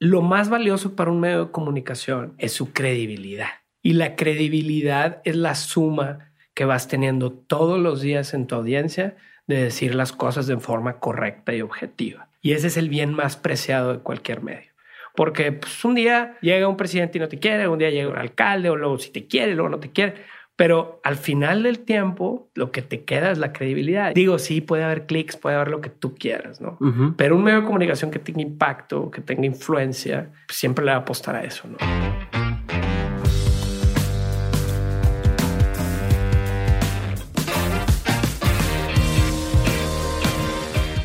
lo 0.00 0.22
más 0.22 0.48
valioso 0.48 0.96
para 0.96 1.10
un 1.10 1.20
medio 1.20 1.44
de 1.44 1.52
comunicación 1.52 2.34
es 2.38 2.52
su 2.52 2.72
credibilidad. 2.72 3.50
Y 3.82 3.92
la 3.92 4.16
credibilidad 4.16 5.20
es 5.24 5.36
la 5.36 5.54
suma 5.54 6.32
que 6.54 6.64
vas 6.64 6.88
teniendo 6.88 7.32
todos 7.32 7.78
los 7.78 8.00
días 8.00 8.32
en 8.32 8.46
tu 8.46 8.54
audiencia 8.54 9.16
de 9.46 9.62
decir 9.62 9.94
las 9.94 10.12
cosas 10.12 10.46
de 10.46 10.56
forma 10.56 11.00
correcta 11.00 11.54
y 11.54 11.60
objetiva. 11.60 12.30
Y 12.40 12.52
ese 12.52 12.68
es 12.68 12.78
el 12.78 12.88
bien 12.88 13.12
más 13.12 13.36
preciado 13.36 13.92
de 13.92 13.98
cualquier 13.98 14.42
medio. 14.42 14.70
Porque 15.14 15.52
pues, 15.52 15.84
un 15.84 15.94
día 15.94 16.38
llega 16.40 16.66
un 16.66 16.78
presidente 16.78 17.18
y 17.18 17.20
no 17.20 17.28
te 17.28 17.38
quiere, 17.38 17.68
un 17.68 17.78
día 17.78 17.90
llega 17.90 18.08
un 18.08 18.16
alcalde, 18.16 18.70
o 18.70 18.76
luego 18.76 18.98
si 18.98 19.10
te 19.10 19.26
quiere, 19.26 19.54
luego 19.54 19.68
no 19.68 19.80
te 19.80 19.90
quiere. 19.90 20.14
Pero 20.60 21.00
al 21.04 21.16
final 21.16 21.62
del 21.62 21.78
tiempo, 21.78 22.50
lo 22.54 22.70
que 22.70 22.82
te 22.82 23.04
queda 23.04 23.30
es 23.30 23.38
la 23.38 23.50
credibilidad. 23.50 24.12
Digo, 24.12 24.38
sí, 24.38 24.60
puede 24.60 24.84
haber 24.84 25.06
clics, 25.06 25.38
puede 25.38 25.56
haber 25.56 25.68
lo 25.68 25.80
que 25.80 25.88
tú 25.88 26.14
quieras, 26.14 26.60
¿no? 26.60 26.76
Pero 27.16 27.36
un 27.36 27.44
medio 27.44 27.62
de 27.62 27.64
comunicación 27.64 28.10
que 28.10 28.18
tenga 28.18 28.42
impacto, 28.42 29.10
que 29.10 29.22
tenga 29.22 29.46
influencia, 29.46 30.30
pues, 30.46 30.58
siempre 30.58 30.84
le 30.84 30.90
va 30.90 30.98
a 30.98 31.00
apostar 31.00 31.34
a 31.34 31.44
eso, 31.44 31.66
¿no? 31.66 32.39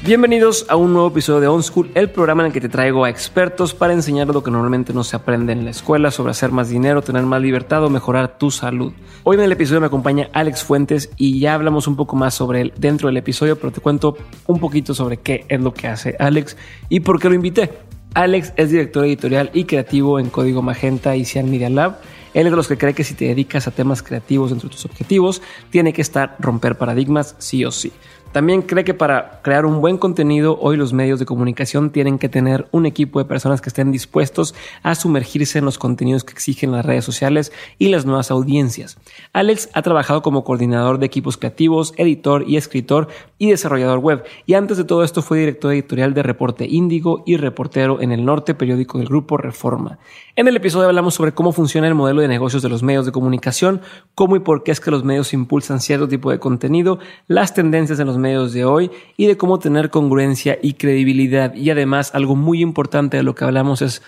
Bienvenidos 0.05 0.67
a 0.69 0.75
un 0.75 0.93
nuevo 0.93 1.07
episodio 1.07 1.39
de 1.39 1.47
On 1.47 1.63
School, 1.63 1.89
el 1.95 2.11
programa 2.11 2.43
en 2.43 2.47
el 2.47 2.53
que 2.53 2.61
te 2.61 2.69
traigo 2.69 3.05
a 3.05 3.09
expertos 3.09 3.73
para 3.73 3.91
enseñar 3.91 4.27
lo 4.27 4.43
que 4.43 4.51
normalmente 4.51 4.93
no 4.93 5.03
se 5.03 5.15
aprende 5.15 5.51
en 5.51 5.65
la 5.65 5.71
escuela 5.71 6.11
sobre 6.11 6.29
hacer 6.29 6.51
más 6.51 6.69
dinero, 6.69 7.01
tener 7.01 7.23
más 7.23 7.41
libertad 7.41 7.83
o 7.83 7.89
mejorar 7.89 8.37
tu 8.37 8.51
salud. 8.51 8.93
Hoy 9.23 9.37
en 9.37 9.41
el 9.41 9.51
episodio 9.51 9.81
me 9.81 9.87
acompaña 9.87 10.29
Alex 10.31 10.63
Fuentes 10.63 11.09
y 11.17 11.39
ya 11.39 11.55
hablamos 11.55 11.87
un 11.87 11.95
poco 11.95 12.15
más 12.15 12.35
sobre 12.35 12.61
él 12.61 12.73
dentro 12.77 13.07
del 13.07 13.17
episodio, 13.17 13.55
pero 13.55 13.71
te 13.71 13.81
cuento 13.81 14.15
un 14.45 14.59
poquito 14.59 14.93
sobre 14.93 15.17
qué 15.17 15.43
es 15.49 15.59
lo 15.59 15.73
que 15.73 15.87
hace 15.87 16.15
Alex 16.19 16.55
y 16.87 16.99
por 16.99 17.19
qué 17.19 17.29
lo 17.29 17.33
invité. 17.33 17.71
Alex 18.13 18.53
es 18.57 18.69
director 18.69 19.05
editorial 19.05 19.49
y 19.55 19.63
creativo 19.63 20.19
en 20.19 20.29
Código 20.29 20.61
Magenta 20.61 21.15
y 21.15 21.25
Cian 21.25 21.49
Media 21.49 21.71
Lab. 21.71 21.99
Él 22.35 22.45
es 22.45 22.51
de 22.51 22.57
los 22.57 22.67
que 22.67 22.77
cree 22.77 22.93
que 22.93 23.03
si 23.03 23.15
te 23.15 23.25
dedicas 23.25 23.67
a 23.67 23.71
temas 23.71 24.03
creativos 24.03 24.51
dentro 24.51 24.69
de 24.69 24.75
tus 24.75 24.85
objetivos, 24.85 25.41
tiene 25.71 25.93
que 25.93 26.01
estar 26.01 26.35
romper 26.40 26.77
paradigmas 26.77 27.35
sí 27.40 27.65
o 27.65 27.71
sí. 27.71 27.91
También 28.35 28.63
cree 28.63 28.83
que 28.83 28.93
para 28.93 29.39
crear 29.43 29.65
un 29.65 29.79
buen 29.79 29.97
contenido, 29.97 30.59
hoy 30.59 30.75
los 30.75 30.91
medios 30.91 31.21
de 31.21 31.25
comunicación 31.25 31.89
tienen 31.89 32.19
que 32.19 32.27
tener 32.27 32.67
un 32.71 32.85
equipo 32.85 33.19
de 33.19 33.23
personas 33.23 33.61
que 33.61 33.69
estén 33.69 33.93
dispuestos 33.93 34.53
a 34.83 34.93
sumergirse 34.95 35.59
en 35.59 35.63
los 35.63 35.77
contenidos 35.77 36.25
que 36.25 36.33
exigen 36.33 36.73
las 36.73 36.85
redes 36.85 37.05
sociales 37.05 37.53
y 37.79 37.87
las 37.87 38.05
nuevas 38.05 38.31
audiencias. 38.31 38.97
Alex 39.31 39.69
ha 39.71 39.81
trabajado 39.83 40.21
como 40.21 40.43
coordinador 40.43 40.99
de 40.99 41.05
equipos 41.05 41.37
creativos, 41.37 41.93
editor 41.95 42.43
y 42.45 42.57
escritor 42.57 43.07
y 43.37 43.51
desarrollador 43.51 43.99
web. 43.99 44.25
Y 44.45 44.55
antes 44.55 44.75
de 44.75 44.83
todo 44.83 45.05
esto 45.05 45.21
fue 45.21 45.39
director 45.39 45.71
editorial 45.71 46.13
de 46.13 46.21
Reporte 46.21 46.67
Índigo 46.69 47.23
y 47.25 47.37
reportero 47.37 48.01
en 48.01 48.11
el 48.11 48.25
Norte, 48.25 48.53
periódico 48.53 48.97
del 48.97 49.07
grupo 49.07 49.37
Reforma. 49.37 49.97
En 50.35 50.49
el 50.49 50.57
episodio 50.57 50.87
hablamos 50.89 51.13
sobre 51.13 51.31
cómo 51.31 51.53
funciona 51.53 51.87
el 51.87 51.95
modelo 51.95 52.19
de 52.19 52.27
negocios 52.27 52.61
de 52.61 52.67
los 52.67 52.83
medios 52.83 53.05
de 53.05 53.13
comunicación, 53.13 53.79
cómo 54.13 54.35
y 54.35 54.39
por 54.39 54.63
qué 54.63 54.71
es 54.71 54.81
que 54.81 54.91
los 54.91 55.05
medios 55.05 55.33
impulsan 55.33 55.79
cierto 55.79 56.09
tipo 56.09 56.29
de 56.29 56.39
contenido, 56.39 56.99
las 57.27 57.53
tendencias 57.53 57.97
en 58.01 58.07
los 58.07 58.17
medios 58.17 58.24
de 58.26 58.65
hoy 58.65 58.91
y 59.18 59.27
de 59.27 59.37
cómo 59.37 59.59
tener 59.59 59.90
congruencia 59.90 60.57
y 60.62 60.73
credibilidad. 60.73 61.54
Y 61.54 61.70
además, 61.70 62.13
algo 62.15 62.35
muy 62.35 62.62
importante 62.62 63.18
de 63.18 63.23
lo 63.23 63.35
que 63.35 63.45
hablamos 63.45 63.81
es 63.81 64.01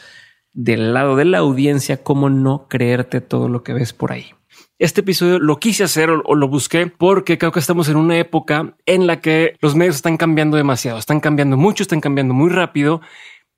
del 0.54 0.94
lado 0.94 1.16
de 1.16 1.26
la 1.26 1.38
audiencia, 1.38 2.04
cómo 2.04 2.30
no 2.30 2.68
creerte 2.68 3.22
todo 3.22 3.48
lo 3.48 3.64
que 3.64 3.73
ves 3.73 3.94
por 3.94 4.12
ahí. 4.12 4.32
Este 4.80 5.02
episodio 5.02 5.40
lo 5.40 5.60
quise 5.60 5.84
hacer 5.84 6.10
o, 6.10 6.36
lo 6.36 6.48
busqué 6.48 6.88
porque 6.88 7.38
creo 7.38 7.52
que 7.52 7.60
estamos 7.60 7.90
en 7.90 7.95
una 7.95 8.18
época 8.18 8.76
en 8.86 9.08
la 9.08 9.22
que 9.22 9.56
los 9.62 9.76
medios 9.76 9.95
están 9.95 10.18
cambiando 10.18 10.58
demasiado, 10.58 10.98
están 10.98 11.20
cambiando 11.20 11.58
mucho, 11.58 11.84
están 11.84 12.02
cambiando 12.02 12.34
muy 12.34 12.50
rápido 12.50 13.02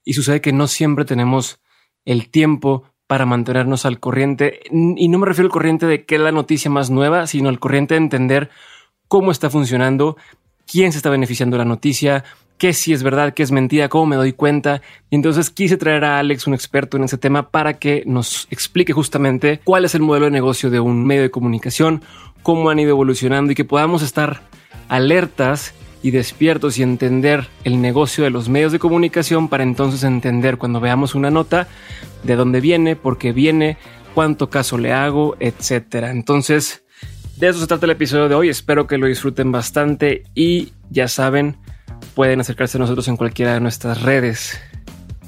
y 0.03 0.13
sucede 0.13 0.41
que 0.41 0.53
no 0.53 0.67
siempre 0.67 1.05
tenemos 1.05 1.59
el 2.05 2.29
tiempo 2.29 2.83
para 3.07 3.25
mantenernos 3.25 3.85
al 3.85 3.99
corriente. 3.99 4.59
Y 4.71 5.07
no 5.07 5.19
me 5.19 5.25
refiero 5.25 5.47
al 5.47 5.51
corriente 5.51 5.85
de 5.87 6.05
qué 6.05 6.15
es 6.15 6.21
la 6.21 6.31
noticia 6.31 6.69
más 6.69 6.89
nueva, 6.89 7.27
sino 7.27 7.49
al 7.49 7.59
corriente 7.59 7.95
de 7.95 8.01
entender 8.01 8.49
cómo 9.09 9.31
está 9.31 9.49
funcionando, 9.49 10.15
quién 10.69 10.91
se 10.91 10.99
está 10.99 11.09
beneficiando 11.09 11.57
de 11.57 11.63
la 11.63 11.69
noticia, 11.69 12.23
qué 12.57 12.73
si 12.73 12.93
es 12.93 13.01
verdad, 13.01 13.33
qué 13.33 13.41
es 13.41 13.51
mentira, 13.51 13.89
cómo 13.89 14.05
me 14.05 14.15
doy 14.15 14.33
cuenta. 14.33 14.81
Y 15.09 15.15
entonces 15.15 15.49
quise 15.49 15.77
traer 15.77 16.03
a 16.03 16.19
Alex, 16.19 16.45
un 16.45 16.53
experto 16.53 16.97
en 16.97 17.05
ese 17.05 17.17
tema, 17.17 17.49
para 17.49 17.79
que 17.79 18.03
nos 18.05 18.47
explique 18.51 18.93
justamente 18.93 19.61
cuál 19.63 19.85
es 19.85 19.95
el 19.95 20.01
modelo 20.01 20.25
de 20.25 20.31
negocio 20.31 20.69
de 20.69 20.79
un 20.79 21.05
medio 21.05 21.23
de 21.23 21.31
comunicación, 21.31 22.03
cómo 22.43 22.69
han 22.69 22.79
ido 22.79 22.91
evolucionando 22.91 23.51
y 23.51 23.55
que 23.55 23.65
podamos 23.65 24.03
estar 24.03 24.41
alertas 24.89 25.73
y 26.01 26.11
despiertos 26.11 26.77
y 26.77 26.83
entender 26.83 27.47
el 27.63 27.81
negocio 27.81 28.23
de 28.23 28.29
los 28.29 28.47
medios 28.47 28.71
de 28.71 28.79
comunicación 28.79 29.49
para 29.49 29.63
entonces 29.63 30.03
entender 30.03 30.57
cuando 30.57 30.79
veamos 30.79 31.15
una 31.15 31.29
nota 31.29 31.67
de 32.23 32.35
dónde 32.35 32.61
viene, 32.61 32.95
por 32.95 33.17
qué 33.17 33.31
viene, 33.33 33.77
cuánto 34.13 34.49
caso 34.49 34.77
le 34.77 34.93
hago, 34.93 35.35
etcétera. 35.39 36.11
Entonces, 36.11 36.83
de 37.39 37.47
eso 37.47 37.59
se 37.59 37.67
trata 37.67 37.85
el 37.85 37.91
episodio 37.91 38.27
de 38.27 38.35
hoy. 38.35 38.49
Espero 38.49 38.85
que 38.85 38.97
lo 38.97 39.07
disfruten 39.07 39.51
bastante 39.51 40.23
y 40.35 40.73
ya 40.89 41.07
saben, 41.07 41.57
pueden 42.13 42.41
acercarse 42.41 42.77
a 42.77 42.81
nosotros 42.81 43.07
en 43.07 43.15
cualquiera 43.15 43.53
de 43.53 43.61
nuestras 43.61 44.01
redes. 44.01 44.59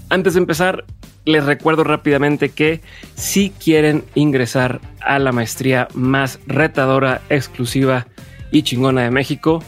Antes 0.10 0.34
de 0.34 0.40
empezar, 0.40 0.86
les 1.24 1.46
recuerdo 1.46 1.86
rápidamente 1.86 2.50
que 2.50 2.82
si 3.16 3.52
quieren 3.52 4.04
ingresar 4.14 4.82
a 5.00 5.20
la 5.20 5.32
maestría 5.32 5.88
más 5.94 6.40
retadora, 6.48 7.22
exclusiva 7.30 8.08
y 8.52 8.64
chingona 8.64 9.04
de 9.04 9.12
México, 9.12 9.64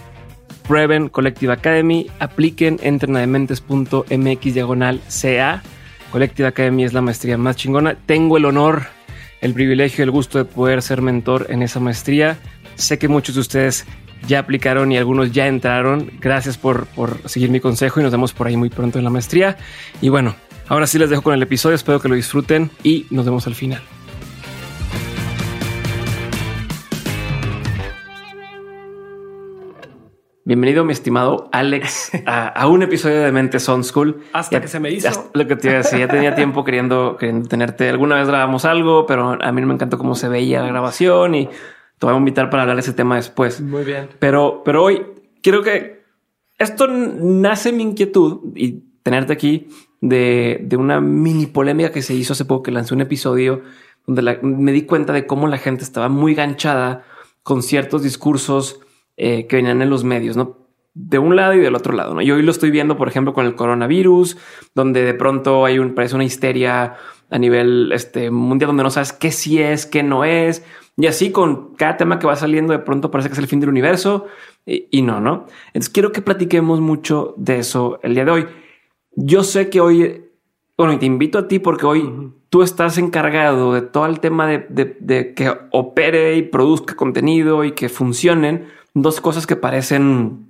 prueben 0.68 1.08
Collective 1.08 1.54
Academy, 1.54 2.08
apliquen, 2.20 2.78
entren 2.84 3.16
a 3.16 3.22
dementes.mx 3.22 4.54
diagonal 4.54 5.00
CA. 5.08 5.64
Collective 6.12 6.48
Academy 6.50 6.84
es 6.84 6.94
la 6.94 7.02
maestría 7.02 7.38
más 7.38 7.56
chingona. 7.56 7.96
Tengo 8.06 8.36
el 8.36 8.46
honor, 8.46 8.88
el 9.44 9.54
privilegio 9.54 10.02
y 10.02 10.06
el 10.06 10.12
gusto 10.12 10.38
de 10.38 10.46
poder 10.46 10.82
ser 10.82 11.02
mentor 11.02 11.48
en 11.50 11.62
esa 11.64 11.82
maestría. 11.82 12.38
Sé 12.76 12.98
que 12.98 13.10
muchos 13.10 13.36
de 13.36 13.42
ustedes 13.42 13.86
ya 14.26 14.40
aplicaron 14.40 14.92
y 14.92 14.98
algunos 14.98 15.34
ya 15.34 15.48
entraron. 15.48 16.12
Gracias 16.22 16.58
por, 16.58 16.86
por 16.88 17.30
seguir 17.30 17.50
mi 17.50 17.60
consejo 17.60 18.00
y 18.00 18.04
nos 18.04 18.12
vemos 18.14 18.32
por 18.32 18.48
ahí 18.48 18.56
muy 18.56 18.70
pronto 18.70 19.00
en 19.00 19.04
la 19.04 19.10
maestría. 19.10 19.58
Y 20.02 20.08
bueno, 20.08 20.34
ahora 20.70 20.88
sí 20.88 20.98
les 20.98 21.10
dejo 21.10 21.24
con 21.24 21.34
el 21.34 21.42
episodio. 21.42 21.76
Espero 21.76 22.00
que 22.00 22.08
lo 22.08 22.16
disfruten 22.16 22.72
y 22.84 23.06
nos 23.10 23.26
vemos 23.26 23.46
al 23.46 23.54
final. 23.54 23.82
Bienvenido, 30.46 30.84
mi 30.84 30.92
estimado 30.92 31.48
Alex, 31.54 32.12
a, 32.26 32.68
un 32.68 32.84
episodio 32.84 33.22
de 33.22 33.32
Mentes 33.32 33.70
On 33.70 33.82
School. 33.82 34.24
Hasta 34.34 34.60
que 34.60 34.68
se 34.68 34.78
me 34.82 34.92
hizo. 34.92 35.32
Lo 35.34 35.48
que 35.48 35.56
te 35.56 35.70
iba 35.70 35.76
a 35.76 35.78
decir, 35.78 36.00
ya 36.00 36.10
tenía 36.10 36.36
tiempo 36.36 36.66
queriendo, 36.66 37.16
queriendo 37.18 37.48
tenerte. 37.48 37.88
Alguna 37.88 38.18
vez 38.18 38.28
grabamos 38.28 38.66
algo, 38.66 39.06
pero 39.06 39.38
a 39.42 39.52
mí 39.54 39.62
no 39.62 39.68
me 39.68 39.74
encantó 39.76 39.98
cómo 39.98 40.16
se 40.16 40.28
veía 40.28 40.62
la 40.62 40.68
grabación 40.68 41.36
y 41.36 41.46
te 41.46 42.06
voy 42.06 42.14
a 42.14 42.18
invitar 42.18 42.50
para 42.50 42.64
hablar 42.64 42.76
de 42.76 42.82
ese 42.82 42.92
tema 42.92 43.16
después. 43.16 43.62
Muy 43.62 43.86
bien. 43.86 44.10
Pero, 44.20 44.64
pero 44.66 44.84
hoy 44.84 45.06
quiero 45.42 45.64
que 45.64 46.04
esto 46.58 46.88
nace 46.88 47.72
mi 47.72 47.84
inquietud 47.84 48.52
y 48.54 48.84
tenerte 49.02 49.32
aquí 49.32 49.70
de, 50.02 50.60
de 50.62 50.76
una 50.76 51.00
mini 51.00 51.46
polémica 51.46 51.94
que 51.94 52.02
se 52.02 52.16
hizo 52.16 52.34
hace 52.34 52.44
poco 52.44 52.64
que 52.64 52.72
lancé 52.72 52.94
un 52.94 53.02
episodio 53.02 53.62
donde 54.06 54.40
me 54.42 54.74
di 54.74 54.82
cuenta 54.82 55.14
de 55.14 55.26
cómo 55.26 55.48
la 55.48 55.58
gente 55.58 55.86
estaba 55.86 56.10
muy 56.10 56.36
ganchada 56.36 57.06
con 57.44 57.64
ciertos 57.64 58.04
discursos 58.04 58.82
eh, 59.18 59.48
que 59.48 59.58
venían 59.58 59.82
en 59.82 59.90
los 59.90 60.04
medios, 60.04 60.38
¿no? 60.38 60.58
De 60.96 61.18
un 61.18 61.36
lado 61.36 61.54
y 61.54 61.60
del 61.60 61.76
otro 61.76 61.94
lado, 61.94 62.14
¿no? 62.14 62.22
Y 62.22 62.32
hoy 62.32 62.42
lo 62.44 62.52
estoy 62.52 62.72
viendo, 62.72 62.98
por 62.98 63.08
ejemplo, 63.08 63.34
con 63.34 63.46
el 63.46 63.56
coronavirus, 63.56 64.38
donde 64.76 65.04
de 65.04 65.14
pronto 65.14 65.66
hay 65.66 65.80
un, 65.80 65.96
parece 65.96 66.16
una 66.16 66.24
histeria 66.24 66.96
a 67.30 67.40
nivel 67.40 67.92
este, 67.94 68.30
mundial 68.30 68.68
donde 68.68 68.84
no 68.84 68.92
sabes 68.92 69.12
qué 69.12 69.32
sí 69.32 69.60
es, 69.60 69.88
qué 69.88 70.04
no 70.04 70.24
es. 70.24 70.64
Y 70.96 71.08
así 71.08 71.32
con 71.32 71.74
cada 71.74 71.98
tema 71.98 72.20
que 72.20 72.28
va 72.28 72.36
saliendo, 72.36 72.74
de 72.74 72.80
pronto 72.80 73.10
parece 73.10 73.30
que 73.30 73.34
es 73.34 73.40
el 73.40 73.48
fin 73.48 73.60
del 73.60 73.70
universo 73.70 74.28
y, 74.66 75.02
no, 75.02 75.20
¿no? 75.20 75.48
Entonces 75.68 75.90
quiero 75.90 76.12
que 76.12 76.22
platiquemos 76.22 76.80
mucho 76.80 77.34
de 77.38 77.60
eso 77.60 78.00
el 78.04 78.14
día 78.14 78.26
de 78.26 78.32
hoy. 78.32 78.46
Yo 79.16 79.44
sé 79.44 79.70
que 79.70 79.82
hoy, 79.82 80.26
bueno, 80.78 80.94
y 80.94 80.98
te 80.98 81.08
invito 81.08 81.40
a 81.40 81.48
ti 81.48 81.58
porque 81.58 81.86
hoy 81.86 82.32
tú 82.50 82.62
estás 82.62 83.00
encargado 83.00 83.74
de 83.74 83.82
todo 83.82 84.06
el 84.06 84.20
tema 84.20 84.48
de, 84.48 84.68
de 85.00 85.34
que 85.34 85.52
opere 85.72 86.38
y 86.38 86.44
produzca 86.44 86.96
contenido 86.96 87.64
y 87.64 87.72
que 87.72 87.90
funcionen 87.90 88.68
dos 88.94 89.22
cosas 89.22 89.48
que 89.48 89.56
parecen, 89.56 90.50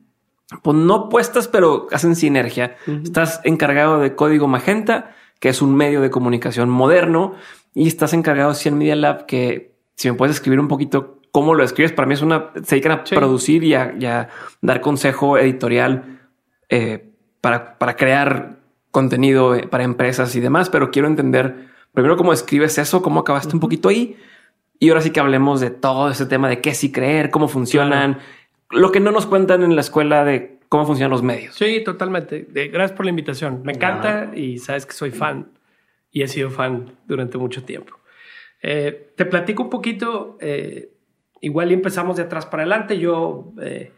pues 0.62 0.78
no 0.78 1.10
puestas, 1.10 1.48
pero 1.48 1.88
hacen 1.92 2.16
sinergia. 2.16 2.75
Estás 3.04 3.42
encargado 3.44 4.00
de 4.00 4.16
Código 4.16 4.48
Magenta, 4.48 5.16
que 5.40 5.50
es 5.50 5.62
un 5.62 5.75
medio 5.75 6.01
de 6.01 6.10
comunicación 6.10 6.69
moderno, 6.69 7.34
y 7.74 7.88
estás 7.88 8.13
encargado 8.13 8.50
de 8.50 8.56
Cien 8.56 8.78
Media 8.78 8.95
Lab, 8.95 9.25
que 9.25 9.75
si 9.95 10.10
me 10.10 10.18
puedes 10.18 10.36
escribir 10.36 10.60
un 10.60 10.68
poquito 10.68 11.19
cómo 11.31 11.56
lo 11.56 11.63
escribes, 11.63 11.92
para 11.92 12.07
mí 12.07 12.13
es 12.13 12.22
una, 12.22 12.51
se 12.63 12.75
dedican 12.75 12.92
a 12.92 13.04
producir 13.04 13.63
y 13.63 13.74
a, 13.74 14.30
dar 14.62 14.81
consejo 14.81 15.38
editorial 15.38 16.22
eh, 16.69 17.12
para, 17.42 17.78
para 17.78 17.96
crear 17.96 18.60
contenido 18.92 19.56
eh, 19.56 19.68
para 19.68 19.84
empresas 19.84 20.36
y 20.36 20.39
demás, 20.39 20.69
pero 20.69 20.92
quiero 20.92 21.07
entender 21.07 21.69
primero 21.92 22.18
cómo 22.18 22.34
escribes 22.34 22.78
eso, 22.78 23.01
cómo 23.01 23.22
acabaste 23.22 23.56
un 23.56 23.60
poquito 23.60 23.89
ahí 23.89 24.16
y 24.83 24.89
ahora 24.89 25.00
sí 25.00 25.12
que 25.12 25.21
hablemos 25.21 25.62
de 25.62 25.69
todo 25.69 26.09
ese 26.09 26.25
tema 26.25 26.50
de 26.50 26.59
qué 26.59 26.74
sí 26.74 26.91
creer, 26.91 27.30
cómo 27.30 27.47
funcionan, 27.47 28.19
lo 28.69 28.91
que 28.91 29.00
no 29.00 29.13
nos 29.13 29.25
cuentan 29.25 29.63
en 29.63 29.75
la 29.75 29.81
escuela 29.81 30.25
de 30.25 30.57
cómo 30.68 30.85
funcionan 30.85 31.09
los 31.09 31.24
medios. 31.24 31.56
Sí, 31.56 31.81
totalmente. 31.85 32.45
Gracias 32.51 32.91
por 32.91 33.06
la 33.06 33.12
invitación. 33.12 33.62
Me 33.63 33.71
encanta 33.71 34.31
y 34.35 34.57
sabes 34.57 34.85
que 34.85 34.91
soy 34.91 35.12
fan. 35.12 35.53
y 36.12 36.21
he 36.21 36.27
sido 36.27 36.50
fan 36.50 36.97
durante 37.07 37.38
mucho 37.38 37.63
tiempo. 37.63 37.97
Eh, 38.62 39.13
te 39.15 39.25
platico 39.25 39.63
un 39.63 39.69
poquito, 39.69 40.38
eh, 40.41 40.91
igual 41.39 41.71
empezamos 41.71 42.18
de 42.18 42.24
atrás 42.24 42.45
para 42.45 42.63
adelante. 42.63 43.00
Yo 43.00 43.53
eh, 43.62 43.94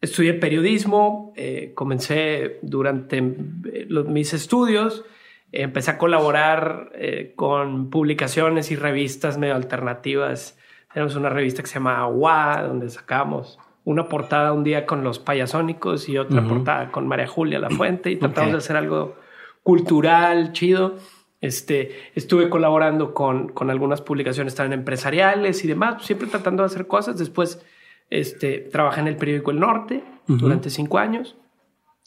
estudié 0.00 0.34
periodismo, 0.34 1.34
comencé 1.74 2.60
durante 2.62 3.20
mis 3.20 4.32
estudios, 4.32 5.04
empecé 5.52 5.92
a 5.92 5.98
colaborar 5.98 6.92
con 7.36 7.90
publicaciones 7.90 8.70
y 8.70 8.76
revistas 8.76 9.38
medio 9.38 9.54
alternativas. 9.54 10.58
Tenemos 10.92 11.16
una 11.16 11.28
revista 11.28 11.62
que 11.62 11.68
se 11.68 11.74
llama 11.74 12.00
Agua, 12.00 12.62
donde 12.66 12.88
sacamos 12.88 13.58
una 13.84 14.08
portada 14.08 14.52
un 14.52 14.62
día 14.62 14.86
con 14.86 15.02
los 15.02 15.18
payasónicos 15.18 16.08
y 16.08 16.18
otra 16.18 16.42
portada 16.42 16.90
con 16.92 17.08
María 17.08 17.26
Julia 17.26 17.58
La 17.58 17.70
Fuente 17.70 18.10
y 18.10 18.16
tratamos 18.16 18.52
de 18.52 18.58
hacer 18.58 18.76
algo 18.76 19.16
cultural, 19.62 20.52
chido. 20.52 20.96
Este, 21.40 22.10
estuve 22.14 22.50
colaborando 22.50 23.14
con, 23.14 23.48
con 23.48 23.70
algunas 23.70 24.02
publicaciones 24.02 24.54
también 24.54 24.80
empresariales 24.80 25.64
y 25.64 25.68
demás, 25.68 26.04
siempre 26.04 26.28
tratando 26.28 26.62
de 26.62 26.66
hacer 26.66 26.86
cosas. 26.86 27.18
Después 27.18 27.64
este, 28.10 28.58
trabajé 28.58 29.00
en 29.00 29.08
el 29.08 29.16
periódico 29.16 29.50
El 29.50 29.60
Norte 29.60 30.04
durante 30.26 30.70
cinco 30.70 30.98
años 30.98 31.36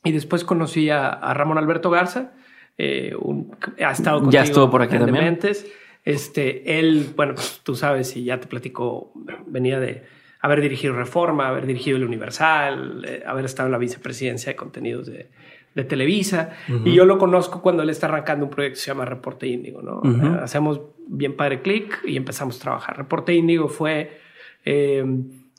y 0.04 0.12
después 0.12 0.44
conocí 0.44 0.90
a, 0.90 1.34
Ramón 1.34 1.58
Alberto 1.58 1.90
Garza. 1.90 2.34
Eh, 2.78 3.14
ha 3.86 3.92
estado 3.92 4.22
contigo 4.22 4.32
ya 4.32 4.44
estuvo 4.44 4.70
por 4.70 4.82
aquí 4.82 4.98
también. 4.98 5.40
Este, 6.06 6.80
él, 6.80 7.14
bueno, 7.16 7.36
pues 7.36 7.62
tú 7.64 7.76
sabes 7.76 8.16
y 8.18 8.26
ya 8.26 8.40
te 8.40 8.48
platico, 8.48 9.14
venía 9.48 9.80
de 9.80 10.04
haber 10.42 10.60
dirigido 10.60 10.94
Reforma, 10.94 11.48
haber 11.48 11.66
dirigido 11.66 11.96
El 11.96 12.04
Universal, 12.04 13.06
eh, 13.08 13.24
haber 13.26 13.46
estado 13.46 13.68
en 13.68 13.72
la 13.72 13.78
vicepresidencia 13.78 14.52
de 14.52 14.56
contenidos 14.58 15.08
de, 15.08 15.30
de 15.76 15.84
Televisa. 15.84 16.52
Y 16.84 16.94
yo 16.94 17.06
lo 17.06 17.18
conozco 17.18 17.62
cuando 17.62 17.84
él 17.84 17.90
está 17.90 18.08
arrancando 18.08 18.46
un 18.46 18.52
proyecto 18.52 18.76
que 18.76 18.82
se 18.82 18.88
llama 18.88 19.06
Reporte 19.06 19.48
Índigo, 19.48 19.82
¿no? 19.82 20.02
hacemos 20.42 20.82
bien 21.08 21.36
padre 21.36 21.62
clic 21.62 22.02
y 22.06 22.16
empezamos 22.18 22.58
a 22.58 22.62
trabajar. 22.62 22.98
Reporte 22.98 23.34
Índigo 23.34 23.68
fue 23.70 24.20
eh, 24.66 25.04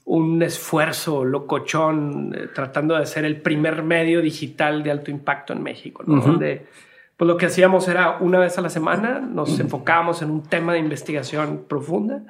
un 0.04 0.42
esfuerzo 0.42 1.24
locochón 1.24 2.34
eh, 2.34 2.48
tratando 2.54 2.96
de 2.96 3.06
ser 3.06 3.24
el 3.24 3.40
primer 3.40 3.82
medio 3.82 4.20
digital 4.20 4.82
de 4.82 4.90
alto 4.90 5.10
impacto 5.10 5.52
en 5.52 5.62
México, 5.62 6.04
¿no? 6.06 6.20
Donde 6.20 6.66
pues 7.16 7.28
lo 7.28 7.36
que 7.36 7.46
hacíamos 7.46 7.86
era 7.88 8.18
una 8.18 8.38
vez 8.38 8.58
a 8.58 8.60
la 8.60 8.70
semana 8.70 9.20
nos 9.20 9.60
enfocábamos 9.60 10.22
en 10.22 10.30
un 10.30 10.42
tema 10.42 10.72
de 10.72 10.80
investigación 10.80 11.64
profunda 11.68 12.22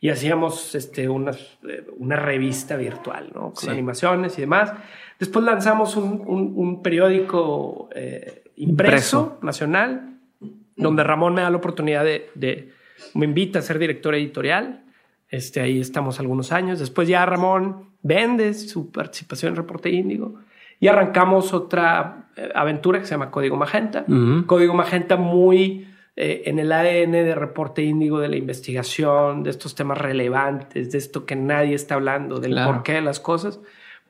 y 0.00 0.10
hacíamos 0.10 0.74
este, 0.74 1.08
una, 1.08 1.30
eh, 1.30 1.86
una 1.96 2.16
revista 2.16 2.76
virtual, 2.76 3.30
¿no? 3.34 3.52
Con 3.52 3.70
animaciones 3.70 4.36
y 4.36 4.42
demás. 4.42 4.72
Después 5.18 5.44
lanzamos 5.44 5.96
un, 5.96 6.82
periódico 6.82 7.88
eh, 7.94 8.42
impreso, 8.56 9.38
nacional, 9.40 10.18
donde 10.76 11.04
Ramón 11.04 11.34
me 11.34 11.42
da 11.42 11.50
la 11.50 11.56
oportunidad 11.56 12.04
de, 12.04 12.72
me 13.14 13.24
invita 13.24 13.60
a 13.60 13.62
ser 13.62 13.78
director 13.78 14.14
editorial. 14.14 14.84
Este, 15.30 15.60
ahí 15.60 15.80
estamos 15.80 16.20
algunos 16.20 16.52
años. 16.52 16.80
Después 16.80 17.08
ya 17.08 17.24
Ramón 17.24 17.90
vende 18.02 18.52
su 18.54 18.90
participación 18.90 19.52
en 19.52 19.56
Reporte 19.56 19.90
Índigo 19.90 20.40
y 20.84 20.88
arrancamos 20.88 21.54
otra 21.54 22.26
eh, 22.36 22.50
aventura 22.54 22.98
que 22.98 23.06
se 23.06 23.12
llama 23.12 23.30
Código 23.30 23.56
Magenta. 23.56 24.04
Código 24.44 24.74
Magenta 24.74 25.16
muy 25.16 25.88
eh, 26.14 26.42
en 26.44 26.58
el 26.58 26.70
ADN 26.70 27.12
de 27.12 27.34
Reporte 27.34 27.82
Índigo 27.82 28.20
de 28.20 28.28
la 28.28 28.36
investigación, 28.36 29.42
de 29.42 29.50
estos 29.50 29.74
temas 29.74 29.96
relevantes, 29.96 30.92
de 30.92 30.98
esto 30.98 31.24
que 31.24 31.36
nadie 31.36 31.74
está 31.74 31.94
hablando, 31.94 32.38
del 32.38 32.54
porqué 32.54 32.92
de 32.92 33.00
las 33.00 33.18
cosas 33.18 33.60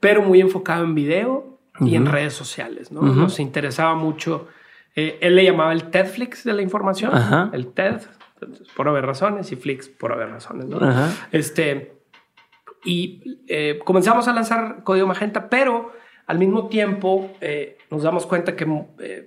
pero 0.01 0.21
muy 0.21 0.43
enfocado 0.43 0.85
en 0.85 0.95
video 0.95 1.61
y 1.81 1.95
en 1.97 2.05
redes 2.05 2.35
sociales. 2.35 2.93
¿no? 2.93 3.01
Nos 3.01 3.41
interesaba 3.41 3.95
mucho. 3.95 4.49
Eh, 4.95 5.17
él 5.23 5.35
le 5.35 5.45
llamaba 5.45 5.73
el 5.73 5.85
TEDflix 5.85 6.45
de 6.45 6.53
la 6.53 6.61
información, 6.61 7.11
el 7.55 7.69
TED, 7.69 8.03
por 8.77 8.87
haber 8.87 9.07
razones, 9.07 9.51
y 9.51 9.57
Flix 9.57 9.89
por 9.89 10.13
haber 10.13 10.29
razones. 10.29 10.67
¿no? 10.67 10.79
Este, 11.33 11.97
y 12.85 13.41
eh, 13.49 13.81
comenzamos 13.83 14.29
a 14.29 14.35
lanzar 14.35 14.83
Código 14.85 15.07
Magenta, 15.07 15.49
pero 15.49 15.93
al 16.27 16.39
mismo 16.39 16.69
tiempo 16.69 17.31
eh, 17.41 17.79
nos 17.91 18.03
damos 18.03 18.27
cuenta 18.27 18.57
que 18.57 18.67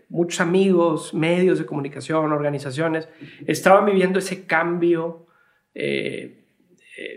muchos 0.09 0.41
amigos, 0.41 1.13
medios 1.13 1.59
de 1.59 1.65
comunicación, 1.65 2.31
organizaciones, 2.31 3.07
estaban 3.45 3.85
viviendo 3.85 4.19
ese 4.19 4.45
cambio 4.45 5.27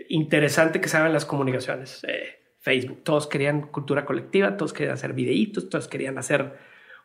interesante 0.09 0.79
que 0.79 0.87
saben 0.87 1.13
las 1.13 1.25
comunicaciones. 1.25 2.05
Facebook. 2.61 3.03
Todos 3.03 3.27
querían 3.27 3.61
cultura 3.61 4.05
colectiva, 4.05 4.55
todos 4.55 4.71
querían 4.71 4.93
hacer 4.93 5.13
videitos, 5.13 5.67
todos 5.67 5.87
querían 5.87 6.17
hacer 6.19 6.57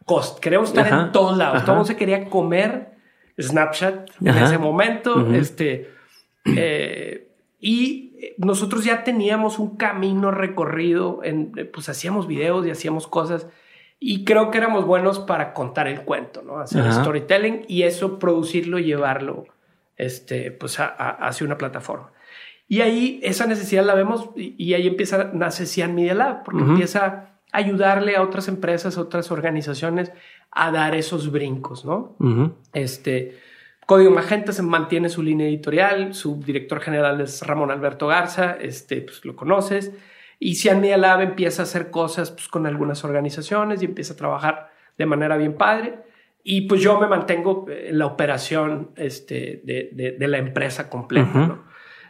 cost. 0.04 0.38
Queríamos 0.38 0.68
estar 0.68 0.86
en 0.86 1.12
todos 1.12 1.36
lados. 1.36 1.64
Todo 1.64 1.84
se 1.84 1.96
quería 1.96 2.28
comer 2.28 2.92
Snapchat 3.40 4.10
en 4.20 4.36
ese 4.36 4.58
momento. 4.58 5.32
Este, 5.34 5.90
eh, 6.44 7.28
y 7.58 8.05
nosotros 8.38 8.84
ya 8.84 9.04
teníamos 9.04 9.58
un 9.58 9.76
camino 9.76 10.30
recorrido, 10.30 11.20
en, 11.22 11.52
pues 11.72 11.88
hacíamos 11.88 12.26
videos 12.26 12.66
y 12.66 12.70
hacíamos 12.70 13.06
cosas. 13.06 13.48
Y 13.98 14.24
creo 14.24 14.50
que 14.50 14.58
éramos 14.58 14.84
buenos 14.84 15.18
para 15.18 15.54
contar 15.54 15.88
el 15.88 16.02
cuento, 16.02 16.42
¿no? 16.42 16.58
Hacer 16.58 16.92
storytelling 16.92 17.64
y 17.66 17.82
eso 17.82 18.18
producirlo 18.18 18.78
y 18.78 18.84
llevarlo 18.84 19.46
este, 19.96 20.50
pues 20.50 20.76
hacia 20.78 21.46
una 21.46 21.56
plataforma. 21.56 22.12
Y 22.68 22.80
ahí 22.80 23.20
esa 23.22 23.46
necesidad 23.46 23.84
la 23.84 23.94
vemos 23.94 24.30
y, 24.36 24.74
ahí 24.74 24.86
empieza, 24.86 25.30
nace 25.32 25.66
Cian 25.66 25.94
Media 25.94 26.14
Lab, 26.14 26.44
porque 26.44 26.62
empieza 26.62 27.06
a 27.06 27.38
ayudarle 27.52 28.16
a 28.16 28.22
otras 28.22 28.48
empresas, 28.48 28.98
a 28.98 29.00
otras 29.00 29.30
organizaciones 29.30 30.12
a 30.50 30.70
dar 30.70 30.94
esos 30.94 31.30
brincos, 31.30 31.84
¿no? 31.84 32.16
Este 32.72 33.38
Código 33.86 34.10
Magenta 34.10 34.52
se 34.52 34.62
mantiene 34.62 35.08
su 35.08 35.22
línea 35.22 35.46
editorial, 35.46 36.12
su 36.12 36.40
director 36.40 36.80
general 36.80 37.20
es 37.20 37.46
Ramón 37.46 37.70
Alberto 37.70 38.08
Garza, 38.08 38.56
este, 38.60 39.00
pues 39.00 39.24
lo 39.24 39.36
conoces, 39.36 39.92
y 40.40 40.56
Cian 40.56 40.80
Media 40.80 40.96
Lab 40.96 41.20
empieza 41.20 41.62
a 41.62 41.64
hacer 41.64 41.92
cosas 41.92 42.32
pues, 42.32 42.48
con 42.48 42.66
algunas 42.66 43.04
organizaciones 43.04 43.80
y 43.80 43.84
empieza 43.84 44.14
a 44.14 44.16
trabajar 44.16 44.72
de 44.98 45.06
manera 45.06 45.36
bien 45.36 45.54
padre. 45.54 46.00
Y 46.42 46.62
pues 46.62 46.80
yo 46.80 47.00
me 47.00 47.06
mantengo 47.06 47.66
en 47.68 47.98
la 47.98 48.06
operación 48.06 48.90
este, 48.96 49.62
de, 49.64 50.16
de, 50.16 50.28
la 50.28 50.38
empresa 50.38 50.88
completa, 50.88 51.32
¿no? 51.34 51.64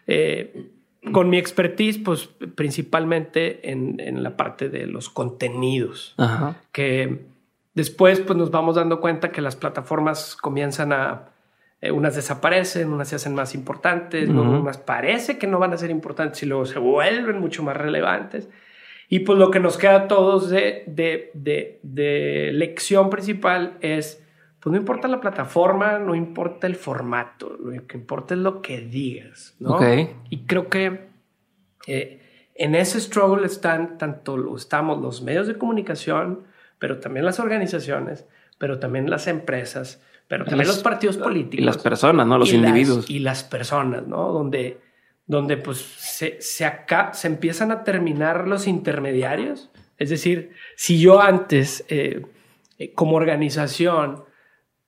Eh, 0.06 0.70
con 1.12 1.30
mi 1.30 1.38
expertise, 1.38 1.98
pues 1.98 2.28
principalmente 2.54 3.70
en, 3.70 4.22
la 4.22 4.36
parte 4.36 4.68
de 4.68 4.86
los 4.86 5.08
contenidos, 5.08 6.14
que 6.72 7.24
después 7.74 8.20
pues 8.20 8.36
nos 8.36 8.50
vamos 8.50 8.76
dando 8.76 9.00
cuenta 9.00 9.30
que 9.30 9.40
las 9.40 9.56
plataformas 9.56 10.36
comienzan 10.36 10.92
a, 10.92 11.30
eh, 11.86 11.90
unas 11.90 12.14
desaparecen, 12.14 12.92
unas 12.92 13.08
se 13.08 13.16
hacen 13.16 13.34
más 13.34 13.54
importantes, 13.54 14.28
unas 14.28 14.78
parece 14.78 15.38
que 15.38 15.46
no 15.46 15.58
van 15.58 15.72
a 15.72 15.78
ser 15.78 15.90
importantes 15.90 16.42
y 16.42 16.46
luego 16.46 16.66
se 16.66 16.78
vuelven 16.78 17.38
mucho 17.40 17.62
más 17.62 17.76
relevantes. 17.76 18.48
Y 19.08 19.20
pues 19.20 19.38
lo 19.38 19.50
que 19.50 19.60
nos 19.60 19.78
queda 19.78 19.94
a 19.96 20.08
todos 20.08 20.50
de, 20.50 20.82
de, 20.86 21.30
de, 21.34 21.78
de 21.82 22.50
lección 22.52 23.08
principal 23.08 23.78
es 23.80 24.22
pues 24.66 24.72
no 24.72 24.78
importa 24.80 25.06
la 25.06 25.20
plataforma, 25.20 26.00
no 26.00 26.16
importa 26.16 26.66
el 26.66 26.74
formato, 26.74 27.56
lo 27.56 27.86
que 27.86 27.96
importa 27.96 28.34
es 28.34 28.40
lo 28.40 28.62
que 28.62 28.80
digas, 28.80 29.54
¿no? 29.60 29.78
Y 30.28 30.44
creo 30.46 30.68
que 30.68 31.06
eh, 31.86 32.50
en 32.56 32.74
ese 32.74 33.00
struggle 33.00 33.46
están 33.46 33.96
tanto 33.96 34.56
estamos 34.56 35.00
los 35.00 35.22
medios 35.22 35.46
de 35.46 35.56
comunicación, 35.56 36.46
pero 36.80 36.98
también 36.98 37.24
las 37.24 37.38
organizaciones, 37.38 38.26
pero 38.58 38.80
también 38.80 39.08
las 39.08 39.28
empresas, 39.28 40.02
pero 40.28 40.44
también 40.44 40.68
los 40.68 40.78
partidos 40.78 41.16
políticos. 41.16 41.62
Y 41.62 41.64
las 41.64 41.78
personas, 41.78 42.26
¿no? 42.26 42.38
Los 42.38 42.52
individuos. 42.52 43.08
y 43.08 43.20
las 43.20 43.44
personas, 43.44 44.06
¿no? 44.06 44.32
Donde, 44.32 44.80
donde 45.26 45.56
pues 45.56 45.78
se, 45.78 46.40
se, 46.40 46.64
acá, 46.64 47.12
se 47.14 47.28
empiezan 47.28 47.70
a 47.70 47.84
terminar 47.84 48.48
los 48.48 48.66
intermediarios. 48.66 49.70
Es 49.98 50.10
decir, 50.10 50.52
si 50.74 51.00
yo 51.00 51.20
antes, 51.20 51.84
eh, 51.88 52.22
eh, 52.78 52.92
como 52.92 53.16
organización, 53.16 54.24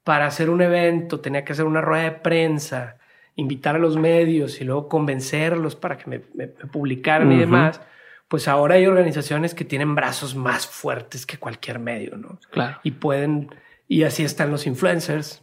para 0.04 0.26
hacer 0.26 0.50
un 0.50 0.62
evento 0.62 1.20
tenía 1.20 1.44
que 1.44 1.52
hacer 1.52 1.66
una 1.66 1.80
rueda 1.80 2.04
de 2.04 2.12
prensa, 2.12 2.96
invitar 3.36 3.76
a 3.76 3.78
los 3.78 3.96
medios 3.96 4.60
y 4.60 4.64
luego 4.64 4.88
convencerlos 4.88 5.76
para 5.76 5.98
que 5.98 6.08
me, 6.10 6.46
publicaran 6.48 7.30
y 7.30 7.38
demás, 7.38 7.80
pues 8.26 8.48
ahora 8.48 8.76
hay 8.76 8.86
organizaciones 8.86 9.54
que 9.54 9.64
tienen 9.64 9.94
brazos 9.94 10.34
más 10.34 10.66
fuertes 10.66 11.24
que 11.24 11.38
cualquier 11.38 11.78
medio, 11.78 12.16
¿no? 12.16 12.40
Claro. 12.50 12.78
Y 12.82 12.92
pueden, 12.92 13.50
y 13.88 14.02
así 14.02 14.22
están 14.22 14.50
los 14.50 14.66
influencers, 14.66 15.42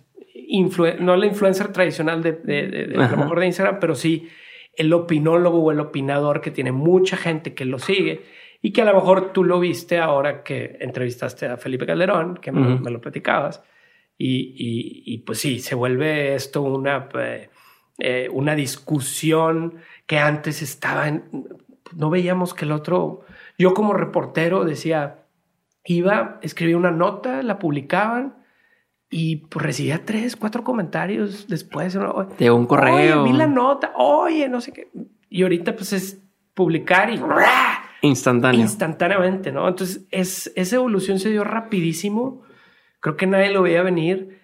no 1.00 1.16
la 1.18 1.26
influencer 1.26 1.74
tradicional 1.74 2.22
de, 2.22 2.34
de, 2.34 2.94
a 2.98 3.10
lo 3.10 3.18
mejor 3.18 3.40
de 3.40 3.48
Instagram, 3.48 3.80
pero 3.80 3.96
sí 3.96 4.30
el 4.78 4.94
opinólogo 4.94 5.60
o 5.64 5.72
el 5.72 5.80
opinador 5.80 6.42
que 6.42 6.52
tiene 6.52 6.72
mucha 6.72 7.18
gente 7.18 7.54
que 7.54 7.66
lo 7.66 7.80
sigue 7.80 8.24
y 8.62 8.72
que 8.72 8.82
a 8.82 8.86
lo 8.86 8.94
mejor 8.94 9.34
tú 9.34 9.44
lo 9.44 9.60
viste 9.60 9.98
ahora 9.98 10.44
que 10.44 10.78
entrevistaste 10.80 11.48
a 11.48 11.58
Felipe 11.58 11.86
Calderón, 11.86 12.38
que 12.38 12.52
me 12.52 12.92
lo 12.92 13.02
platicabas 13.02 13.64
y, 14.18 15.18
pues 15.26 15.40
sí, 15.40 15.60
se 15.60 15.76
vuelve 15.76 16.36
esto 16.36 16.62
una, 16.62 17.10
eh, 17.20 17.50
eh, 18.00 18.30
una 18.32 18.56
discusión 18.56 19.76
que 20.06 20.20
antes 20.20 20.62
estaba 20.62 21.08
en, 21.08 21.24
no 21.96 22.10
veíamos 22.10 22.54
que 22.54 22.66
el 22.66 22.72
otro, 22.72 23.26
yo 23.58 23.74
como 23.74 23.94
reportero 23.94 24.66
decía, 24.66 25.25
iba, 25.86 26.40
escribía 26.42 26.78
una 26.78 26.92
nota, 26.92 27.44
la 27.44 27.60
publicaban 27.60 28.36
y 29.10 29.38
pues 29.38 29.66
recibía 29.66 30.04
tres, 30.04 30.36
cuatro 30.36 30.64
comentarios 30.64 31.48
después. 31.48 31.98
De 32.38 32.52
un 32.52 32.66
correo. 32.66 33.22
Oye, 33.24 33.32
vi 33.32 33.38
la 33.38 33.48
nota, 33.48 33.94
oye, 33.96 34.50
no 34.50 34.62
sé 34.62 34.74
qué. 34.74 34.90
Y 35.30 35.44
ahorita 35.44 35.76
pues 35.76 35.94
es 35.94 36.22
publicar 36.54 37.10
y 37.12 37.20
instantáneo. 38.02 38.60
Instantáneamente, 38.60 39.52
¿no? 39.52 39.68
Entonces 39.68 40.06
es, 40.12 40.52
esa 40.56 40.76
evolución 40.76 41.20
se 41.20 41.30
dio 41.30 41.44
rapidísimo. 41.44 42.42
Creo 43.00 43.16
que 43.16 43.28
nadie 43.28 43.52
lo 43.52 43.62
veía 43.62 43.84
venir 43.84 44.42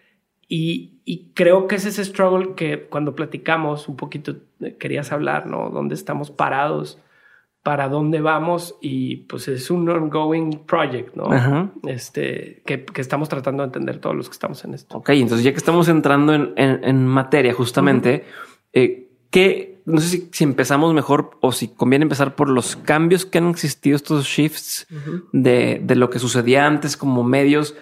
y, 0.47 1.01
y 1.05 1.31
creo 1.33 1.67
que 1.67 1.75
es 1.75 1.85
ese 1.85 2.05
struggle 2.05 2.53
que 2.55 2.87
cuando 2.87 3.15
platicamos 3.15 3.87
un 3.87 3.95
poquito 3.95 4.35
eh, 4.59 4.77
querías 4.77 5.11
hablar, 5.11 5.47
¿no? 5.47 5.69
¿Dónde 5.69 5.95
estamos 5.95 6.29
parados? 6.29 6.99
Para 7.63 7.89
dónde 7.89 8.21
vamos 8.21 8.75
y 8.81 9.17
pues 9.17 9.47
es 9.47 9.69
un 9.69 9.87
ongoing 9.87 10.65
project, 10.65 11.15
¿no? 11.15 11.71
Este, 11.85 12.63
que, 12.65 12.85
que, 12.85 13.01
estamos 13.01 13.29
tratando 13.29 13.61
de 13.61 13.67
entender 13.67 13.99
todos 13.99 14.15
los 14.15 14.29
que 14.29 14.33
estamos 14.33 14.63
en 14.65 14.73
esto. 14.73 14.97
Ok, 14.97 15.09
entonces 15.09 15.43
ya 15.43 15.51
que 15.51 15.57
estamos 15.57 15.87
entrando 15.87 16.33
en, 16.33 16.53
en, 16.55 17.05
materia 17.05 17.53
justamente, 17.53 18.25
eh, 18.73 19.09
¿qué, 19.29 19.81
no 19.85 20.01
sé 20.01 20.07
si, 20.07 20.29
si, 20.31 20.43
empezamos 20.43 20.93
mejor 20.95 21.37
o 21.41 21.51
si 21.51 21.67
conviene 21.67 22.03
empezar 22.03 22.35
por 22.35 22.49
los 22.49 22.75
cambios 22.75 23.27
que 23.27 23.37
han 23.37 23.49
existido, 23.49 23.95
estos 23.95 24.25
shifts 24.25 24.87
de, 25.31 25.81
de, 25.83 25.95
lo 25.95 26.09
que 26.09 26.17
sucedía 26.17 26.65
antes 26.65 26.97
como 26.97 27.23
medios 27.23 27.75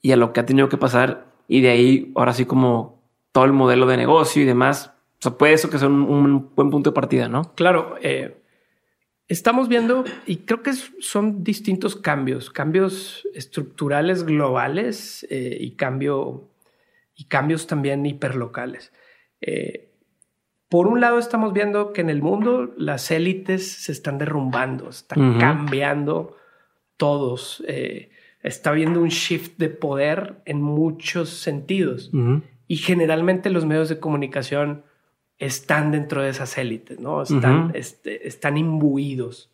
y 0.00 0.12
a 0.12 0.16
lo 0.16 0.32
que 0.32 0.40
ha 0.40 0.46
tenido 0.46 0.68
que 0.68 0.76
pasar 0.76 1.26
y 1.48 1.60
de 1.60 1.70
ahí 1.70 2.12
ahora 2.14 2.34
sí 2.34 2.44
como 2.44 3.02
todo 3.32 3.46
el 3.46 3.52
modelo 3.52 3.86
de 3.86 3.96
negocio 3.96 4.42
y 4.42 4.46
demás. 4.46 4.92
O 5.18 5.22
sea, 5.22 5.32
puede 5.32 5.54
eso 5.54 5.68
que 5.68 5.78
sea 5.80 5.88
un, 5.88 6.02
un 6.02 6.50
buen 6.54 6.70
punto 6.70 6.90
de 6.90 6.94
partida, 6.94 7.28
¿no? 7.28 7.52
Claro, 7.54 7.96
eh, 8.00 8.38
Estamos 9.28 9.68
viendo, 9.68 10.04
y 10.26 10.38
creo 10.38 10.62
que 10.62 10.72
son 10.72 11.44
distintos 11.44 11.96
cambios, 11.96 12.48
cambios 12.48 13.28
estructurales 13.34 14.24
globales 14.24 15.26
eh, 15.28 15.54
y, 15.60 15.72
cambio, 15.72 16.48
y 17.14 17.24
cambios 17.24 17.66
también 17.66 18.06
hiperlocales. 18.06 18.90
Eh, 19.42 19.90
por 20.70 20.86
un 20.86 21.02
lado, 21.02 21.18
estamos 21.18 21.52
viendo 21.52 21.92
que 21.92 22.00
en 22.00 22.08
el 22.08 22.22
mundo 22.22 22.72
las 22.78 23.10
élites 23.10 23.70
se 23.70 23.92
están 23.92 24.16
derrumbando, 24.16 24.88
están 24.88 25.38
cambiando 25.38 26.36
todos. 26.96 27.62
Eh, 27.68 28.10
está 28.42 28.70
habiendo 28.70 29.00
un 29.00 29.08
shift 29.08 29.58
de 29.58 29.68
poder 29.68 30.42
en 30.46 30.62
muchos 30.62 31.28
sentidos. 31.30 32.10
Y 32.66 32.76
generalmente 32.76 33.48
los 33.50 33.64
medios 33.64 33.88
de 33.88 33.98
comunicación 33.98 34.84
están 35.38 35.92
dentro 35.92 36.22
de 36.22 36.30
esas 36.30 36.58
élites, 36.58 36.98
¿no? 36.98 37.22
Están, 37.22 37.70
este, 37.74 38.26
están 38.26 38.56
imbuidos. 38.56 39.50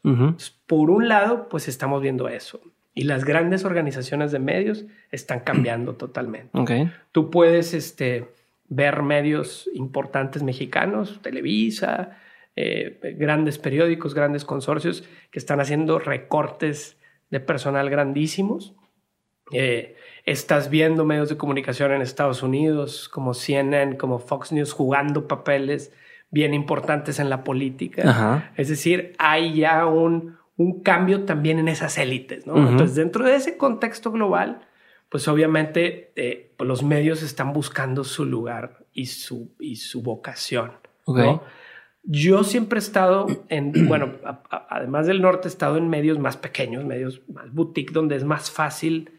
por 0.67 0.91
un 0.91 1.09
lado, 1.09 1.49
pues 1.49 1.69
estamos 1.69 2.01
viendo 2.01 2.29
eso. 2.29 2.61
Y 2.95 3.05
las 3.05 3.25
grandes 3.25 3.65
organizaciones 3.65 4.33
de 4.33 4.39
medios 4.39 4.85
están 5.11 5.41
cambiando 5.41 5.95
totalmente. 5.97 6.91
Tú 7.13 7.31
puedes 7.31 7.75
este, 7.75 8.29
ver 8.69 9.03
medios 9.03 9.69
importantes 9.75 10.43
mexicanos, 10.43 11.21
Televisa, 11.23 12.19
eh, 12.57 13.17
grandes 13.19 13.59
periódicos, 13.59 14.15
grandes 14.15 14.45
consorcios 14.45 15.05
que 15.31 15.39
están 15.39 15.61
haciendo 15.61 15.99
recortes 15.99 16.97
de 17.31 17.41
personal 17.41 17.91
grandísimos. 17.91 18.75
Eh, 19.53 19.97
estás 20.25 20.71
viendo 20.71 21.05
medios 21.05 21.29
de 21.29 21.37
comunicación 21.37 21.93
en 21.93 22.03
Estados 22.03 22.43
Unidos 22.43 23.09
como 23.09 23.35
CNN, 23.35 23.97
como 23.97 24.19
Fox 24.19 24.53
News 24.53 24.73
jugando 24.73 25.29
papeles 25.29 25.93
bien 26.31 26.55
importantes 26.55 27.19
en 27.19 27.31
la 27.31 27.45
política. 27.45 28.51
Es 28.57 28.69
decir, 28.69 29.15
hay 29.19 29.55
ya 29.55 29.87
un, 29.87 30.37
un, 30.57 30.83
cambio 30.83 31.25
también 31.25 31.59
en 31.59 31.69
esas 31.69 31.97
élites. 31.99 32.47
¿no? 32.47 32.57
Entonces, 32.57 32.97
dentro 32.97 33.25
de 33.25 33.37
ese 33.37 33.57
contexto 33.57 34.11
global, 34.11 34.67
pues 35.11 35.29
obviamente 35.29 36.13
eh, 36.17 36.53
pues 36.57 36.67
los 36.67 36.83
medios 36.83 37.23
están 37.23 37.53
buscando 37.53 38.03
su 38.03 38.25
lugar 38.25 38.85
y 38.93 39.07
su, 39.07 39.55
y 39.61 39.77
su 39.77 40.03
vocación. 40.03 40.73
Yo 42.03 42.45
siempre 42.45 42.79
he 42.79 42.83
estado 42.83 43.27
en, 43.49 43.73
bueno, 43.89 44.15
además 44.51 45.07
del 45.07 45.23
norte, 45.23 45.47
he 45.47 45.51
estado 45.51 45.77
en 45.77 45.89
medios 45.89 46.19
más 46.19 46.37
pequeños, 46.37 46.85
medios 46.85 47.23
más 47.29 47.53
boutique, 47.53 47.93
donde 47.93 48.17
es 48.17 48.25
más 48.25 48.51
fácil 48.51 49.14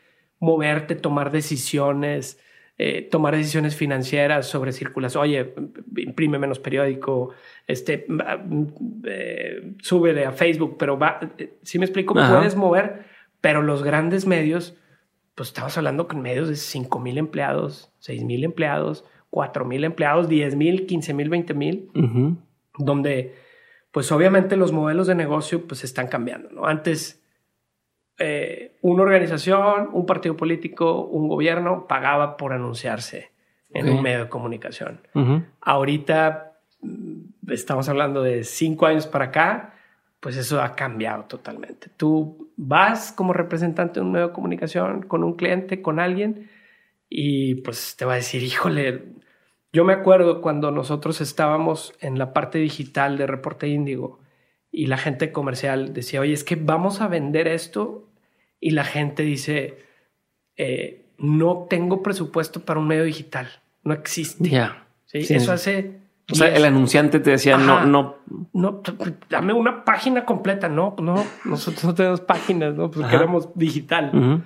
moverte, 0.45 0.95
tomar 0.95 1.31
decisiones, 1.31 2.39
eh, 2.77 3.07
tomar 3.09 3.35
decisiones 3.35 3.75
financieras 3.75 4.47
sobre 4.47 4.71
circulación. 4.71 5.23
Oye, 5.23 5.53
imprime 5.97 6.37
menos 6.37 6.59
periódico, 6.59 7.31
este, 7.67 8.05
eh, 9.05 9.73
sube 9.81 10.25
a 10.25 10.31
Facebook, 10.31 10.77
pero 10.77 10.97
va, 10.97 11.19
eh, 11.37 11.57
si 11.63 11.79
me 11.79 11.85
explico, 11.85 12.13
puedes 12.13 12.55
mover, 12.55 13.05
pero 13.41 13.61
los 13.61 13.83
grandes 13.83 14.25
medios, 14.25 14.77
pues 15.33 15.49
estamos 15.49 15.77
hablando 15.77 16.07
con 16.07 16.21
medios 16.21 16.47
de 16.47 16.55
5 16.55 16.99
mil 16.99 17.17
empleados, 17.17 17.91
6 17.99 18.23
mil 18.23 18.43
empleados, 18.43 19.03
4 19.31 19.65
mil 19.65 19.83
empleados, 19.83 20.29
10 20.29 20.55
mil, 20.55 20.85
15 20.85 21.13
mil, 21.13 21.29
20 21.29 21.53
mil, 21.53 21.89
donde 22.77 23.35
pues 23.91 24.11
obviamente 24.11 24.57
los 24.57 24.73
modelos 24.73 25.07
de 25.07 25.15
negocio 25.15 25.65
pues 25.65 25.85
están 25.85 26.07
cambiando, 26.07 26.49
¿no? 26.51 26.65
Antes 26.65 27.24
eh, 28.17 28.77
una 28.81 29.03
organización, 29.03 29.89
un 29.91 30.05
partido 30.05 30.37
político, 30.37 31.01
un 31.05 31.27
gobierno 31.27 31.85
pagaba 31.87 32.37
por 32.37 32.53
anunciarse 32.53 33.31
en 33.73 33.89
un 33.89 34.01
medio 34.01 34.19
de 34.19 34.29
comunicación. 34.29 35.01
Ahorita 35.59 36.53
mm, 36.81 37.51
estamos 37.51 37.89
hablando 37.89 38.23
de 38.23 38.45
cinco 38.45 38.85
años 38.85 39.05
para 39.05 39.25
acá, 39.25 39.73
pues 40.21 40.37
eso 40.37 40.61
ha 40.61 40.75
cambiado 40.75 41.25
totalmente. 41.25 41.89
Tú 41.97 42.51
vas 42.55 43.11
como 43.11 43.33
representante 43.33 43.99
de 43.99 44.05
un 44.05 44.13
medio 44.13 44.27
de 44.27 44.33
comunicación 44.33 45.01
con 45.03 45.23
un 45.23 45.35
cliente, 45.35 45.81
con 45.81 45.99
alguien, 45.99 46.49
y 47.09 47.55
pues 47.55 47.95
te 47.97 48.05
va 48.05 48.13
a 48.13 48.17
decir, 48.17 48.41
híjole, 48.43 49.03
yo 49.73 49.83
me 49.83 49.93
acuerdo 49.93 50.41
cuando 50.41 50.71
nosotros 50.71 51.19
estábamos 51.19 51.93
en 51.99 52.17
la 52.17 52.31
parte 52.31 52.59
digital 52.59 53.17
de 53.17 53.27
Reporte 53.27 53.67
Índigo 53.67 54.19
y 54.75 54.87
la 54.87 54.97
gente 54.97 55.31
comercial 55.31 55.93
decía, 55.93 56.19
oye, 56.19 56.33
es 56.33 56.43
que 56.43 56.57
vamos 56.57 56.99
a 56.99 57.07
vender 57.07 57.47
esto 57.47 58.09
y 58.59 58.71
la 58.71 58.83
gente 58.83 59.23
dice, 59.23 59.77
eh, 60.57 61.05
no 61.17 61.67
tengo 61.69 62.03
presupuesto 62.03 62.65
para 62.65 62.81
un 62.81 62.87
medio 62.87 63.05
digital, 63.05 63.47
no 63.83 63.93
existe. 63.93 64.49
¿Sí? 65.05 65.33
Eso 65.33 65.53
hace... 65.53 66.01
O 66.29 66.35
sea, 66.35 66.53
el 66.53 66.65
anunciante 66.65 67.19
te 67.19 67.29
decía, 67.29 67.57
no, 67.57 67.85
no. 67.85 68.17
No, 68.51 68.81
dame 69.29 69.53
una 69.53 69.85
página 69.85 70.25
completa. 70.25 70.67
No, 70.67 70.95
no, 70.99 71.23
nosotros 71.45 71.85
no 71.85 71.93
tenemos 71.93 72.19
páginas, 72.21 72.73
no, 72.73 72.91
pues 72.91 73.07
queremos 73.07 73.49
digital. 73.55 74.43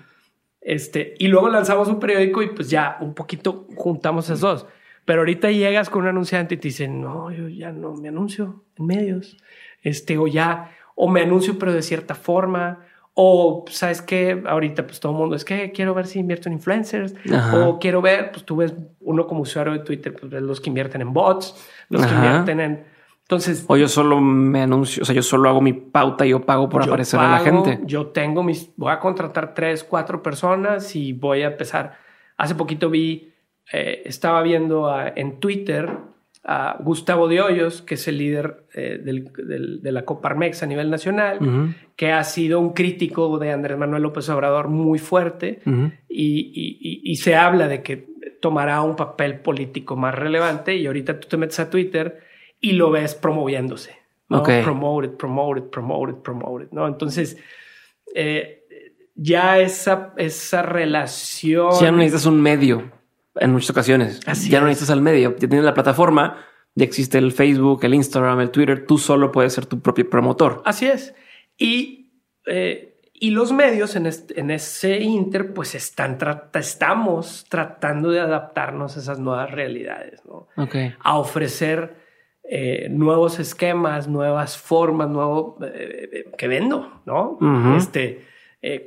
Este, 0.61 1.15
y 1.17 1.27
luego 1.27 1.49
lanzamos 1.49 1.87
un 1.87 1.99
periódico 1.99 2.43
y 2.43 2.49
pues 2.49 2.69
ya 2.69 2.97
un 2.99 3.15
poquito 3.15 3.65
juntamos 3.75 4.25
esos 4.25 4.41
dos. 4.41 4.67
Pero 5.05 5.21
ahorita 5.21 5.49
llegas 5.49 5.89
con 5.89 6.03
un 6.03 6.09
anunciante 6.09 6.55
y 6.55 6.57
te 6.57 6.67
dicen, 6.67 7.01
no, 7.01 7.31
yo 7.31 7.47
ya 7.47 7.71
no 7.71 7.95
me 7.95 8.09
anuncio 8.09 8.63
en 8.75 8.85
medios 8.85 9.37
este, 9.81 10.17
o 10.17 10.27
ya, 10.27 10.71
o 10.95 11.07
me 11.07 11.21
anuncio 11.21 11.57
pero 11.57 11.73
de 11.73 11.81
cierta 11.81 12.15
forma, 12.15 12.79
o 13.13 13.65
sabes 13.69 14.01
que 14.01 14.43
ahorita 14.45 14.87
pues 14.87 14.99
todo 14.99 15.11
el 15.11 15.17
mundo 15.17 15.35
es 15.35 15.43
que 15.43 15.71
quiero 15.71 15.93
ver 15.93 16.07
si 16.07 16.19
invierto 16.19 16.47
en 16.47 16.53
influencers, 16.53 17.15
o 17.53 17.77
quiero 17.79 18.01
ver, 18.01 18.31
pues 18.31 18.45
tú 18.45 18.57
ves 18.57 18.73
uno 19.01 19.27
como 19.27 19.41
usuario 19.41 19.73
de 19.73 19.79
Twitter, 19.79 20.15
pues 20.15 20.31
ves 20.31 20.41
los 20.41 20.61
que 20.61 20.69
invierten 20.69 21.01
en 21.01 21.11
bots, 21.11 21.55
los 21.89 22.05
que 22.05 22.13
invierten 22.13 22.59
en... 22.61 22.85
Entonces... 23.23 23.65
O 23.67 23.77
yo 23.77 23.87
solo 23.87 24.21
me 24.21 24.61
anuncio, 24.61 25.03
o 25.03 25.05
sea, 25.05 25.13
yo 25.13 25.21
solo 25.21 25.49
hago 25.49 25.61
mi 25.61 25.73
pauta 25.73 26.25
y 26.25 26.29
yo 26.29 26.41
pago 26.41 26.69
por 26.69 26.81
aparecer 26.81 27.19
a 27.19 27.31
la 27.31 27.39
gente. 27.39 27.79
Yo 27.83 28.07
tengo 28.07 28.41
mis, 28.41 28.71
voy 28.75 28.91
a 28.91 28.99
contratar 28.99 29.53
tres, 29.53 29.83
cuatro 29.83 30.23
personas 30.23 30.95
y 30.95 31.13
voy 31.13 31.41
a 31.41 31.47
empezar. 31.47 31.97
Hace 32.37 32.55
poquito 32.55 32.89
vi, 32.89 33.33
eh, 33.71 34.01
estaba 34.05 34.41
viendo 34.41 34.91
en 35.15 35.39
Twitter 35.39 35.89
a 36.43 36.77
Gustavo 36.79 37.27
de 37.27 37.41
Hoyos, 37.41 37.81
que 37.81 37.95
es 37.95 38.07
el 38.07 38.17
líder 38.17 38.63
eh, 38.73 38.99
de 39.03 39.91
la 39.91 40.05
Coparmex 40.05 40.63
a 40.63 40.65
nivel 40.65 40.89
nacional, 40.89 41.75
que 41.95 42.11
ha 42.11 42.23
sido 42.23 42.59
un 42.59 42.73
crítico 42.73 43.37
de 43.37 43.51
Andrés 43.51 43.77
Manuel 43.77 44.03
López 44.03 44.29
Obrador 44.29 44.69
muy 44.69 44.99
fuerte 44.99 45.61
y, 46.07 47.15
se 47.17 47.35
habla 47.35 47.67
de 47.67 47.83
que 47.83 48.07
tomará 48.41 48.81
un 48.81 48.95
papel 48.95 49.41
político 49.41 49.97
más 49.97 50.15
relevante 50.15 50.75
y 50.75 50.87
ahorita 50.87 51.19
tú 51.19 51.27
te 51.27 51.37
metes 51.37 51.59
a 51.59 51.69
Twitter 51.69 52.21
y 52.61 52.73
lo 52.73 52.91
ves 52.91 53.15
promoviéndose. 53.15 53.97
¿no? 54.29 54.43
Promoted, 54.43 55.11
promoted, 55.11 55.63
promoted, 55.63 56.15
promoted, 56.15 56.67
¿no? 56.71 56.87
Entonces, 56.87 57.37
eh, 58.13 58.63
ya 59.15 59.59
esa, 59.59 60.13
esa 60.17 60.61
relación... 60.61 61.71
Ya 61.81 61.91
no 61.91 61.97
necesitas 61.97 62.27
un 62.27 62.39
medio 62.39 62.98
en 63.35 63.51
muchas 63.51 63.69
ocasiones. 63.69 64.19
ya 64.49 64.59
no 64.59 64.67
necesitas 64.67 64.91
al 64.91 65.01
medio, 65.01 65.31
ya 65.31 65.47
tienes 65.47 65.63
la 65.63 65.73
plataforma, 65.73 66.45
ya 66.75 66.85
existe 66.85 67.17
el 67.17 67.31
Facebook, 67.31 67.83
el 67.83 67.93
Instagram, 67.93 68.39
el 68.41 68.51
Twitter, 68.51 68.85
tú 68.85 68.97
solo 68.97 69.31
puedes 69.31 69.53
ser 69.53 69.65
tu 69.65 69.79
propio 69.81 70.09
promotor. 70.09 70.61
Así 70.65 70.87
es. 70.87 71.13
Y, 71.57 72.11
eh, 72.45 72.99
y 73.13 73.31
los 73.31 73.51
medios 73.51 73.95
en, 73.95 74.09
en, 74.35 74.51
ese 74.51 74.99
inter, 74.99 75.53
pues 75.53 75.75
están 75.75 76.17
estamos 76.53 77.45
tratando 77.49 78.11
de 78.11 78.21
adaptarnos 78.21 78.95
a 78.95 78.99
esas 79.01 79.19
nuevas 79.19 79.51
realidades, 79.51 80.21
¿no? 80.25 80.47
A 81.01 81.17
ofrecer 81.17 81.97
eh, 82.43 82.87
nuevos 82.89 83.39
esquemas, 83.39 84.07
nuevas 84.07 84.57
formas, 84.57 85.09
nuevo 85.09 85.57
eh, 85.61 86.31
que 86.37 86.47
vendo, 86.47 87.01
¿no? 87.05 87.37
Este, 87.75 88.25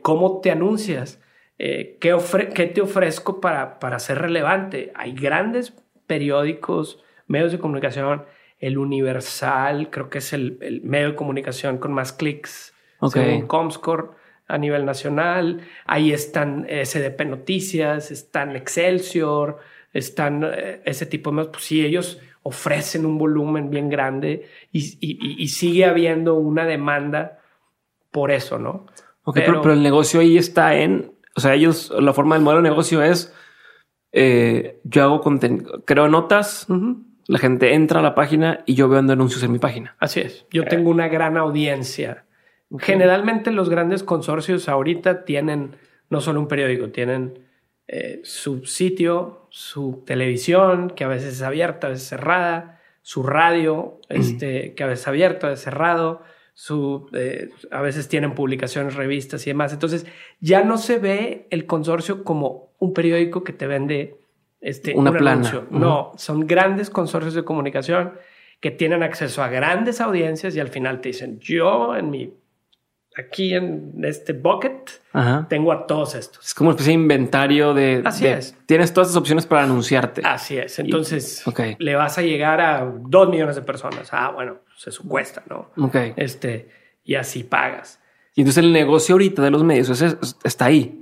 cómo 0.03 0.41
te 0.41 0.51
anuncias. 0.51 1.21
Eh, 1.65 1.97
¿qué, 2.01 2.19
¿qué, 2.57 2.67
te 2.67 2.81
ofrezco 2.81 3.41
para, 3.41 3.79
para 3.79 4.01
ser 4.01 4.19
relevante? 4.19 4.91
Hay 4.97 5.13
grandes 5.13 5.73
periódicos, 6.09 7.05
medios 7.29 7.53
de 7.53 7.61
comunicación, 7.61 8.25
el 8.59 8.79
Universal, 8.79 9.89
creo 9.89 10.11
que 10.11 10.19
es 10.19 10.33
el, 10.33 10.59
el 10.61 10.83
medio 10.83 11.11
de 11.11 11.15
comunicación 11.15 11.79
con 11.79 11.93
más 11.93 12.13
clics, 12.13 12.75
según 13.09 13.47
Comscore 13.47 14.09
a 14.49 14.59
nivel 14.59 14.85
nacional. 14.85 15.61
Ahí 15.87 16.13
están 16.13 16.67
SDP 16.67 17.27
Noticias, 17.27 18.11
están 18.11 18.57
Excelsior, 18.57 19.59
están 19.93 20.43
eh, 20.43 20.83
ese 20.85 21.07
tipo 21.07 21.31
de... 21.31 21.45
Pues 21.45 21.63
sí, 21.63 21.87
ellos 21.87 22.21
ofrecen 22.43 23.07
un 23.07 23.19
volumen 23.19 23.71
bien 23.71 23.89
grande 23.89 24.49
y, 24.73 24.99
y, 25.01 25.41
y 25.41 25.47
sigue 25.47 25.85
habiendo 25.85 26.35
una 26.35 26.67
demanda 26.67 27.39
por 28.11 28.33
eso, 28.33 28.59
¿no? 28.59 28.87
Ok, 29.25 29.37
pero, 29.37 29.63
pero, 29.63 29.75
el 29.75 29.83
negocio 29.83 30.19
ahí 30.19 30.37
está 30.37 30.75
en, 30.75 31.12
o 31.35 31.41
sea, 31.41 31.55
ellos, 31.55 31.93
la 31.99 32.13
forma 32.13 32.35
del 32.35 32.45
modelo 32.45 32.63
de 32.63 32.69
negocio 32.69 33.03
es, 33.03 33.35
eh, 34.13 34.81
yo 34.85 35.03
hago 35.03 35.21
contenido, 35.21 35.85
creo 35.85 36.09
notas, 36.09 36.67
la 37.27 37.39
gente 37.39 37.75
entra 37.75 38.01
a 38.01 38.03
la 38.03 38.15
página 38.15 38.63
y 38.67 38.75
yo 38.75 38.89
veo 38.89 38.99
anuncios 38.99 39.43
en 39.43 39.53
mi 39.53 39.59
página. 39.59 39.97
Así 39.99 40.21
es, 40.21 40.47
yo 40.51 40.65
tengo 40.65 40.91
una 40.91 41.09
gran 41.09 41.37
audiencia. 41.37 42.25
Generalmente 42.79 43.51
los 43.51 43.69
grandes 43.69 44.03
consorcios 44.03 44.69
ahorita 44.69 45.25
tienen 45.25 45.77
no 46.09 46.21
solo 46.21 46.41
un 46.41 46.49
periódico, 46.49 46.91
tienen 46.91 47.49
eh, 47.89 48.21
su 48.23 48.65
sitio, 48.67 49.47
su 49.51 50.03
televisión, 50.07 50.91
que 50.91 51.05
a 51.05 51.09
veces 51.09 51.35
es 51.35 51.43
abierta, 51.43 51.87
a 51.87 51.91
veces 51.91 52.07
cerrada, 52.07 52.81
su 53.01 53.23
radio, 53.23 54.01
este, 54.09 54.75
que 54.75 54.85
a 54.85 54.87
veces 54.87 55.01
es 55.01 55.09
abierto, 55.09 55.47
a 55.47 55.51
veces 55.51 55.65
cerrado, 55.65 56.23
su, 56.63 57.09
eh, 57.13 57.49
a 57.73 57.83
veces 57.83 58.07
tienen 58.07 58.37
publicaciones, 58.37 58.95
revistas 58.95 59.45
y 59.49 59.51
demás. 59.51 59.73
Entonces, 59.73 60.07
ya 60.39 60.63
no 60.63 60.79
se 60.79 61.01
ve 61.01 61.49
el 61.51 61.67
consorcio 61.67 62.23
como 62.23 62.73
un 62.79 62.93
periódico 62.93 63.43
que 63.43 63.53
te 63.53 63.67
vende 63.67 64.21
este, 64.61 64.95
una 64.95 65.11
plana. 65.11 65.67
No, 65.73 66.13
son 66.15 66.47
grandes 66.47 66.89
consorcios 66.89 67.35
de 67.35 67.43
comunicación 67.43 68.13
que 68.61 68.71
tienen 68.71 69.03
acceso 69.03 69.43
a 69.43 69.49
grandes 69.49 70.01
audiencias 70.01 70.55
y 70.55 70.61
al 70.61 70.69
final 70.69 71.01
te 71.01 71.09
dicen, 71.09 71.41
yo 71.41 71.97
en 71.97 72.11
mi 72.11 72.33
aquí 73.17 73.55
en 73.55 73.93
este 74.05 74.33
bucket 74.33 74.91
tengo 75.49 75.73
a 75.73 75.87
todos 75.87 76.15
estos. 76.15 76.47
Es 76.47 76.55
como 76.55 76.71
una 76.71 76.75
especie 76.75 76.97
de 76.97 77.03
inventario 77.03 77.75
de... 77.75 78.03
Así 78.05 78.27
es. 78.27 78.57
Tienes 78.67 78.93
todas 78.93 79.09
las 79.09 79.17
opciones 79.17 79.47
para 79.47 79.65
anunciarte. 79.65 80.23
Así 80.25 80.57
es. 80.57 80.79
Entonces 80.79 81.45
le 81.79 81.95
vas 81.95 82.19
a 82.19 82.23
llegar 82.23 82.61
a 82.61 82.85
dos 82.85 83.29
millones 83.29 83.57
de 83.57 83.63
personas. 83.63 84.09
Ah, 84.13 84.31
bueno, 84.31 84.59
pues 84.67 84.87
eso 84.89 85.07
cuesta, 85.07 85.43
¿no? 85.49 85.71
Ok. 85.77 85.97
Este, 86.17 86.69
y 87.05 87.15
así 87.15 87.45
pagas. 87.45 88.01
Y 88.35 88.41
entonces 88.41 88.65
el 88.65 88.73
negocio 88.73 89.15
ahorita 89.15 89.43
de 89.43 89.51
los 89.51 89.63
medios 89.63 89.91
está 90.43 90.65
ahí. 90.65 91.01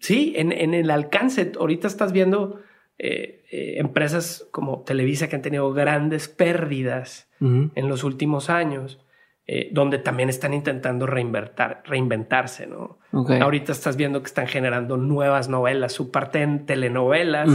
sí, 0.00 0.32
en, 0.36 0.52
el 0.52 0.90
alcance. 0.90 1.52
Ahorita 1.58 1.86
estás 1.86 2.12
viendo 2.12 2.62
eh, 2.98 3.44
eh, 3.50 3.74
empresas 3.76 4.46
como 4.50 4.82
Televisa 4.82 5.28
que 5.28 5.36
han 5.36 5.42
tenido 5.42 5.72
grandes 5.72 6.28
pérdidas 6.28 7.28
en 7.40 7.88
los 7.90 8.04
últimos 8.04 8.48
años 8.48 9.03
eh, 9.46 9.68
donde 9.72 9.98
también 9.98 10.30
están 10.30 10.54
intentando 10.54 11.06
reinventarse, 11.06 12.66
¿no? 12.66 12.98
Ahorita 13.12 13.72
estás 13.72 13.96
viendo 13.96 14.22
que 14.22 14.28
están 14.28 14.46
generando 14.46 14.96
nuevas 14.96 15.50
novelas, 15.50 15.92
su 15.92 16.10
parte 16.10 16.40
en 16.40 16.64
telenovelas, 16.64 17.50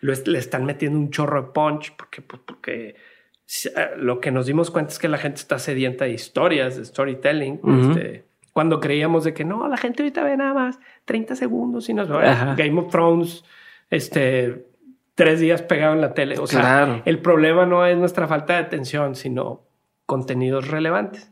le 0.00 0.38
están 0.38 0.66
metiendo 0.66 0.98
un 0.98 1.10
chorro 1.10 1.42
de 1.42 1.48
punch 1.48 1.96
porque, 1.96 2.20
pues, 2.20 2.42
porque 2.44 2.88
eh, 2.88 3.90
lo 3.96 4.20
que 4.20 4.30
nos 4.30 4.46
dimos 4.46 4.70
cuenta 4.70 4.92
es 4.92 4.98
que 4.98 5.08
la 5.08 5.16
gente 5.16 5.40
está 5.40 5.58
sedienta 5.58 6.04
de 6.04 6.12
historias, 6.12 6.76
de 6.76 6.84
storytelling. 6.84 7.60
este, 7.64 8.24
cuando 8.52 8.78
creíamos 8.78 9.24
de 9.24 9.32
que 9.32 9.44
no, 9.46 9.66
la 9.66 9.78
gente 9.78 10.02
ahorita 10.02 10.22
ve 10.22 10.36
nada 10.36 10.52
más 10.52 10.78
30 11.06 11.36
segundos 11.36 11.88
y 11.88 11.94
nos 11.94 12.12
va 12.12 12.54
Game 12.54 12.78
of 12.78 12.90
Thrones, 12.90 13.44
este, 13.88 14.66
tres 15.14 15.40
días 15.40 15.62
pegado 15.62 15.94
en 15.94 16.02
la 16.02 16.12
tele. 16.12 16.38
O 16.38 16.46
sea, 16.46 17.02
el 17.04 17.18
problema 17.20 17.64
no 17.64 17.86
es 17.86 17.96
nuestra 17.96 18.28
falta 18.28 18.54
de 18.54 18.58
atención, 18.60 19.14
sino 19.14 19.62
contenidos 20.06 20.68
relevantes. 20.68 21.29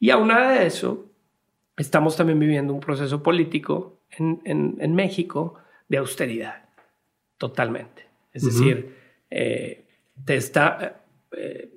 Y 0.00 0.10
aunado 0.10 0.50
de 0.50 0.66
eso, 0.66 1.06
estamos 1.76 2.16
también 2.16 2.40
viviendo 2.40 2.74
un 2.74 2.80
proceso 2.80 3.22
político 3.22 4.00
en, 4.10 4.94
México 4.94 5.54
de 5.88 5.98
austeridad, 5.98 6.64
totalmente. 7.38 8.06
Es 8.32 8.44
decir, 8.44 8.96
eh, 9.30 9.84
te 10.24 10.36
está 10.36 11.02
eh, 11.36 11.70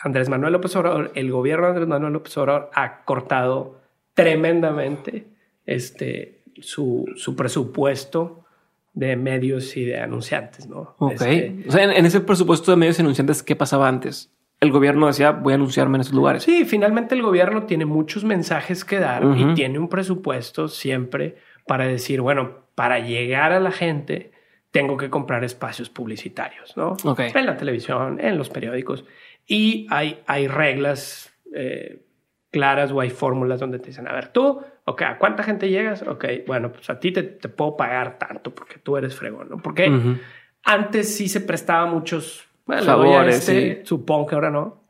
Andrés 0.00 0.28
Manuel 0.28 0.52
López 0.52 0.74
Obrador, 0.76 1.12
el 1.14 1.30
gobierno 1.30 1.66
de 1.66 1.70
Andrés 1.70 1.88
Manuel 1.88 2.12
López 2.12 2.36
Obrador 2.38 2.70
ha 2.72 3.04
cortado 3.04 3.80
tremendamente 4.14 5.26
este, 5.66 6.42
su, 6.60 7.04
presupuesto 7.36 8.44
de 8.92 9.16
medios 9.16 9.76
y 9.76 9.84
de 9.84 10.00
anunciantes, 10.00 10.66
¿no? 10.66 10.96
Este, 11.12 11.64
o 11.68 11.72
sea, 11.72 11.84
en, 11.84 12.06
ese 12.06 12.20
presupuesto 12.20 12.70
de 12.70 12.76
medios 12.76 12.98
y 12.98 13.02
anunciantes, 13.02 13.42
¿qué 13.42 13.54
pasaba 13.54 13.88
antes? 13.88 14.30
El 14.60 14.72
gobierno 14.72 15.06
decía 15.06 15.30
voy 15.32 15.52
a 15.52 15.56
anunciarme 15.56 15.96
en 15.96 16.00
esos 16.02 16.14
lugares. 16.14 16.42
Sí, 16.42 16.64
finalmente 16.64 17.14
el 17.14 17.22
gobierno 17.22 17.64
tiene 17.64 17.84
muchos 17.84 18.24
mensajes 18.24 18.84
que 18.84 18.98
dar 18.98 19.22
y 19.36 19.54
tiene 19.54 19.78
un 19.78 19.88
presupuesto 19.88 20.68
siempre 20.68 21.36
para 21.66 21.86
decir, 21.86 22.20
bueno, 22.20 22.66
para 22.74 22.98
llegar 22.98 23.52
a 23.52 23.60
la 23.60 23.70
gente 23.70 24.32
tengo 24.70 24.96
que 24.96 25.10
comprar 25.10 25.44
espacios 25.44 25.88
publicitarios, 25.88 26.76
¿no? 26.76 26.96
En 27.34 27.46
la 27.46 27.56
televisión, 27.56 28.18
en 28.20 28.36
los 28.36 28.48
periódicos. 28.50 29.04
Y 29.46 29.86
hay, 29.90 30.20
hay 30.26 30.46
reglas 30.46 31.32
eh, 31.54 32.02
claras 32.50 32.90
o 32.92 33.00
hay 33.00 33.10
fórmulas 33.10 33.60
donde 33.60 33.78
te 33.78 33.86
dicen, 33.86 34.08
a 34.08 34.12
ver, 34.12 34.28
tú, 34.28 34.60
ok, 34.84 35.02
¿a 35.02 35.18
cuánta 35.18 35.42
gente 35.42 35.68
llegas? 35.68 36.02
Ok, 36.02 36.24
bueno, 36.46 36.72
pues 36.72 36.88
a 36.90 36.98
ti 36.98 37.12
te, 37.12 37.22
puedo 37.22 37.76
pagar 37.76 38.18
tanto 38.18 38.54
porque 38.54 38.78
tú 38.78 38.96
eres 38.96 39.14
fregón, 39.14 39.48
¿no? 39.50 39.58
Porque 39.58 39.90
antes 40.64 41.14
sí 41.14 41.28
se 41.28 41.40
prestaba 41.40 41.86
muchos 41.86 42.47
bueno, 42.68 43.22
este, 43.24 43.82
supongo 43.84 44.26
que 44.26 44.34
ahora 44.34 44.50
no. 44.50 44.82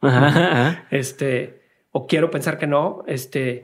Este, 0.91 1.63
o 1.93 2.07
quiero 2.07 2.31
pensar 2.31 2.59
que 2.59 2.67
no, 2.67 3.05
este, 3.07 3.63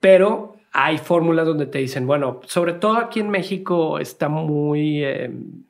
pero 0.00 0.56
hay 0.72 0.98
fórmulas 0.98 1.46
donde 1.46 1.66
te 1.66 1.78
dicen, 1.78 2.06
bueno, 2.06 2.40
sobre 2.44 2.72
todo 2.72 2.96
aquí 2.96 3.20
en 3.20 3.30
México 3.30 3.98
está 3.98 4.28
muy 4.28 5.04
em, 5.04 5.64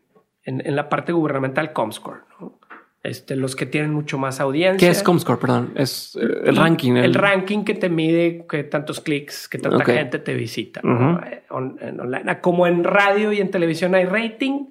en, 0.44 0.66
en, 0.66 0.76
la 0.76 0.88
parte 0.88 1.12
gubernamental 1.12 1.72
Comscore, 1.72 2.20
¿no? 2.40 2.57
Este, 3.04 3.36
los 3.36 3.54
que 3.54 3.64
tienen 3.64 3.94
mucho 3.94 4.18
más 4.18 4.40
audiencia. 4.40 4.86
¿Qué 4.86 4.90
es 4.90 5.04
Comscore? 5.04 5.38
Perdón, 5.40 5.72
es 5.76 6.18
eh, 6.20 6.26
el 6.46 6.56
ranking. 6.56 6.94
El... 6.96 7.14
ranking 7.14 7.62
que 7.62 7.74
te 7.74 7.88
mide 7.88 8.44
que 8.48 8.64
tantos 8.64 9.00
clics, 9.00 9.48
que 9.48 9.58
tanta 9.58 9.84
gente 9.84 10.18
te 10.18 10.34
visita. 10.34 10.80
Eh, 10.80 11.42
ah, 11.48 12.40
Como 12.40 12.66
en 12.66 12.82
radio 12.82 13.32
y 13.32 13.40
en 13.40 13.52
televisión 13.52 13.94
hay 13.94 14.04
rating, 14.04 14.66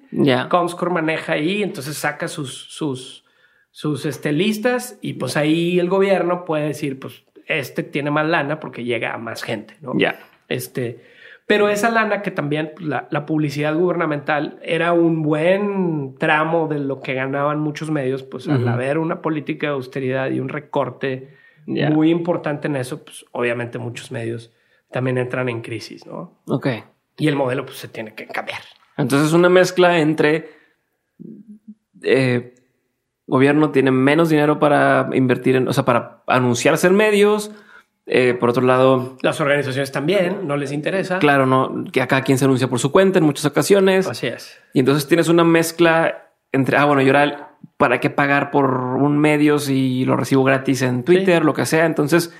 Comscore 0.50 0.92
maneja 0.92 1.32
ahí, 1.32 1.62
entonces 1.62 1.96
saca 1.96 2.28
sus, 2.28 2.66
sus, 2.68 3.24
sus 3.70 4.04
este, 4.04 4.32
listas 4.32 4.98
y 5.00 5.14
pues 5.14 5.38
ahí 5.38 5.78
el 5.78 5.88
gobierno 5.88 6.44
puede 6.44 6.66
decir, 6.66 7.00
pues 7.00 7.24
este 7.46 7.82
tiene 7.82 8.10
más 8.10 8.26
lana 8.26 8.60
porque 8.60 8.84
llega 8.84 9.14
a 9.14 9.18
más 9.18 9.42
gente. 9.42 9.74
¿no? 9.80 9.94
Ya. 9.96 10.20
Este, 10.48 11.02
pero 11.48 11.70
esa 11.70 11.90
lana 11.90 12.20
que 12.20 12.30
también 12.30 12.72
pues, 12.76 12.86
la, 12.86 13.26
publicidad 13.26 13.74
gubernamental 13.74 14.60
era 14.62 14.92
un 14.92 15.22
buen 15.22 16.14
tramo 16.18 16.68
de 16.68 16.78
lo 16.78 17.00
que 17.00 17.14
ganaban 17.14 17.58
muchos 17.58 17.90
medios, 17.90 18.22
pues 18.22 18.46
al 18.48 18.68
haber 18.68 18.98
una 18.98 19.22
política 19.22 19.68
de 19.68 19.72
austeridad 19.72 20.30
y 20.30 20.40
un 20.40 20.50
recorte 20.50 21.34
muy 21.66 22.10
importante 22.10 22.68
en 22.68 22.76
eso, 22.76 23.02
pues 23.02 23.24
obviamente 23.32 23.78
muchos 23.78 24.12
medios 24.12 24.52
también 24.90 25.16
entran 25.16 25.48
en 25.48 25.62
crisis, 25.62 26.06
¿no? 26.06 26.38
Ok. 26.48 26.68
Y 27.16 27.28
el 27.28 27.34
modelo 27.34 27.64
pues 27.64 27.78
se 27.78 27.88
tiene 27.88 28.14
que 28.14 28.26
cambiar. 28.26 28.60
Entonces 28.98 29.28
es 29.28 29.32
una 29.32 29.48
mezcla 29.48 29.98
entre 29.98 30.50
eh, 32.02 32.56
gobierno 33.26 33.70
tiene 33.70 33.90
menos 33.90 34.28
dinero 34.28 34.58
para 34.58 35.08
invertir 35.14 35.56
en, 35.56 35.66
o 35.66 35.72
sea, 35.72 35.86
para 35.86 36.24
anunciarse 36.26 36.88
en 36.88 36.94
medios, 36.94 37.52
eh, 38.08 38.34
por 38.34 38.50
otro 38.50 38.62
lado, 38.62 39.16
las 39.22 39.40
organizaciones 39.40 39.92
también 39.92 40.46
no 40.46 40.56
les 40.56 40.72
interesa. 40.72 41.18
Claro, 41.18 41.46
no 41.46 41.84
que 41.92 42.00
acá 42.00 42.22
quien 42.22 42.38
se 42.38 42.44
anuncia 42.44 42.68
por 42.68 42.78
su 42.78 42.90
cuenta 42.90 43.18
en 43.18 43.24
muchas 43.24 43.44
ocasiones. 43.44 44.06
Así 44.06 44.26
es. 44.26 44.58
Y 44.72 44.80
entonces 44.80 45.06
tienes 45.06 45.28
una 45.28 45.44
mezcla 45.44 46.32
entre, 46.52 46.76
ah, 46.76 46.84
bueno, 46.84 47.02
yo 47.02 47.14
ahora 47.14 47.56
para 47.76 48.00
qué 48.00 48.10
pagar 48.10 48.50
por 48.50 48.74
un 48.74 49.18
medio 49.18 49.58
si 49.58 50.04
lo 50.04 50.16
recibo 50.16 50.44
gratis 50.44 50.82
en 50.82 51.04
Twitter, 51.04 51.44
lo 51.44 51.54
que 51.54 51.66
sea. 51.66 51.86
Entonces 51.86 52.34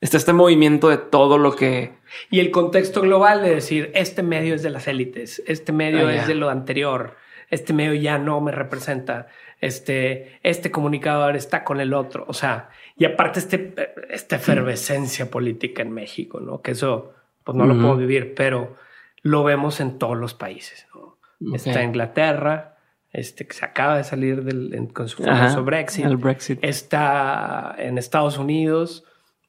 está 0.00 0.16
este 0.16 0.32
movimiento 0.32 0.88
de 0.88 0.98
todo 0.98 1.38
lo 1.38 1.54
que 1.54 2.00
y 2.30 2.40
el 2.40 2.50
contexto 2.50 3.02
global 3.02 3.42
de 3.42 3.54
decir 3.54 3.90
este 3.94 4.22
medio 4.22 4.54
es 4.54 4.62
de 4.62 4.70
las 4.70 4.88
élites, 4.88 5.42
este 5.46 5.72
medio 5.72 6.06
ah, 6.06 6.14
es 6.14 6.26
de 6.26 6.34
lo 6.34 6.50
anterior, 6.50 7.16
este 7.48 7.72
medio 7.72 7.94
ya 7.94 8.18
no 8.18 8.40
me 8.40 8.52
representa, 8.52 9.28
este, 9.60 10.38
este 10.42 10.70
comunicador 10.70 11.36
está 11.36 11.64
con 11.64 11.80
el 11.80 11.92
otro. 11.92 12.24
O 12.28 12.32
sea, 12.32 12.70
y 12.96 13.04
aparte 13.04 13.40
este, 13.40 13.74
esta 14.08 14.36
efervescencia 14.36 15.30
política 15.30 15.82
en 15.82 15.92
México, 15.92 16.40
¿no? 16.40 16.62
Que 16.62 16.72
eso, 16.72 17.12
pues 17.44 17.56
no 17.56 17.66
lo 17.66 17.74
puedo 17.74 17.96
vivir, 17.96 18.34
pero 18.34 18.76
lo 19.22 19.44
vemos 19.44 19.80
en 19.80 19.98
todos 19.98 20.16
los 20.16 20.34
países, 20.34 20.86
¿no? 20.94 21.18
Está 21.54 21.82
Inglaterra, 21.82 22.76
este, 23.12 23.46
que 23.46 23.54
se 23.54 23.64
acaba 23.64 23.96
de 23.96 24.04
salir 24.04 24.44
del, 24.44 24.92
con 24.92 25.08
su 25.08 25.22
famoso 25.22 25.64
Brexit. 25.64 26.04
El 26.04 26.16
Brexit. 26.16 26.58
Está 26.62 27.74
en 27.78 27.98
Estados 27.98 28.38
Unidos, 28.38 29.04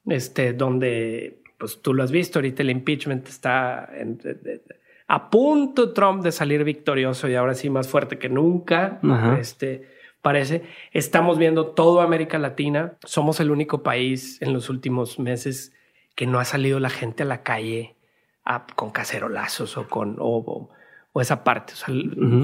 este, 0.06 0.54
donde, 0.54 1.42
pues 1.58 1.82
tú 1.82 1.94
lo 1.94 2.04
has 2.04 2.12
visto, 2.12 2.40
ahorita 2.40 2.64
el 2.64 2.70
impeachment 2.70 3.28
está 3.28 3.90
en, 3.94 4.20
a 5.08 5.30
punto 5.30 5.92
Trump 5.92 6.24
de 6.24 6.32
salir 6.32 6.64
victorioso 6.64 7.28
y 7.28 7.36
ahora 7.36 7.54
sí 7.54 7.70
más 7.70 7.90
fuerte 7.90 8.18
que 8.18 8.30
nunca. 8.30 9.00
Este 9.38 9.90
parece. 10.22 10.64
Estamos 10.92 11.38
viendo 11.38 11.68
toda 11.68 12.04
América 12.04 12.38
Latina. 12.40 12.94
Somos 13.04 13.40
el 13.40 13.52
único 13.52 13.84
país 13.84 14.42
en 14.42 14.54
los 14.54 14.70
últimos 14.70 15.20
meses 15.20 15.74
que 16.16 16.28
no 16.28 16.40
ha 16.40 16.46
salido 16.46 16.80
la 16.80 16.90
gente 16.90 17.24
a 17.24 17.26
la 17.26 17.44
calle 17.44 17.96
con 18.76 18.92
cacerolazos 18.92 19.78
o 19.78 19.88
con 19.88 20.18
o, 20.20 20.70
esa 21.16 21.44
parte. 21.44 21.74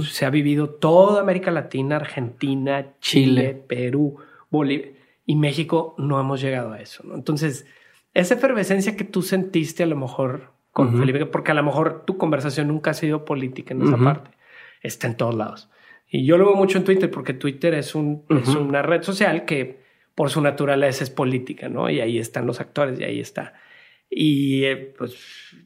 Se 0.01 0.25
ha 0.25 0.29
vivido 0.29 0.69
toda 0.69 1.21
América 1.21 1.51
Latina, 1.51 1.97
Argentina, 1.97 2.93
Chile, 2.99 3.53
Perú, 3.53 4.17
Bolivia 4.49 4.91
y 5.25 5.35
México. 5.35 5.95
No 5.97 6.19
hemos 6.19 6.41
llegado 6.41 6.73
a 6.73 6.79
eso. 6.79 7.03
Entonces, 7.13 7.65
esa 8.13 8.33
efervescencia 8.33 8.95
que 8.95 9.03
tú 9.03 9.21
sentiste 9.21 9.83
a 9.83 9.87
lo 9.87 9.95
mejor 9.95 10.51
con 10.71 10.95
Felipe, 10.99 11.25
porque 11.25 11.51
a 11.51 11.55
lo 11.55 11.63
mejor 11.63 12.03
tu 12.05 12.17
conversación 12.17 12.67
nunca 12.67 12.91
ha 12.91 12.93
sido 12.93 13.25
política 13.25 13.73
en 13.73 13.81
esa 13.81 13.97
parte, 13.97 14.29
está 14.83 15.07
en 15.07 15.17
todos 15.17 15.33
lados. 15.33 15.69
Y 16.09 16.25
yo 16.25 16.37
lo 16.37 16.45
veo 16.45 16.55
mucho 16.55 16.77
en 16.77 16.83
Twitter 16.83 17.11
porque 17.11 17.33
Twitter 17.33 17.73
es, 17.73 17.93
un, 17.93 18.23
es 18.29 18.47
una 18.49 18.81
red 18.81 19.03
social 19.03 19.45
que 19.45 19.85
por 20.15 20.29
su 20.29 20.41
naturaleza 20.41 21.03
es 21.03 21.09
política, 21.09 21.69
¿no? 21.69 21.89
Y 21.89 21.99
ahí 21.99 22.17
están 22.17 22.47
los 22.47 22.59
actores 22.59 22.99
y 22.99 23.03
ahí 23.03 23.19
está. 23.19 23.53
Y 24.09 24.63
eh, 24.63 24.93
pues, 24.97 25.15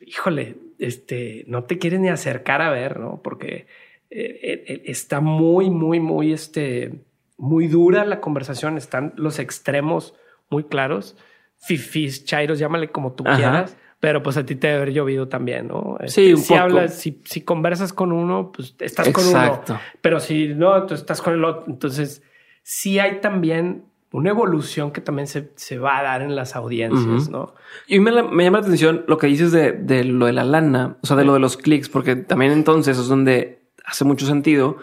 híjole, 0.05 0.55
este, 0.79 1.43
no 1.47 1.63
te 1.63 1.77
quieres 1.77 1.99
ni 1.99 2.09
acercar 2.09 2.61
a 2.61 2.71
ver, 2.71 2.99
¿no? 2.99 3.21
Porque 3.23 3.67
eh, 4.09 4.63
eh, 4.67 4.81
está 4.85 5.21
muy, 5.21 5.69
muy, 5.69 5.99
muy, 5.99 6.33
este, 6.33 7.03
muy 7.37 7.67
dura 7.67 8.03
la 8.03 8.19
conversación. 8.19 8.77
Están 8.77 9.13
los 9.15 9.39
extremos 9.39 10.15
muy 10.49 10.63
claros. 10.63 11.15
Fifis, 11.57 12.25
chairos, 12.25 12.57
llámale 12.57 12.89
como 12.89 13.13
tú 13.13 13.23
quieras. 13.23 13.77
Pero 14.01 14.23
pues 14.23 14.35
a 14.35 14.45
ti 14.45 14.55
te 14.55 14.65
debe 14.65 14.81
haber 14.81 14.93
llovido 14.93 15.27
también, 15.27 15.67
¿no? 15.67 15.97
Sí, 16.07 16.35
si 16.35 16.55
hablas, 16.55 16.95
si, 16.95 17.21
si, 17.23 17.41
conversas 17.41 17.93
con 17.93 18.11
uno, 18.11 18.51
pues 18.51 18.75
estás 18.79 19.09
con 19.09 19.27
uno. 19.27 19.61
Pero 20.01 20.19
si 20.19 20.47
no, 20.47 20.87
tú 20.87 20.95
estás 20.95 21.21
con 21.21 21.35
el 21.35 21.45
otro. 21.45 21.71
Entonces, 21.71 22.23
sí 22.63 22.97
hay 22.97 23.21
también 23.21 23.85
una 24.11 24.31
evolución 24.31 24.89
que 24.89 25.01
también 25.01 25.27
se, 25.27 25.51
se 25.55 25.77
va 25.77 25.99
a 25.99 26.03
dar 26.03 26.23
en 26.23 26.35
las 26.35 26.55
audiencias, 26.55 27.29
¿no? 27.29 27.53
Y 27.85 27.99
me, 27.99 28.11
me, 28.23 28.43
llama 28.43 28.57
la 28.57 28.65
atención 28.65 29.05
lo 29.07 29.19
que 29.19 29.27
dices 29.27 29.51
de, 29.51 29.71
de, 29.71 30.03
lo 30.03 30.25
de 30.25 30.33
la 30.33 30.45
lana, 30.45 30.97
o 31.03 31.05
sea, 31.05 31.15
de 31.15 31.23
lo 31.23 31.33
de 31.33 31.39
los 31.39 31.55
clics, 31.55 31.87
porque 31.87 32.15
también 32.15 32.53
entonces 32.53 32.97
es 32.97 33.07
donde 33.07 33.69
hace 33.85 34.03
mucho 34.03 34.25
sentido. 34.25 34.77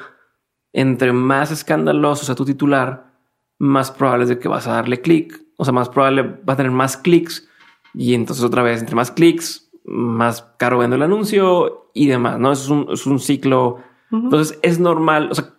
Entre 0.72 1.12
más 1.12 1.50
escandaloso 1.50 2.24
sea 2.24 2.36
tu 2.36 2.44
titular, 2.44 3.14
más 3.58 3.90
probable 3.90 4.22
es 4.24 4.28
de 4.28 4.38
que 4.38 4.46
vas 4.46 4.68
a 4.68 4.74
darle 4.74 5.00
clic. 5.00 5.42
O 5.56 5.64
sea, 5.64 5.72
más 5.72 5.88
probable 5.88 6.22
va 6.22 6.52
a 6.52 6.56
tener 6.56 6.70
más 6.70 6.96
clics 6.96 7.47
y 7.94 8.14
entonces 8.14 8.44
otra 8.44 8.62
vez, 8.62 8.80
entre 8.80 8.96
más 8.96 9.10
clics, 9.10 9.70
más 9.84 10.42
caro 10.56 10.78
vendo 10.78 10.96
el 10.96 11.02
anuncio 11.02 11.90
y 11.94 12.06
demás, 12.06 12.38
¿no? 12.38 12.52
Es 12.52 12.68
un, 12.68 12.88
es 12.92 13.06
un 13.06 13.18
ciclo. 13.18 13.78
Entonces 14.10 14.58
es 14.62 14.78
normal, 14.78 15.28
o 15.30 15.34
sea, 15.34 15.54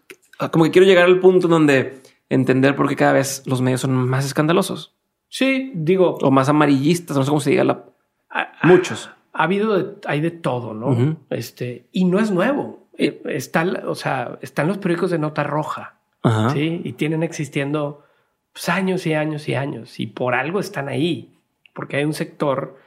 como 0.52 0.66
que 0.66 0.72
quiero 0.72 0.88
llegar 0.88 1.06
al 1.06 1.20
punto 1.20 1.48
donde 1.48 2.02
entender 2.30 2.76
por 2.76 2.88
qué 2.88 2.96
cada 2.96 3.14
vez 3.14 3.44
los 3.46 3.62
medios 3.62 3.82
son 3.82 3.94
más 3.94 4.26
escandalosos. 4.26 4.96
Sí, 5.28 5.72
digo. 5.76 6.18
O 6.22 6.32
más 6.32 6.50
amarillistas, 6.50 7.16
no 7.16 7.24
sé 7.24 7.30
cómo 7.30 7.42
se 7.42 7.52
diga. 7.52 7.64
La... 7.64 7.86
Muchos. 8.64 9.10
Ha, 9.34 9.44
habido, 9.44 9.98
hay 10.06 10.22
de 10.22 10.32
todo, 10.32 10.74
¿no? 10.74 11.18
Este, 11.30 11.88
y 11.92 12.06
no 12.06 12.20
es 12.20 12.32
nuevo. 12.32 12.88
Eh, 12.98 13.22
está, 13.26 13.66
o 13.86 13.96
sea, 13.96 14.38
están 14.42 14.68
los 14.68 14.78
periódicos 14.80 15.12
de 15.12 15.20
nota 15.20 15.44
roja, 15.44 16.00
¿sí? 16.54 16.82
Y 16.84 16.94
tienen 16.94 17.24
existiendo 17.24 18.04
pues, 18.52 18.70
años 18.70 19.06
y 19.06 19.14
años 19.14 19.48
y 19.48 19.56
años. 19.56 20.00
Y 20.00 20.08
por 20.08 20.36
algo 20.36 20.60
están 20.60 20.90
ahí 20.90 21.39
porque 21.74 21.98
hay 21.98 22.06
un 22.06 22.14
sector 22.14 22.78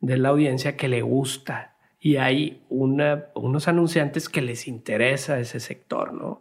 de 0.00 0.16
la 0.16 0.30
audiencia 0.30 0.76
que 0.76 0.88
le 0.88 1.02
gusta 1.02 1.76
y 2.04 2.16
hay 2.16 2.62
una, 2.68 3.26
unos 3.34 3.68
anunciantes 3.68 4.28
que 4.28 4.42
les 4.42 4.66
interesa 4.66 5.38
ese 5.38 5.60
sector, 5.60 6.12
¿no? 6.12 6.40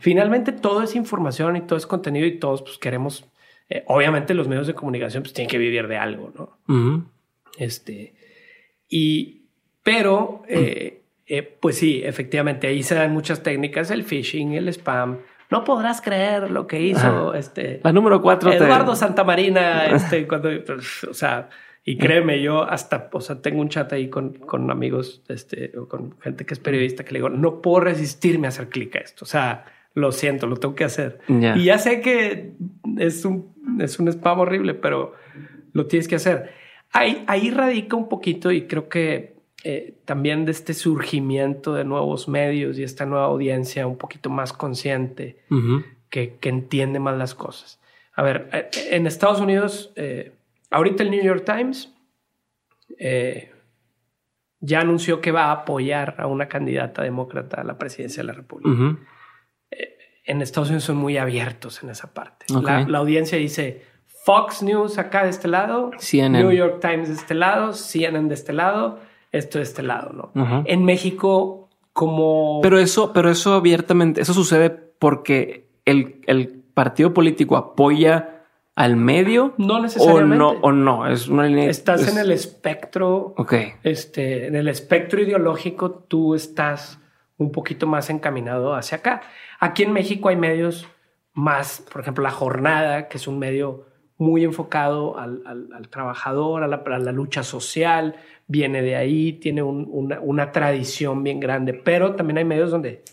Finalmente 0.00 0.52
todo 0.52 0.82
es 0.82 0.94
información 0.94 1.56
y 1.56 1.62
todo 1.62 1.78
es 1.78 1.86
contenido 1.86 2.26
y 2.26 2.38
todos 2.38 2.60
pues 2.60 2.76
queremos, 2.76 3.26
eh, 3.70 3.84
obviamente 3.86 4.34
los 4.34 4.48
medios 4.48 4.66
de 4.66 4.74
comunicación 4.74 5.22
pues 5.22 5.32
tienen 5.32 5.48
que 5.48 5.56
vivir 5.56 5.88
de 5.88 5.96
algo, 5.96 6.32
¿no? 6.36 7.08
Este, 7.56 8.14
y, 8.88 9.46
pero, 9.82 10.42
eh, 10.46 11.00
eh, 11.26 11.42
pues 11.42 11.76
sí, 11.78 12.02
efectivamente 12.04 12.66
ahí 12.66 12.82
se 12.82 12.94
dan 12.94 13.12
muchas 13.12 13.42
técnicas, 13.42 13.90
el 13.90 14.04
phishing, 14.04 14.52
el 14.52 14.68
spam, 14.68 15.18
no 15.50 15.64
podrás 15.64 16.00
creer 16.00 16.50
lo 16.50 16.66
que 16.66 16.80
hizo 16.80 17.34
este. 17.34 17.80
La 17.82 17.92
número 17.92 18.20
cuatro. 18.20 18.52
Eduardo 18.52 18.94
Santamarina, 18.94 19.86
este, 19.94 20.26
cuando, 20.28 20.50
o 21.08 21.14
sea, 21.14 21.48
y 21.84 21.96
créeme, 21.96 22.42
yo 22.42 22.64
hasta, 22.64 23.08
o 23.12 23.20
sea, 23.20 23.40
tengo 23.40 23.62
un 23.62 23.70
chat 23.70 23.90
ahí 23.94 24.08
con, 24.08 24.34
con 24.34 24.70
amigos, 24.70 25.22
este, 25.28 25.72
o 25.78 25.88
con 25.88 26.20
gente 26.20 26.44
que 26.44 26.52
es 26.52 26.60
periodista 26.60 27.02
que 27.02 27.12
le 27.12 27.20
digo, 27.20 27.30
no 27.30 27.62
puedo 27.62 27.80
resistirme 27.80 28.46
a 28.46 28.50
hacer 28.50 28.68
clic 28.68 28.96
a 28.96 28.98
esto. 28.98 29.24
O 29.24 29.28
sea, 29.28 29.64
lo 29.94 30.12
siento, 30.12 30.46
lo 30.46 30.56
tengo 30.56 30.74
que 30.74 30.84
hacer. 30.84 31.20
Y 31.28 31.64
ya 31.64 31.78
sé 31.78 32.02
que 32.02 32.52
es 32.98 33.24
un, 33.24 33.54
es 33.80 33.98
un 33.98 34.08
spam 34.08 34.40
horrible, 34.40 34.74
pero 34.74 35.14
lo 35.72 35.86
tienes 35.86 36.08
que 36.08 36.16
hacer. 36.16 36.50
Ahí, 36.92 37.24
ahí 37.26 37.50
radica 37.50 37.96
un 37.96 38.08
poquito 38.08 38.52
y 38.52 38.66
creo 38.66 38.88
que 38.90 39.37
eh, 39.64 39.98
también 40.04 40.44
de 40.44 40.52
este 40.52 40.72
surgimiento 40.72 41.74
de 41.74 41.84
nuevos 41.84 42.28
medios 42.28 42.78
y 42.78 42.84
esta 42.84 43.06
nueva 43.06 43.24
audiencia 43.24 43.88
un 43.88 43.98
poquito 43.98 44.30
más 44.30 44.52
consciente 44.52 45.42
que, 46.10 46.36
que, 46.36 46.48
entiende 46.48 47.00
más 47.00 47.18
las 47.18 47.34
cosas. 47.34 47.80
A 48.14 48.22
ver, 48.22 48.48
eh, 48.52 48.70
en 48.92 49.08
Estados 49.08 49.40
Unidos, 49.40 49.92
eh, 49.96 50.32
ahorita 50.70 51.02
el 51.02 51.10
New 51.10 51.24
York 51.24 51.44
Times 51.44 51.92
ya 54.60 54.80
anunció 54.80 55.20
que 55.20 55.32
va 55.32 55.46
a 55.46 55.52
apoyar 55.52 56.14
a 56.18 56.28
una 56.28 56.48
candidata 56.48 57.02
demócrata 57.02 57.60
a 57.60 57.64
la 57.64 57.78
presidencia 57.78 58.22
de 58.22 58.28
la 58.28 58.34
República. 58.34 58.96
en 60.24 60.40
Estados 60.40 60.68
Unidos 60.68 60.84
son 60.84 60.98
muy 60.98 61.16
abiertos 61.16 61.82
en 61.82 61.90
esa 61.90 62.14
parte. 62.14 62.46
La, 62.62 62.86
la, 62.88 62.98
audiencia 62.98 63.36
dice 63.38 63.82
Fox 64.06 64.62
News 64.62 64.98
acá 64.98 65.24
de 65.24 65.30
este 65.30 65.48
lado, 65.48 65.90
New 66.12 66.52
York 66.52 66.78
Times 66.80 67.08
de 67.08 67.14
este 67.14 67.34
lado, 67.34 67.72
CNN 67.72 68.28
de 68.28 68.34
este 68.34 68.52
lado 68.52 69.00
esto 69.32 69.58
de 69.58 69.64
este 69.64 69.82
lado, 69.82 70.32
¿no? 70.34 70.64
En 70.66 70.84
México, 70.84 71.68
como... 71.92 72.60
Pero 72.62 72.78
eso, 72.78 73.12
pero 73.12 73.30
eso 73.30 73.54
abiertamente, 73.54 74.20
eso 74.20 74.34
sucede 74.34 74.70
porque 74.70 75.68
el, 75.84 76.20
el 76.26 76.62
partido 76.74 77.12
político 77.12 77.56
apoya 77.56 78.44
al 78.78 78.96
medio. 78.96 79.54
No 79.58 79.82
necesariamente. 79.82 80.44
O 80.44 80.52
no, 80.52 80.60
o 80.60 80.70
no, 80.70 81.08
es 81.08 81.26
una 81.26 81.46
línea. 81.46 81.68
Estás 81.68 82.06
en 82.06 82.18
el 82.18 82.30
espectro. 82.30 83.34
Ok. 83.36 83.54
Este, 83.82 84.46
en 84.46 84.54
el 84.54 84.68
espectro 84.68 85.20
ideológico, 85.20 85.90
tú 85.90 86.36
estás 86.36 87.00
un 87.38 87.50
poquito 87.50 87.88
más 87.88 88.08
encaminado 88.08 88.74
hacia 88.74 88.98
acá. 88.98 89.22
Aquí 89.58 89.82
en 89.82 89.92
México 89.92 90.28
hay 90.28 90.36
medios 90.36 90.86
más, 91.32 91.84
por 91.92 92.02
ejemplo, 92.02 92.22
La 92.22 92.30
Jornada, 92.30 93.08
que 93.08 93.16
es 93.16 93.26
un 93.26 93.40
medio 93.40 93.86
muy 94.16 94.44
enfocado 94.44 95.18
al, 95.18 95.42
al, 95.46 95.88
trabajador, 95.88 96.62
a 96.62 96.68
la, 96.68 96.76
a 96.84 96.98
la, 96.98 97.12
lucha 97.12 97.42
social, 97.42 98.14
viene 98.48 98.82
de 98.82 98.96
ahí, 98.96 99.34
tiene 99.34 99.62
una, 99.62 100.18
una, 100.20 100.52
tradición 100.52 101.22
bien 101.22 101.38
grande, 101.38 101.74
pero 101.74 102.16
también 102.16 102.38
hay 102.38 102.44
medios 102.44 102.70
donde... 102.70 103.04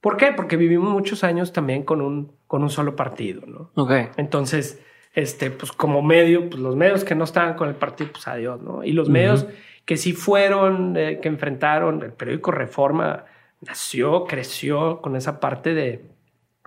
¿Por 0.00 0.16
qué? 0.16 0.32
Porque 0.34 0.56
vivimos 0.56 0.90
muchos 0.90 1.24
años 1.24 1.52
también 1.52 1.82
con 1.82 2.00
un, 2.00 2.32
con 2.46 2.62
un 2.62 2.70
solo 2.70 2.94
partido, 2.94 3.42
¿no? 3.46 3.72
Ok. 3.74 3.92
Entonces, 4.16 4.80
este, 5.12 5.50
pues 5.50 5.72
como 5.72 6.02
medio, 6.02 6.48
pues 6.48 6.62
los 6.62 6.76
medios 6.76 7.04
que 7.04 7.16
no 7.16 7.24
estaban 7.24 7.54
con 7.54 7.68
el 7.68 7.74
partido, 7.74 8.10
pues 8.12 8.28
adiós, 8.28 8.62
¿no? 8.62 8.84
Y 8.84 8.92
los 8.92 9.08
medios 9.08 9.48
que 9.84 9.96
sí 9.96 10.12
fueron, 10.12 10.96
eh, 10.96 11.18
que 11.20 11.28
enfrentaron, 11.28 12.02
el 12.02 12.12
periódico 12.12 12.52
Reforma 12.52 13.24
nació, 13.60 14.24
creció 14.24 15.00
con 15.00 15.16
esa 15.16 15.40
parte 15.40 15.74
de, 15.74 16.04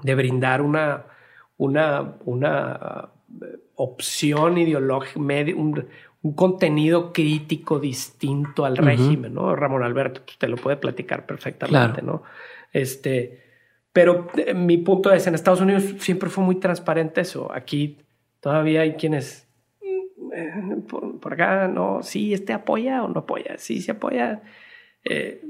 de 0.04 0.16
brindar 0.16 0.62
una, 0.62 1.06
una, 1.58 2.16
una 2.26 3.10
uh, 3.30 3.46
opción 3.76 4.58
ideológica, 4.58 5.20
un, 5.20 5.88
un 6.24 6.34
contenido 6.34 7.12
crítico 7.14 7.80
distinto 7.80 8.66
al 8.66 8.78
régimen, 8.78 9.34
¿no? 9.34 9.56
Ramón 9.56 9.84
Alberto 9.84 10.22
pues, 10.24 10.38
te 10.38 10.48
lo 10.48 10.56
puede 10.56 10.78
platicar 10.78 11.26
perfectamente, 11.26 12.02
¿no? 12.02 12.22
Este, 12.72 13.42
pero 13.92 14.28
eh, 14.38 14.54
mi 14.54 14.78
punto 14.78 15.12
es, 15.12 15.26
en 15.28 15.36
Estados 15.36 15.62
Unidos 15.62 15.84
siempre 16.00 16.30
fue 16.30 16.44
muy 16.44 16.56
transparente 16.56 17.22
eso. 17.22 17.52
Aquí 17.52 17.98
todavía 18.40 18.82
hay 18.82 18.94
quienes 18.94 19.48
mm, 19.82 20.34
eh, 20.34 20.84
por, 21.20 21.34
acá, 21.34 21.68
no, 21.68 22.04
sí, 22.04 22.34
este 22.34 22.54
apoya 22.54 23.04
o 23.04 23.08
no 23.08 23.22
apoya, 23.22 23.58
sí, 23.58 23.82
se 23.82 23.92
apoya. 23.92 24.44
Eh, 25.04 25.44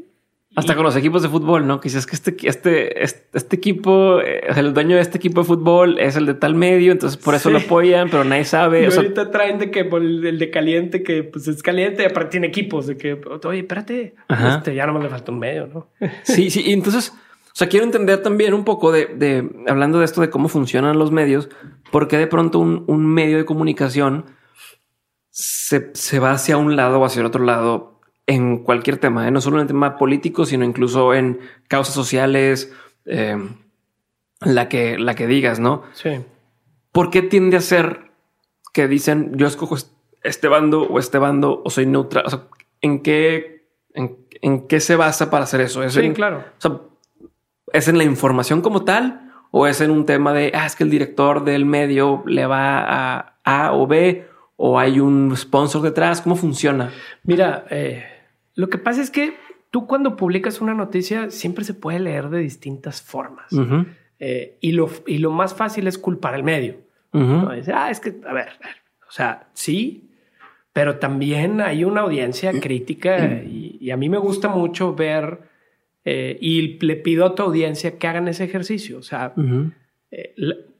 hasta 0.53 0.75
con 0.75 0.83
los 0.83 0.95
equipos 0.97 1.21
de 1.21 1.29
fútbol, 1.29 1.65
¿no? 1.65 1.79
Que 1.79 1.87
dices 1.87 2.05
que 2.05 2.15
este, 2.15 2.35
este, 2.43 3.03
este, 3.03 3.25
este 3.33 3.55
equipo, 3.55 4.19
eh, 4.19 4.41
el 4.55 4.73
dueño 4.73 4.97
de 4.97 5.01
este 5.01 5.17
equipo 5.17 5.41
de 5.41 5.47
fútbol 5.47 5.97
es 5.97 6.17
el 6.17 6.25
de 6.25 6.33
tal 6.33 6.55
medio, 6.55 6.91
entonces 6.91 7.17
por 7.17 7.35
eso 7.35 7.49
lo 7.49 7.59
apoyan, 7.59 8.09
pero 8.09 8.25
nadie 8.25 8.43
sabe. 8.43 8.81
Y 8.81 8.85
ahorita 8.85 9.31
traen 9.31 9.59
de 9.59 9.71
que 9.71 9.85
por 9.85 10.01
el, 10.01 10.37
de 10.37 10.49
caliente, 10.51 11.03
que 11.03 11.23
pues 11.23 11.47
es 11.47 11.63
caliente, 11.63 12.05
aparte 12.05 12.31
tiene 12.31 12.47
equipos, 12.47 12.87
de 12.87 12.97
que, 12.97 13.13
oye, 13.45 13.59
espérate, 13.59 14.15
este, 14.27 14.75
ya 14.75 14.85
no 14.85 14.93
me 14.93 15.01
le 15.01 15.09
falta 15.09 15.31
un 15.31 15.39
medio, 15.39 15.67
¿no? 15.67 15.87
sí, 16.23 16.49
sí, 16.49 16.63
y 16.65 16.73
entonces, 16.73 17.13
o 17.13 17.53
sea, 17.55 17.69
quiero 17.69 17.85
entender 17.85 18.21
también 18.21 18.53
un 18.53 18.65
poco 18.65 18.91
de, 18.91 19.05
de, 19.05 19.49
hablando 19.67 19.99
de 19.99 20.05
esto 20.05 20.19
de 20.19 20.29
cómo 20.29 20.49
funcionan 20.49 20.99
los 20.99 21.11
medios, 21.11 21.47
porque 21.91 22.17
de 22.17 22.27
pronto 22.27 22.59
un, 22.59 22.83
un 22.87 23.05
medio 23.05 23.37
de 23.37 23.45
comunicación 23.45 24.25
se, 25.29 25.91
se 25.93 26.19
va 26.19 26.31
hacia 26.31 26.57
un 26.57 26.75
lado 26.75 26.99
o 26.99 27.05
hacia 27.05 27.21
el 27.21 27.25
otro 27.25 27.45
lado 27.45 28.00
en 28.31 28.59
cualquier 28.59 28.97
tema, 28.97 29.27
¿eh? 29.27 29.31
no 29.31 29.41
solo 29.41 29.57
en 29.57 29.63
el 29.63 29.67
tema 29.67 29.97
político, 29.97 30.45
sino 30.45 30.63
incluso 30.63 31.13
en 31.13 31.41
causas 31.67 31.93
sociales, 31.93 32.73
eh, 33.05 33.37
la, 34.39 34.69
que, 34.69 34.97
la 34.97 35.15
que 35.15 35.27
digas, 35.27 35.59
¿no? 35.59 35.83
Sí. 35.91 36.11
¿Por 36.93 37.09
qué 37.09 37.21
tiende 37.21 37.57
a 37.57 37.61
ser 37.61 38.11
que 38.73 38.87
dicen 38.87 39.33
yo 39.35 39.47
escojo 39.47 39.75
este 40.23 40.47
bando 40.47 40.83
o 40.83 40.97
este 40.97 41.17
bando 41.17 41.61
o 41.65 41.69
soy 41.69 41.85
neutral? 41.85 42.25
O 42.25 42.29
sea, 42.29 42.43
¿en 42.79 43.01
qué, 43.03 43.67
en, 43.93 44.67
qué 44.67 44.79
se 44.79 44.95
basa 44.95 45.29
para 45.29 45.43
hacer 45.43 45.59
eso? 45.59 45.83
¿Es 45.83 45.93
sí, 45.93 46.11
claro. 46.11 46.37
O 46.57 46.61
sea, 46.61 46.79
¿es 47.73 47.89
en 47.89 47.97
la 47.97 48.05
información 48.05 48.61
como 48.61 48.85
tal 48.85 49.33
o 49.51 49.67
es 49.67 49.81
en 49.81 49.91
un 49.91 50.05
tema 50.05 50.31
de, 50.31 50.53
ah, 50.55 50.65
es 50.65 50.77
que 50.77 50.85
el 50.85 50.89
director 50.89 51.43
del 51.43 51.65
medio 51.65 52.23
le 52.25 52.45
va 52.45 52.79
a 52.79 53.35
A 53.43 53.73
o 53.73 53.87
B 53.87 54.25
o 54.55 54.79
hay 54.79 55.01
un 55.01 55.35
sponsor 55.35 55.81
detrás? 55.81 56.21
¿Cómo 56.21 56.37
funciona? 56.37 56.93
Mira, 57.23 57.65
eh, 57.69 58.10
lo 58.55 58.69
que 58.69 58.77
pasa 58.77 59.01
es 59.01 59.09
que 59.09 59.35
tú 59.71 59.87
cuando 59.87 60.15
publicas 60.15 60.61
una 60.61 60.73
noticia 60.73 61.31
siempre 61.31 61.63
se 61.63 61.73
puede 61.73 61.99
leer 61.99 62.29
de 62.29 62.39
distintas 62.39 63.01
formas. 63.01 63.51
Eh, 64.19 64.57
y, 64.61 64.73
lo, 64.73 64.89
y 65.07 65.17
lo 65.17 65.31
más 65.31 65.55
fácil 65.55 65.87
es 65.87 65.97
culpar 65.97 66.35
al 66.35 66.43
medio. 66.43 66.75
ah, 67.73 67.89
es 67.89 67.99
que, 67.99 68.15
a 68.27 68.33
ver, 68.33 68.49
o 69.07 69.11
sea, 69.11 69.47
sí, 69.53 70.09
pero 70.73 70.97
también 70.97 71.59
hay 71.59 71.83
una 71.83 72.01
audiencia 72.01 72.51
crítica 72.59 73.41
y, 73.43 73.89
a 73.91 73.97
mí 73.97 74.09
me 74.09 74.19
gusta 74.19 74.47
mucho 74.47 74.93
ver 74.93 75.39
eh, 76.05 76.37
y 76.39 76.79
le 76.85 76.95
pido 76.95 77.25
a 77.25 77.35
tu 77.35 77.43
audiencia 77.43 77.97
que 77.97 78.07
hagan 78.07 78.27
ese 78.27 78.43
ejercicio. 78.43 78.99
O 78.99 79.01
sea, 79.01 79.33
eh, 80.11 80.33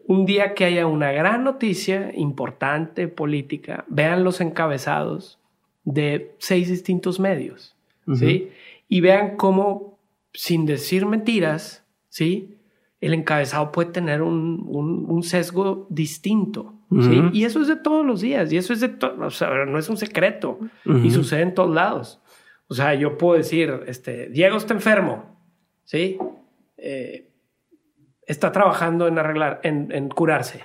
un 0.08 0.26
día 0.26 0.54
que 0.54 0.66
haya 0.66 0.88
una 0.88 1.12
gran 1.12 1.44
noticia 1.44 2.12
importante 2.16 3.08
política, 3.08 3.86
vean 3.88 4.24
los 4.24 4.40
encabezados 4.40 5.41
de 5.84 6.36
seis 6.38 6.70
distintos 6.70 7.20
medios, 7.20 7.76
¿sí? 8.14 8.52
Y 8.88 9.02
vean 9.02 9.38
cómo, 9.38 10.00
sin 10.34 10.66
decir 10.66 11.06
mentiras, 11.06 11.84
¿sí? 12.10 12.58
El 13.00 13.14
encabezado 13.14 13.72
puede 13.72 13.92
tener 13.92 14.22
un, 14.22 14.66
un, 14.68 15.24
sesgo 15.24 15.88
distinto, 15.90 16.76
¿sí? 16.90 17.24
Y 17.34 17.46
eso 17.46 17.62
es 17.62 17.68
de 17.68 17.78
todos 17.78 18.06
los 18.06 18.22
días, 18.22 18.52
y 18.52 18.58
eso 18.58 18.74
es 18.74 18.80
de 18.80 18.90
todo, 18.90 19.26
o 19.26 19.32
sea, 19.32 19.66
no 19.66 19.80
es 19.80 19.90
un 19.90 19.98
secreto, 19.98 20.60
y 20.86 21.10
sucede 21.12 21.42
en 21.42 21.54
todos 21.54 21.74
lados. 21.74 22.20
O 22.68 22.74
sea, 22.74 22.94
yo 22.94 23.18
puedo 23.18 23.38
decir, 23.38 23.82
este, 23.88 24.30
Diego 24.30 24.58
está 24.58 24.74
enfermo, 24.74 25.36
¿sí? 25.84 26.18
Eh, 26.78 27.30
está 28.26 28.52
trabajando 28.52 29.08
en 29.08 29.18
arreglar, 29.18 29.60
en, 29.64 29.92
en 29.92 30.10
curarse. 30.10 30.64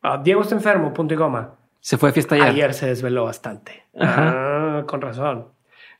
Ah, 0.00 0.20
Diego 0.22 0.42
está 0.42 0.54
enfermo, 0.54 0.92
punto 0.92 1.14
y 1.14 1.16
goma. 1.16 1.58
Se 1.84 1.98
fue 1.98 2.08
a 2.08 2.12
fiesta 2.12 2.34
ayer. 2.34 2.46
Ayer 2.46 2.72
se 2.72 2.86
desveló 2.86 3.24
bastante. 3.24 3.82
Ah, 4.00 4.84
con 4.86 5.02
razón. 5.02 5.48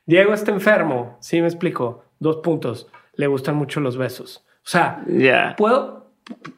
Diego 0.07 0.33
está 0.33 0.51
enfermo. 0.51 1.15
Sí, 1.21 1.39
me 1.41 1.47
explico. 1.47 2.03
Dos 2.17 2.37
puntos. 2.37 2.87
Le 3.13 3.27
gustan 3.27 3.55
mucho 3.55 3.79
los 3.81 3.95
besos. 3.95 4.43
O 4.57 4.67
sea, 4.67 5.05
puedo. 5.55 6.09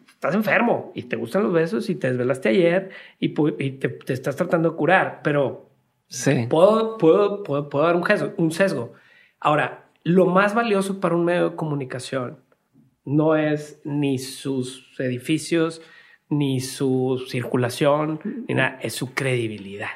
Estás 0.08 0.34
enfermo 0.34 0.94
y 0.96 1.04
te 1.04 1.18
gustan 1.18 1.44
los 1.44 1.52
besos 1.52 1.90
y 1.90 1.96
te 1.96 2.08
desvelaste 2.08 2.48
ayer 2.48 2.92
y, 3.20 3.34
te, 3.34 4.00
estás 4.14 4.38
tratando 4.38 4.70
de 4.70 4.78
curar, 4.78 5.20
pero 5.24 5.72
sí. 6.08 6.48
puedo, 6.50 6.98
puedo, 6.98 7.44
puedo, 7.44 7.68
puedo 7.68 7.86
dar 7.86 7.98
un 7.98 8.08
sesgo, 8.08 8.34
un 8.38 8.52
sesgo. 8.52 8.94
Ahora, 9.42 9.90
lo 10.04 10.26
más 10.26 10.56
valioso 10.56 11.02
para 11.02 11.16
un 11.16 11.26
medio 11.26 11.50
de 11.50 11.56
comunicación 11.58 12.40
no 13.04 13.36
es 13.36 13.82
ni 13.84 14.20
sus 14.20 14.98
edificios, 15.00 15.82
ni 16.30 16.60
su 16.60 17.24
circulación, 17.28 18.20
ni 18.48 18.56
nada, 18.56 18.80
es 18.82 18.94
su 18.94 19.14
credibilidad. 19.14 19.90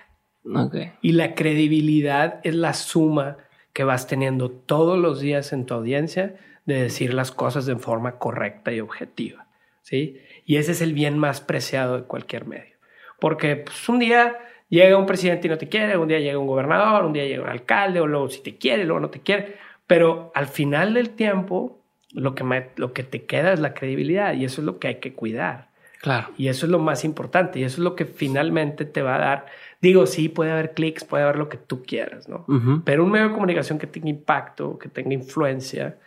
Y 1.02 1.12
la 1.12 1.36
credibilidad 1.36 2.40
es 2.44 2.56
la 2.56 2.74
suma 2.74 3.38
que 3.74 3.84
vas 3.84 4.08
teniendo 4.08 4.50
todos 4.50 4.98
los 4.98 5.20
días 5.20 5.54
en 5.54 5.66
tu 5.66 5.74
audiencia 5.74 6.36
de 6.66 6.82
decir 6.82 7.14
las 7.14 7.32
cosas 7.32 7.66
de 7.66 7.76
forma 7.76 8.18
correcta 8.18 8.72
y 8.72 8.80
objetiva. 8.80 9.48
¿sí? 9.82 10.20
Y 10.46 10.58
ese 10.58 10.72
es 10.72 10.82
el 10.82 10.94
bien 10.94 11.18
más 11.18 11.42
preciado 11.42 11.98
de 11.98 12.04
cualquier 12.04 12.46
medio. 12.46 12.76
Porque 13.20 13.58
pues, 13.58 13.88
un 13.88 14.00
día 14.00 14.38
llega 14.70 14.98
un 14.98 15.06
presidente 15.06 15.48
y 15.48 15.50
no 15.50 15.58
te 15.58 15.70
quiere, 15.70 15.98
un 15.98 16.08
día 16.08 16.20
llega 16.20 16.40
un 16.40 16.48
gobernador, 16.48 17.06
un 17.06 17.14
día 17.14 17.26
llega 17.26 17.44
un 17.44 17.50
alcalde, 17.50 18.00
o 18.00 18.08
luego 18.08 18.30
si 18.30 18.42
te 18.42 18.58
quiere, 18.58 18.86
luego 18.86 19.00
no 19.00 19.10
te 19.10 19.22
quiere. 19.22 19.58
Pero 19.86 20.32
al 20.34 20.48
final 20.48 20.94
del 20.94 21.12
tiempo, 21.12 21.82
lo 22.14 22.36
que, 22.36 22.72
lo 22.76 22.94
que 22.94 23.04
te 23.04 23.26
queda 23.26 23.54
es 23.54 23.60
la 23.60 23.74
credibilidad 23.74 24.34
y 24.34 24.46
eso 24.46 24.62
es 24.62 24.66
lo 24.66 24.80
que 24.80 24.88
hay 24.88 24.96
que 24.96 25.14
cuidar. 25.14 25.71
Claro. 26.02 26.30
Y 26.38 26.48
eso 26.48 26.66
es 26.66 26.72
lo 26.72 26.80
más 26.80 27.04
importante 27.04 27.60
y 27.60 27.64
eso 27.64 27.76
es 27.76 27.80
lo 27.84 27.96
que 27.96 28.06
finalmente 28.06 28.86
te 28.86 29.02
va 29.02 29.16
a 29.16 29.20
dar. 29.20 29.46
Digo, 29.82 30.08
sí, 30.08 30.30
puede 30.30 30.52
haber 30.52 30.74
clics, 30.74 31.04
puede 31.04 31.24
haber 31.24 31.36
lo 31.36 31.48
que 31.48 31.58
tú 31.58 31.84
quieras, 31.84 32.28
¿no? 32.28 32.46
Pero 32.84 33.04
un 33.04 33.12
medio 33.12 33.28
de 33.28 33.34
comunicación 33.34 33.78
que 33.78 33.88
tenga 33.88 34.10
impacto, 34.10 34.80
que 34.80 34.90
tenga 34.90 35.14
influencia, 35.14 36.00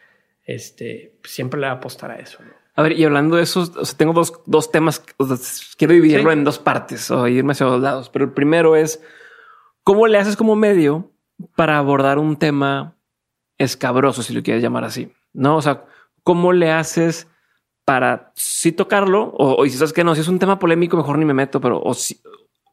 este, 0.44 1.14
siempre 1.22 1.60
le 1.60 1.66
va 1.66 1.74
a 1.74 1.76
apostar 1.76 2.10
a 2.10 2.16
eso, 2.16 2.42
¿no? 2.42 2.64
A 2.76 2.82
ver, 2.82 2.92
y 2.92 3.04
hablando 3.04 3.36
de 3.36 3.44
eso, 3.44 3.70
tengo 3.96 4.12
dos, 4.12 4.32
dos 4.46 4.72
temas, 4.72 5.00
quiero 5.76 5.94
dividirlo 5.94 6.32
en 6.32 6.42
dos 6.42 6.58
partes 6.58 7.08
o 7.12 7.28
irme 7.28 7.52
hacia 7.52 7.66
dos 7.66 7.80
lados, 7.80 8.10
pero 8.10 8.24
el 8.24 8.32
primero 8.32 8.74
es, 8.74 9.00
¿cómo 9.84 10.08
le 10.08 10.18
haces 10.18 10.36
como 10.36 10.56
medio 10.56 11.12
para 11.54 11.78
abordar 11.78 12.18
un 12.18 12.36
tema 12.36 12.96
escabroso, 13.58 14.24
si 14.24 14.34
lo 14.34 14.42
quieres 14.42 14.60
llamar 14.60 14.82
así? 14.82 15.12
¿No? 15.32 15.56
O 15.56 15.62
sea, 15.62 15.84
¿cómo 16.24 16.52
le 16.52 16.72
haces 16.72 17.28
para 17.84 18.32
sí 18.34 18.72
tocarlo? 18.72 19.32
O, 19.36 19.64
si 19.64 19.70
sabes 19.70 19.92
que 19.92 20.04
no, 20.04 20.14
si 20.14 20.20
es 20.22 20.28
un 20.28 20.38
tema 20.38 20.58
polémico, 20.58 20.96
mejor 20.96 21.18
ni 21.18 21.24
me 21.24 21.34
meto, 21.34 21.60
pero 21.60 21.80
o 21.82 21.94
si, 21.94 22.20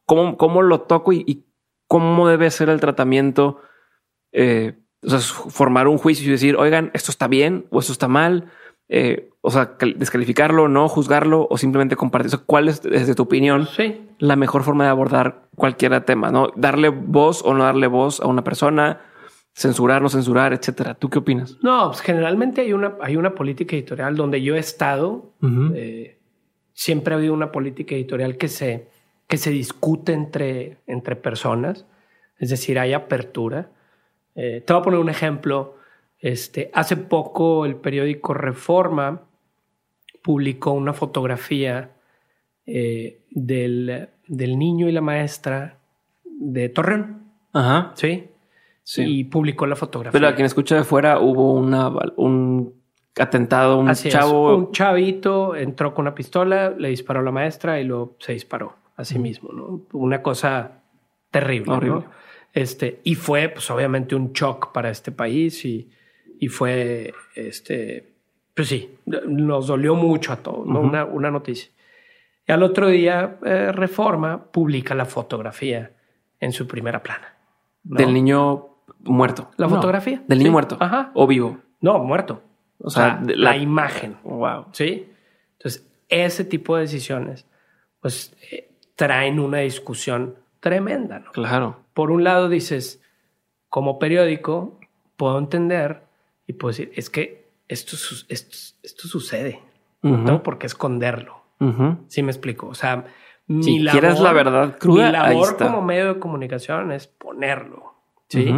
¿cómo, 0.06 0.36
cómo 0.36 0.62
lo 0.62 0.82
toco 0.82 1.12
y, 1.12 1.46
cómo 1.86 2.28
debe 2.28 2.50
ser 2.50 2.68
el 2.68 2.80
tratamiento? 2.80 3.60
Eh, 4.32 4.78
o 5.04 5.10
sea, 5.10 5.18
formar 5.18 5.88
un 5.88 5.98
juicio 5.98 6.26
y 6.26 6.30
decir, 6.30 6.56
oigan, 6.56 6.90
esto 6.94 7.10
está 7.10 7.28
bien 7.28 7.66
o 7.70 7.80
esto 7.80 7.92
está 7.92 8.08
mal. 8.08 8.50
Eh, 8.88 9.30
o 9.40 9.50
sea, 9.50 9.76
descalificarlo, 9.96 10.68
no 10.68 10.88
juzgarlo 10.88 11.46
o 11.50 11.58
simplemente 11.58 11.96
compartir. 11.96 12.38
¿Cuál 12.46 12.68
es, 12.68 12.82
desde 12.82 13.14
tu 13.14 13.24
opinión, 13.24 13.68
la 14.18 14.36
mejor 14.36 14.62
forma 14.62 14.84
de 14.84 14.90
abordar 14.90 15.48
cualquier 15.56 15.98
tema? 16.04 16.30
No 16.30 16.48
darle 16.56 16.90
voz 16.90 17.42
o 17.44 17.54
no 17.54 17.64
darle 17.64 17.86
voz 17.86 18.20
a 18.20 18.26
una 18.26 18.44
persona, 18.44 19.00
censurar, 19.54 20.00
no 20.02 20.08
censurar, 20.08 20.52
etcétera. 20.52 20.94
¿Tú 20.94 21.10
qué 21.10 21.18
opinas? 21.18 21.58
No, 21.62 21.88
pues 21.88 22.00
generalmente 22.00 22.62
hay 22.62 22.72
una, 22.72 22.96
hay 23.00 23.16
una 23.16 23.34
política 23.34 23.76
editorial 23.76 24.16
donde 24.16 24.42
yo 24.42 24.56
he 24.56 24.58
estado. 24.58 25.32
Eh, 25.74 26.18
siempre 26.72 27.14
ha 27.14 27.18
habido 27.18 27.34
una 27.34 27.52
política 27.52 27.94
editorial 27.94 28.36
que 28.36 28.48
se, 28.48 28.88
que 29.26 29.36
se 29.36 29.50
discute 29.50 30.12
entre, 30.12 30.78
entre 30.86 31.16
personas. 31.16 31.86
Es 32.38 32.50
decir, 32.50 32.78
hay 32.78 32.92
apertura. 32.92 33.70
Eh, 34.34 34.62
te 34.66 34.72
voy 34.72 34.80
a 34.80 34.84
poner 34.84 35.00
un 35.00 35.10
ejemplo. 35.10 35.76
Este, 36.18 36.70
hace 36.72 36.96
poco 36.96 37.66
el 37.66 37.76
periódico 37.76 38.32
Reforma 38.32 39.22
publicó 40.22 40.72
una 40.72 40.92
fotografía 40.92 41.90
eh, 42.64 43.22
del, 43.30 44.08
del 44.28 44.58
niño 44.58 44.88
y 44.88 44.92
la 44.92 45.00
maestra 45.00 45.78
de 46.24 46.68
Torreón. 46.68 47.32
Ajá. 47.52 47.92
Sí 47.96 48.28
y 48.96 49.24
publicó 49.24 49.66
la 49.66 49.76
fotografía. 49.76 50.12
Pero 50.12 50.28
a 50.28 50.34
quien 50.34 50.46
escucha 50.46 50.76
de 50.76 50.84
fuera 50.84 51.20
hubo 51.20 51.54
una, 51.54 51.88
un 52.16 52.82
atentado, 53.18 53.78
un 53.78 53.92
chavo. 53.92 54.56
Un 54.56 54.72
chavito 54.72 55.54
entró 55.54 55.94
con 55.94 56.04
una 56.04 56.14
pistola, 56.14 56.70
le 56.70 56.88
disparó 56.88 57.20
a 57.20 57.22
la 57.22 57.32
maestra 57.32 57.80
y 57.80 57.84
luego 57.84 58.16
se 58.18 58.32
disparó 58.32 58.74
a 58.96 59.04
sí 59.04 59.18
mismo, 59.18 59.52
¿no? 59.52 59.82
Una 59.92 60.22
cosa 60.22 60.82
terrible, 61.30 61.72
Horrible. 61.72 62.04
Este, 62.52 63.00
y 63.04 63.14
fue, 63.14 63.48
pues, 63.48 63.70
obviamente 63.70 64.14
un 64.14 64.32
shock 64.32 64.72
para 64.72 64.90
este 64.90 65.10
país 65.10 65.64
y, 65.64 65.90
y 66.38 66.48
fue, 66.48 67.14
este, 67.34 68.12
pues 68.54 68.68
sí, 68.68 68.98
nos 69.06 69.66
dolió 69.66 69.94
mucho 69.94 70.32
a 70.32 70.36
todos, 70.36 70.66
¿no? 70.66 70.80
una, 70.80 71.04
una, 71.04 71.30
noticia. 71.30 71.70
Y 72.46 72.52
al 72.52 72.62
otro 72.62 72.88
día, 72.88 73.38
eh, 73.44 73.72
Reforma 73.72 74.50
publica 74.52 74.94
la 74.94 75.06
fotografía 75.06 75.92
en 76.40 76.52
su 76.52 76.66
primera 76.66 77.02
plana. 77.02 77.36
Del 77.84 78.12
niño 78.12 78.71
muerto. 79.04 79.50
¿La 79.56 79.68
fotografía? 79.68 80.22
Del 80.26 80.38
niño 80.38 80.52
muerto. 80.52 80.76
Ajá. 80.80 81.10
O 81.14 81.26
vivo. 81.26 81.58
No, 81.80 81.98
muerto. 81.98 82.42
O 82.78 82.90
sea, 82.90 83.22
la... 83.24 83.56
imagen. 83.56 84.16
Wow. 84.24 84.66
Sí. 84.72 85.08
Entonces, 85.58 85.86
ese 86.08 86.44
tipo 86.44 86.76
de 86.76 86.82
decisiones, 86.82 87.46
pues, 88.00 88.36
eh, 88.50 88.70
traen 88.96 89.38
una 89.38 89.58
discusión 89.58 90.36
tremenda, 90.60 91.20
¿no? 91.20 91.32
Claro. 91.32 91.80
Por 91.94 92.10
un 92.10 92.24
lado 92.24 92.48
dices, 92.48 93.02
como 93.68 93.98
periódico, 93.98 94.78
puedo 95.16 95.38
entender 95.38 96.02
y 96.46 96.54
puedo 96.54 96.70
decir, 96.70 96.92
es 96.94 97.10
que 97.10 97.50
esto, 97.68 97.96
esto, 98.28 98.56
esto 98.82 99.08
sucede. 99.08 99.60
No 100.02 100.24
tengo 100.24 100.42
por 100.42 100.58
qué 100.58 100.66
esconderlo. 100.66 101.42
Sí 102.08 102.22
me 102.22 102.32
explico. 102.32 102.66
O 102.66 102.74
sea, 102.74 103.04
mi 103.46 103.62
si 103.62 103.86
quieres 103.86 104.18
la 104.18 104.32
verdad 104.32 104.76
cruda, 104.78 105.06
mi 105.06 105.12
labor 105.12 105.56
como 105.56 105.80
medio 105.80 106.14
de 106.14 106.20
comunicación 106.20 106.90
es 106.90 107.06
ponerlo. 107.06 107.94
Sí. 108.28 108.52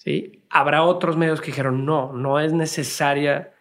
¿Sí? 0.00 0.42
Habrá 0.48 0.82
otros 0.82 1.16
medios 1.16 1.40
que 1.40 1.48
dijeron, 1.48 1.84
no, 1.84 2.12
no 2.12 2.40
es 2.40 2.52
necesaria 2.52 3.52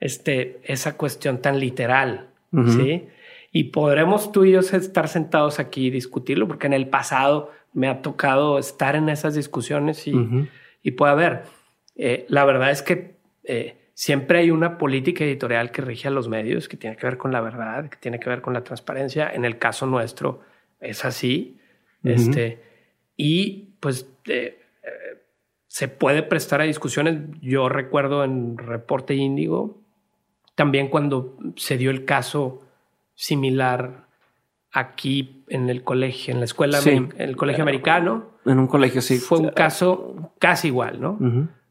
este, 0.00 0.60
esa 0.64 0.96
cuestión 0.96 1.40
tan 1.40 1.60
literal, 1.60 2.30
¿sí? 2.66 3.06
Y 3.52 3.64
podremos 3.64 4.32
tú 4.32 4.44
y 4.44 4.52
yo 4.52 4.60
estar 4.60 5.08
sentados 5.08 5.60
aquí 5.60 5.86
y 5.86 5.90
discutirlo, 5.90 6.48
porque 6.48 6.66
en 6.66 6.72
el 6.72 6.88
pasado 6.88 7.52
me 7.72 7.88
ha 7.88 8.02
tocado 8.02 8.58
estar 8.58 8.96
en 8.96 9.08
esas 9.08 9.34
discusiones 9.34 10.06
y, 10.08 10.14
y 10.82 10.90
puede 10.92 11.12
haber. 11.12 11.42
Eh, 11.94 12.26
la 12.28 12.44
verdad 12.44 12.72
es 12.72 12.82
que 12.82 13.14
eh, 13.44 13.76
siempre 13.94 14.40
hay 14.40 14.50
una 14.50 14.78
política 14.78 15.24
editorial 15.24 15.70
que 15.70 15.82
rige 15.82 16.08
a 16.08 16.10
los 16.10 16.28
medios, 16.28 16.68
que 16.68 16.76
tiene 16.76 16.96
que 16.96 17.06
ver 17.06 17.16
con 17.16 17.30
la 17.30 17.40
verdad, 17.40 17.88
que 17.88 17.96
tiene 17.98 18.18
que 18.18 18.28
ver 18.28 18.40
con 18.40 18.52
la 18.52 18.64
transparencia. 18.64 19.30
En 19.32 19.44
el 19.44 19.58
caso 19.58 19.86
nuestro 19.86 20.40
es 20.80 21.04
así. 21.04 21.58
Este, 22.02 22.60
y 23.16 23.70
pues 23.80 24.08
eh, 24.26 24.63
se 25.74 25.88
puede 25.88 26.22
prestar 26.22 26.60
a 26.60 26.64
discusiones. 26.64 27.18
Yo 27.40 27.68
recuerdo 27.68 28.22
en 28.22 28.56
Reporte 28.58 29.16
Índigo, 29.16 29.80
también 30.54 30.86
cuando 30.86 31.36
se 31.56 31.76
dio 31.76 31.90
el 31.90 32.04
caso 32.04 32.62
similar 33.16 34.06
aquí 34.70 35.42
en 35.48 35.68
el 35.68 35.82
colegio, 35.82 36.32
en 36.32 36.38
la 36.38 36.44
escuela, 36.44 36.78
en 36.84 37.12
el 37.18 37.34
colegio 37.34 37.64
americano. 37.64 38.26
En 38.44 38.60
un 38.60 38.68
colegio, 38.68 39.02
sí. 39.02 39.18
Fue 39.18 39.40
un 39.40 39.48
caso 39.48 40.30
casi 40.38 40.68
igual, 40.68 41.00
¿no? 41.00 41.18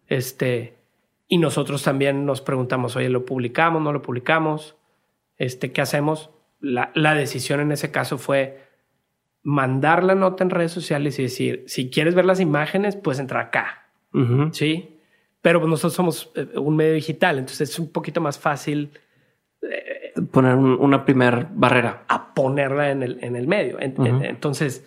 Este, 0.10 0.76
y 1.30 1.38
nosotros 1.38 1.82
también 1.82 2.26
nos 2.26 2.42
preguntamos, 2.42 2.98
oye, 2.98 3.08
¿lo 3.08 3.24
publicamos? 3.24 3.82
¿No 3.82 3.94
lo 3.94 4.02
publicamos? 4.02 4.76
Este, 5.38 5.72
¿qué 5.72 5.80
hacemos? 5.80 6.30
La, 6.60 6.92
la 6.94 7.16
decisión 7.16 7.62
en 7.62 7.72
ese 7.72 7.89
caso 7.89 8.18
fue 8.18 8.68
mandar 9.44 10.04
la 10.04 10.16
nota 10.16 10.44
en 10.44 10.50
redes 10.50 10.74
sociales 10.74 11.20
y 11.20 11.24
decir, 11.24 11.63
si 11.68 11.89
quieres 11.89 12.16
ver 12.16 12.26
las 12.26 12.42
imágenes, 12.42 12.98
pues 12.98 13.18
entra 13.18 13.39
acá. 13.39 13.83
Sí. 14.52 14.99
Pero 15.41 15.60
pues 15.60 15.69
nosotros 15.69 15.93
somos 15.93 16.32
eh, 16.36 16.58
un 16.58 16.76
medio 16.76 16.93
digital, 16.93 17.38
entonces 17.38 17.69
es 17.69 17.80
un 17.80 17.91
poquito 17.91 18.21
más 18.21 18.39
fácil 18.39 18.91
eh, 19.62 20.13
poner 20.32 20.56
una 20.56 21.04
primera 21.04 21.49
barrera. 21.54 22.06
A 22.08 22.34
ponerla 22.34 22.91
en 22.91 23.04
el, 23.04 23.19
en 23.21 23.36
el 23.36 23.47
medio. 23.47 23.78
entonces, 23.80 24.86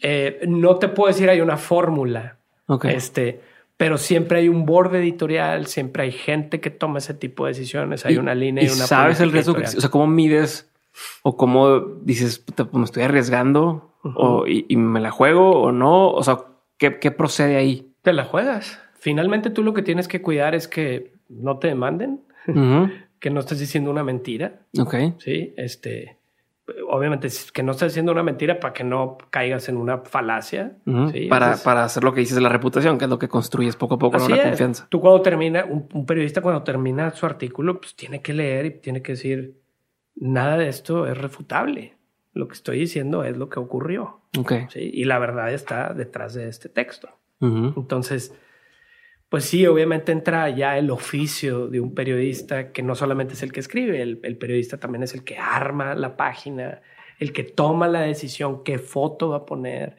eh, 0.00 0.40
no 0.46 0.76
te 0.76 0.88
puedo 0.88 1.08
decir 1.08 1.28
hay 1.28 1.40
una 1.40 1.56
fórmula. 1.56 2.38
Este, 2.84 3.40
pero 3.76 3.98
siempre 3.98 4.38
hay 4.38 4.48
un 4.48 4.64
borde 4.64 5.00
editorial, 5.00 5.66
siempre 5.66 6.04
hay 6.04 6.12
gente 6.12 6.60
que 6.60 6.70
toma 6.70 6.98
ese 6.98 7.14
tipo 7.14 7.44
de 7.44 7.52
decisiones, 7.52 8.06
hay 8.06 8.16
una 8.16 8.34
línea 8.34 8.62
y, 8.64 8.68
una 8.68 8.86
sabes 8.86 9.20
el 9.20 9.32
riesgo, 9.32 9.54
que, 9.54 9.64
o 9.64 9.66
sea, 9.66 9.90
cómo 9.90 10.06
mides 10.06 10.70
o 11.22 11.36
cómo 11.36 11.80
dices, 11.80 12.38
pues 12.38 12.72
me 12.72 12.84
estoy 12.84 13.02
arriesgando 13.02 13.92
o, 14.02 14.46
y, 14.46 14.76
me 14.76 15.00
la 15.00 15.10
juego 15.10 15.60
o 15.60 15.72
no, 15.72 16.10
o 16.10 16.22
sea, 16.22 16.44
¿qué, 16.78 17.00
¿qué 17.00 17.10
procede 17.10 17.56
ahí? 17.56 17.93
Te 18.04 18.12
la 18.12 18.24
juegas. 18.24 18.78
Finalmente 18.98 19.48
tú 19.48 19.62
lo 19.62 19.72
que 19.72 19.80
tienes 19.80 20.08
que 20.08 20.20
cuidar 20.20 20.54
es 20.54 20.68
que 20.68 21.14
no 21.30 21.58
te 21.58 21.68
demanden, 21.68 22.20
que 23.18 23.30
no 23.30 23.40
estés 23.40 23.58
diciendo 23.58 23.90
una 23.90 24.04
mentira. 24.04 24.60
Ok. 24.78 24.94
Sí, 25.16 25.54
este, 25.56 26.18
obviamente 26.86 27.28
que 27.54 27.62
no 27.62 27.72
estés 27.72 27.92
diciendo 27.92 28.12
una 28.12 28.22
mentira 28.22 28.60
para 28.60 28.74
que 28.74 28.84
no 28.84 29.16
caigas 29.30 29.70
en 29.70 29.78
una 29.78 30.02
falacia. 30.02 30.76
para, 31.30 31.56
para, 31.56 31.84
hacer 31.84 32.04
lo 32.04 32.12
que 32.12 32.20
dices 32.20 32.34
de 32.34 32.42
la 32.42 32.50
reputación, 32.50 32.98
que 32.98 33.06
es 33.06 33.10
lo 33.10 33.18
que 33.18 33.28
construyes 33.28 33.74
poco 33.74 33.94
a 33.94 33.98
poco 33.98 34.18
con 34.18 34.30
la 34.30 34.42
confianza. 34.42 34.86
Tú 34.90 35.00
cuando 35.00 35.22
termina, 35.22 35.64
un, 35.64 36.04
periodista 36.04 36.42
cuando 36.42 36.62
termina 36.62 37.10
su 37.12 37.24
artículo, 37.24 37.80
pues 37.80 37.96
tiene 37.96 38.20
que 38.20 38.34
leer 38.34 38.66
y 38.66 38.70
tiene 38.80 39.00
que 39.00 39.12
decir, 39.12 39.62
nada 40.14 40.58
de 40.58 40.68
esto 40.68 41.06
es 41.06 41.16
refutable. 41.16 41.96
Lo 42.34 42.48
que 42.48 42.52
estoy 42.52 42.80
diciendo 42.80 43.24
es 43.24 43.34
lo 43.38 43.48
que 43.48 43.60
ocurrió. 43.60 44.20
Ok. 44.36 44.52
¿sí? 44.68 44.90
Y 44.92 45.06
la 45.06 45.18
verdad 45.18 45.54
está 45.54 45.94
detrás 45.94 46.34
de 46.34 46.48
este 46.48 46.68
texto. 46.68 47.08
Entonces, 47.40 48.34
pues 49.28 49.46
sí, 49.46 49.66
obviamente 49.66 50.12
entra 50.12 50.48
ya 50.50 50.78
el 50.78 50.90
oficio 50.90 51.66
de 51.66 51.80
un 51.80 51.92
periodista 51.92 52.70
que 52.70 52.82
no 52.82 52.94
solamente 52.94 53.34
es 53.34 53.42
el 53.42 53.52
que 53.52 53.60
escribe, 53.60 54.00
el, 54.00 54.36
periodista 54.38 54.78
también 54.78 55.02
es 55.02 55.12
el 55.12 55.24
que 55.24 55.38
arma 55.38 55.94
la 55.94 56.16
página, 56.16 56.82
el 57.18 57.32
que 57.32 57.42
toma 57.42 57.88
la 57.88 58.02
decisión 58.02 58.62
qué 58.62 58.78
foto 58.78 59.30
va 59.30 59.38
a 59.38 59.44
poner, 59.44 59.96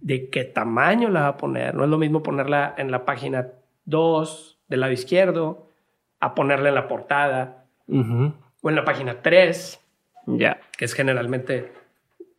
de 0.00 0.30
qué 0.30 0.44
tamaño 0.44 1.10
la 1.10 1.20
va 1.20 1.28
a 1.28 1.36
poner. 1.36 1.74
No 1.74 1.84
es 1.84 1.90
lo 1.90 1.98
mismo 1.98 2.22
ponerla 2.22 2.74
en 2.78 2.90
la 2.90 3.04
página 3.04 3.48
2 3.84 4.58
del 4.68 4.80
lado 4.80 4.92
izquierdo 4.92 5.68
a 6.20 6.34
ponerla 6.34 6.70
en 6.70 6.74
la 6.74 6.88
portada 6.88 7.66
o 7.88 8.70
en 8.70 8.74
la 8.74 8.84
página 8.84 9.20
3, 9.22 9.80
ya. 10.28 10.60
que 10.76 10.84
es 10.86 10.94
generalmente 10.94 11.72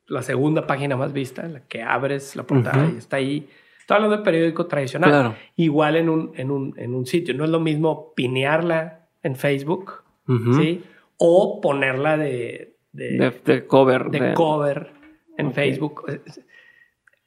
la 0.08 0.24
segunda 0.24 0.66
página 0.66 0.98
más 0.98 1.14
vista, 1.14 1.48
la 1.48 1.60
que 1.62 1.84
abres 1.84 2.36
la 2.36 2.42
portada 2.42 2.90
y 2.92 2.98
está 2.98 3.18
ahí 3.18 3.48
Estoy 3.90 4.04
hablando 4.04 4.18
de 4.18 4.24
periódico 4.24 4.68
tradicional. 4.68 5.36
Igual 5.56 5.96
en 5.96 6.10
un, 6.10 6.32
en, 6.36 6.52
un, 6.52 6.76
en 6.78 6.94
un 6.94 7.08
sitio. 7.08 7.34
No 7.34 7.44
es 7.44 7.50
lo 7.50 7.60
mismo 7.60 8.14
pinearla 8.14 9.08
en 9.24 9.36
Facebook, 9.36 10.04
¿sí? 10.28 10.84
O 11.18 11.60
ponerla 11.60 12.16
de... 12.16 12.76
De, 12.92 13.66
cover. 13.66 14.12
De, 14.12 14.36
cover 14.36 14.92
en 15.40 15.54
Facebook. 15.54 16.22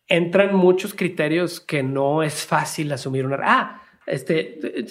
Entran 0.07 0.55
muchos 0.55 0.94
criterios 0.94 1.59
que 1.59 1.83
no 1.83 2.22
es 2.22 2.46
fácil 2.46 2.92
asumir 2.92 3.27
una... 3.27 3.40
Ah, 3.42 3.83
este... 4.07 4.87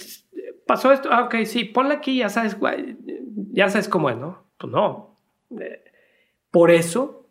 Pasó 0.66 0.92
esto. 0.92 1.08
Ah, 1.10 1.22
ok, 1.22 1.36
sí, 1.46 1.64
ponla 1.64 1.94
aquí, 1.94 2.18
ya 2.18 2.28
sabes, 2.28 2.54
ya 3.50 3.70
sabes 3.70 3.88
cómo 3.88 4.10
es, 4.10 4.18
¿no? 4.18 4.44
Pues 4.58 4.70
no. 4.70 5.16
Eh, 5.58 5.82
por 6.50 6.70
eso 6.70 7.30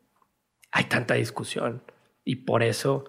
hay 0.71 0.85
tanta 0.85 1.13
discusión. 1.13 1.83
Y 2.25 2.37
por 2.37 2.63
eso 2.63 3.05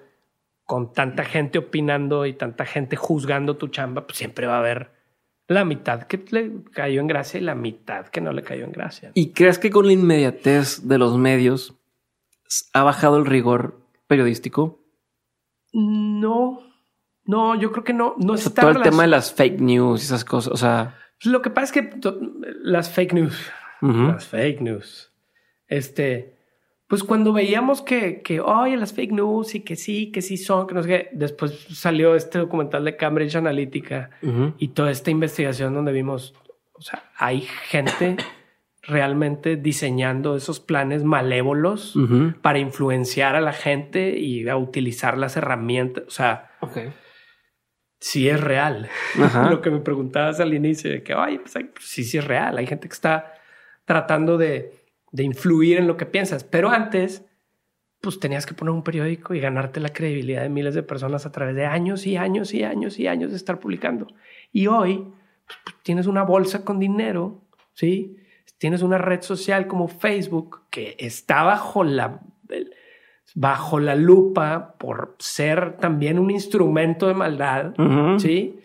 con 0.72 0.90
tanta 0.90 1.22
gente 1.26 1.58
opinando 1.58 2.24
y 2.24 2.32
tanta 2.32 2.64
gente 2.64 2.96
juzgando 2.96 3.58
tu 3.58 3.68
chamba, 3.68 4.06
pues 4.06 4.16
siempre 4.16 4.46
va 4.46 4.54
a 4.54 4.60
haber 4.60 4.90
la 5.46 5.66
mitad 5.66 6.04
que 6.04 6.24
le 6.30 6.62
cayó 6.72 7.02
en 7.02 7.08
gracia 7.08 7.38
y 7.38 7.42
la 7.42 7.54
mitad 7.54 8.06
que 8.06 8.22
no 8.22 8.32
le 8.32 8.42
cayó 8.42 8.64
en 8.64 8.72
gracia. 8.72 9.10
¿Y 9.12 9.32
crees 9.32 9.58
que 9.58 9.68
con 9.68 9.86
la 9.86 9.92
inmediatez 9.92 10.88
de 10.88 10.96
los 10.96 11.18
medios 11.18 11.78
ha 12.72 12.84
bajado 12.84 13.18
el 13.18 13.26
rigor 13.26 13.82
periodístico? 14.06 14.82
No, 15.74 16.60
no, 17.26 17.54
yo 17.60 17.70
creo 17.70 17.84
que 17.84 17.92
no. 17.92 18.14
No 18.16 18.34
está 18.34 18.62
todo 18.62 18.70
el 18.70 18.80
tema 18.80 19.02
de 19.02 19.08
las 19.08 19.30
fake 19.30 19.60
news 19.60 20.00
y 20.00 20.04
esas 20.06 20.24
cosas. 20.24 20.54
O 20.54 20.56
sea, 20.56 20.96
pues 21.22 21.30
lo 21.30 21.42
que 21.42 21.50
pasa 21.50 21.66
es 21.66 21.72
que 21.72 22.00
las 22.62 22.88
fake 22.88 23.12
news, 23.12 23.52
las 23.82 24.26
fake 24.26 24.62
news, 24.62 25.12
este, 25.66 26.38
pues 26.92 27.04
cuando 27.04 27.32
veíamos 27.32 27.80
que, 27.80 28.20
que, 28.20 28.42
oye, 28.42 28.76
las 28.76 28.92
fake 28.92 29.12
news 29.12 29.54
y 29.54 29.60
que 29.60 29.76
sí, 29.76 30.12
que 30.12 30.20
sí 30.20 30.36
son, 30.36 30.66
que 30.66 30.74
no 30.74 30.82
sé 30.82 30.88
qué, 30.90 31.08
después 31.14 31.58
salió 31.70 32.14
este 32.14 32.38
documental 32.38 32.84
de 32.84 32.98
Cambridge 32.98 33.34
Analytica 33.34 34.10
y 34.58 34.68
toda 34.68 34.90
esta 34.90 35.10
investigación 35.10 35.72
donde 35.72 35.90
vimos, 35.90 36.34
o 36.74 36.82
sea, 36.82 37.10
hay 37.16 37.48
gente 37.70 38.18
realmente 38.82 39.56
diseñando 39.56 40.36
esos 40.36 40.60
planes 40.60 41.02
malévolos 41.02 41.96
para 42.42 42.58
influenciar 42.58 43.36
a 43.36 43.40
la 43.40 43.54
gente 43.54 44.18
y 44.18 44.46
a 44.46 44.58
utilizar 44.58 45.16
las 45.16 45.38
herramientas, 45.38 46.04
o 46.06 46.10
sea, 46.10 46.50
sí 48.00 48.28
es 48.28 48.38
real. 48.38 48.90
Lo 49.50 49.62
que 49.62 49.70
me 49.70 49.80
preguntabas 49.80 50.40
al 50.40 50.52
inicio 50.52 50.90
de 50.90 51.02
que, 51.02 51.14
oye, 51.14 51.38
pues, 51.38 51.54
pues 51.54 51.86
sí, 51.86 52.04
sí 52.04 52.18
es 52.18 52.26
real, 52.26 52.58
hay 52.58 52.66
gente 52.66 52.86
que 52.86 52.92
está 52.92 53.32
tratando 53.86 54.36
de 54.36 54.81
de 55.12 55.22
influir 55.22 55.78
en 55.78 55.86
lo 55.86 55.96
que 55.96 56.06
piensas. 56.06 56.42
Pero 56.42 56.70
antes, 56.70 57.24
pues 58.00 58.18
tenías 58.18 58.46
que 58.46 58.54
poner 58.54 58.72
un 58.72 58.82
periódico 58.82 59.34
y 59.34 59.40
ganarte 59.40 59.78
la 59.78 59.90
credibilidad 59.90 60.42
de 60.42 60.48
miles 60.48 60.74
de 60.74 60.82
personas 60.82 61.24
a 61.24 61.32
través 61.32 61.54
de 61.54 61.66
años 61.66 62.06
y 62.06 62.16
años 62.16 62.52
y 62.52 62.64
años 62.64 62.98
y 62.98 63.06
años 63.06 63.30
de 63.30 63.36
estar 63.36 63.60
publicando. 63.60 64.08
Y 64.52 64.66
hoy 64.66 64.96
pues, 65.46 65.58
pues, 65.64 65.76
tienes 65.82 66.06
una 66.06 66.22
bolsa 66.24 66.64
con 66.64 66.80
dinero, 66.80 67.42
¿sí? 67.74 68.16
Tienes 68.58 68.82
una 68.82 68.98
red 68.98 69.22
social 69.22 69.66
como 69.66 69.88
Facebook 69.88 70.62
que 70.70 70.96
está 70.98 71.42
bajo 71.42 71.84
la, 71.84 72.20
bajo 73.34 73.80
la 73.80 73.96
lupa 73.96 74.76
por 74.78 75.16
ser 75.18 75.76
también 75.78 76.18
un 76.18 76.30
instrumento 76.30 77.08
de 77.08 77.14
maldad, 77.14 77.74
¿sí? 78.18 78.58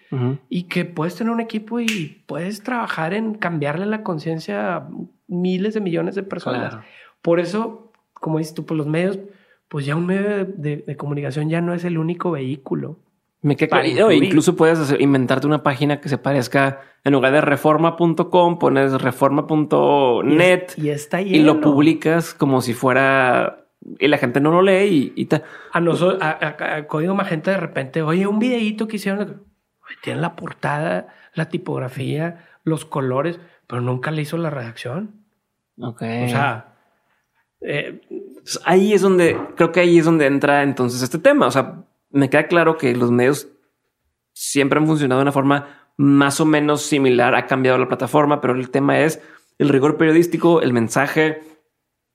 Y 0.49 0.63
que 0.63 0.85
puedes 0.85 1.15
tener 1.15 1.33
un 1.33 1.41
equipo 1.41 1.79
y 1.79 2.23
puedes 2.27 2.63
trabajar 2.63 3.13
en 3.13 3.33
cambiarle 3.33 3.85
la 3.85 4.03
conciencia 4.03 4.87
miles 5.27 5.73
de 5.73 5.81
millones 5.81 6.15
de 6.15 6.23
personas. 6.23 6.77
Por 7.21 7.39
eso, 7.39 7.91
como 8.13 8.39
dices 8.39 8.53
tú, 8.53 8.65
por 8.65 8.77
los 8.77 8.87
medios, 8.87 9.19
pues 9.67 9.85
ya 9.85 9.95
un 9.95 10.05
medio 10.05 10.45
de, 10.45 10.95
comunicación 10.97 11.49
ya 11.49 11.61
no 11.61 11.73
es 11.73 11.83
el 11.83 11.97
único 11.97 12.31
vehículo. 12.31 12.99
Me 13.41 13.55
queda 13.55 13.85
incluso 13.85 14.55
puedes 14.55 14.95
inventarte 14.99 15.45
una 15.45 15.61
página 15.61 16.01
que 16.01 16.09
se 16.09 16.17
parezca 16.17 16.81
en 17.03 17.13
lugar 17.13 17.33
de 17.33 17.41
reforma.com, 17.41 18.59
pones 18.59 18.99
reforma.net 18.99 20.71
y, 20.75 20.89
está 20.89 21.21
y 21.21 21.39
lo 21.39 21.61
publicas 21.61 22.33
como 22.33 22.61
si 22.61 22.73
fuera 22.73 23.67
y 23.99 24.07
la 24.07 24.17
gente 24.17 24.41
no 24.41 24.51
lo 24.51 24.61
lee 24.61 25.13
y, 25.15 25.29
a 25.71 25.79
nosotros, 25.79 26.19
a, 26.21 26.87
Código 26.87 27.15
Magenta 27.15 27.51
de 27.51 27.57
repente, 27.57 28.01
oye, 28.01 28.27
un 28.27 28.39
videíto 28.39 28.87
que 28.87 28.97
hicieron, 28.97 29.43
tienen 30.01 30.21
la 30.21 30.35
portada, 30.35 31.07
la 31.33 31.49
tipografía, 31.49 32.47
los 32.63 32.85
colores, 32.85 33.39
pero 33.67 33.81
nunca 33.81 34.11
le 34.11 34.23
hizo 34.23 34.37
la 34.37 34.49
redacción. 34.49 35.16
Ok. 35.79 36.01
O 36.01 36.29
sea, 36.29 36.75
eh, 37.61 38.01
ahí 38.65 38.93
es 38.93 39.01
donde 39.01 39.37
creo 39.55 39.71
que 39.71 39.79
ahí 39.79 39.97
es 39.97 40.05
donde 40.05 40.25
entra 40.25 40.63
entonces 40.63 41.01
este 41.01 41.19
tema. 41.19 41.47
O 41.47 41.51
sea, 41.51 41.83
me 42.09 42.29
queda 42.29 42.47
claro 42.47 42.77
que 42.77 42.95
los 42.95 43.11
medios 43.11 43.47
siempre 44.33 44.79
han 44.79 44.87
funcionado 44.87 45.19
de 45.19 45.23
una 45.23 45.31
forma 45.31 45.89
más 45.97 46.39
o 46.39 46.45
menos 46.45 46.83
similar. 46.83 47.35
Ha 47.35 47.47
cambiado 47.47 47.77
la 47.77 47.87
plataforma, 47.87 48.41
pero 48.41 48.53
el 48.53 48.69
tema 48.69 48.99
es 48.99 49.21
el 49.57 49.69
rigor 49.69 49.97
periodístico, 49.97 50.61
el 50.61 50.73
mensaje, 50.73 51.41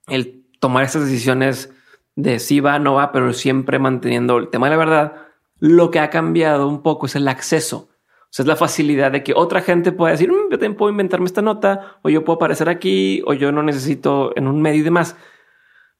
el 0.07 0.45
tomar 0.59 0.85
esas 0.85 1.05
decisiones 1.05 1.71
de 2.15 2.39
si 2.39 2.59
va, 2.59 2.79
no 2.79 2.93
va, 2.93 3.11
pero 3.11 3.33
siempre 3.33 3.79
manteniendo 3.79 4.37
el 4.37 4.49
tema 4.49 4.67
de 4.67 4.71
la 4.71 4.77
verdad. 4.77 5.13
Lo 5.59 5.91
que 5.91 5.99
ha 5.99 6.09
cambiado 6.09 6.67
un 6.67 6.81
poco 6.81 7.05
es 7.05 7.15
el 7.15 7.27
acceso. 7.27 7.89
Sea, 8.35 8.43
es 8.43 8.47
la 8.47 8.55
facilidad 8.55 9.11
de 9.11 9.21
que 9.23 9.33
otra 9.35 9.61
gente 9.61 9.91
pueda 9.91 10.11
decir, 10.13 10.31
"Mm, 10.31 10.45
yo 10.49 10.57
también 10.57 10.75
puedo 10.75 10.89
inventarme 10.89 11.27
esta 11.27 11.43
nota, 11.43 11.97
o 12.01 12.09
yo 12.09 12.23
puedo 12.25 12.37
aparecer 12.37 12.67
aquí, 12.67 13.21
o 13.27 13.33
yo 13.33 13.51
no 13.51 13.61
necesito 13.61 14.31
en 14.35 14.47
un 14.47 14.59
medio 14.61 14.79
y 14.81 14.83
demás. 14.83 15.15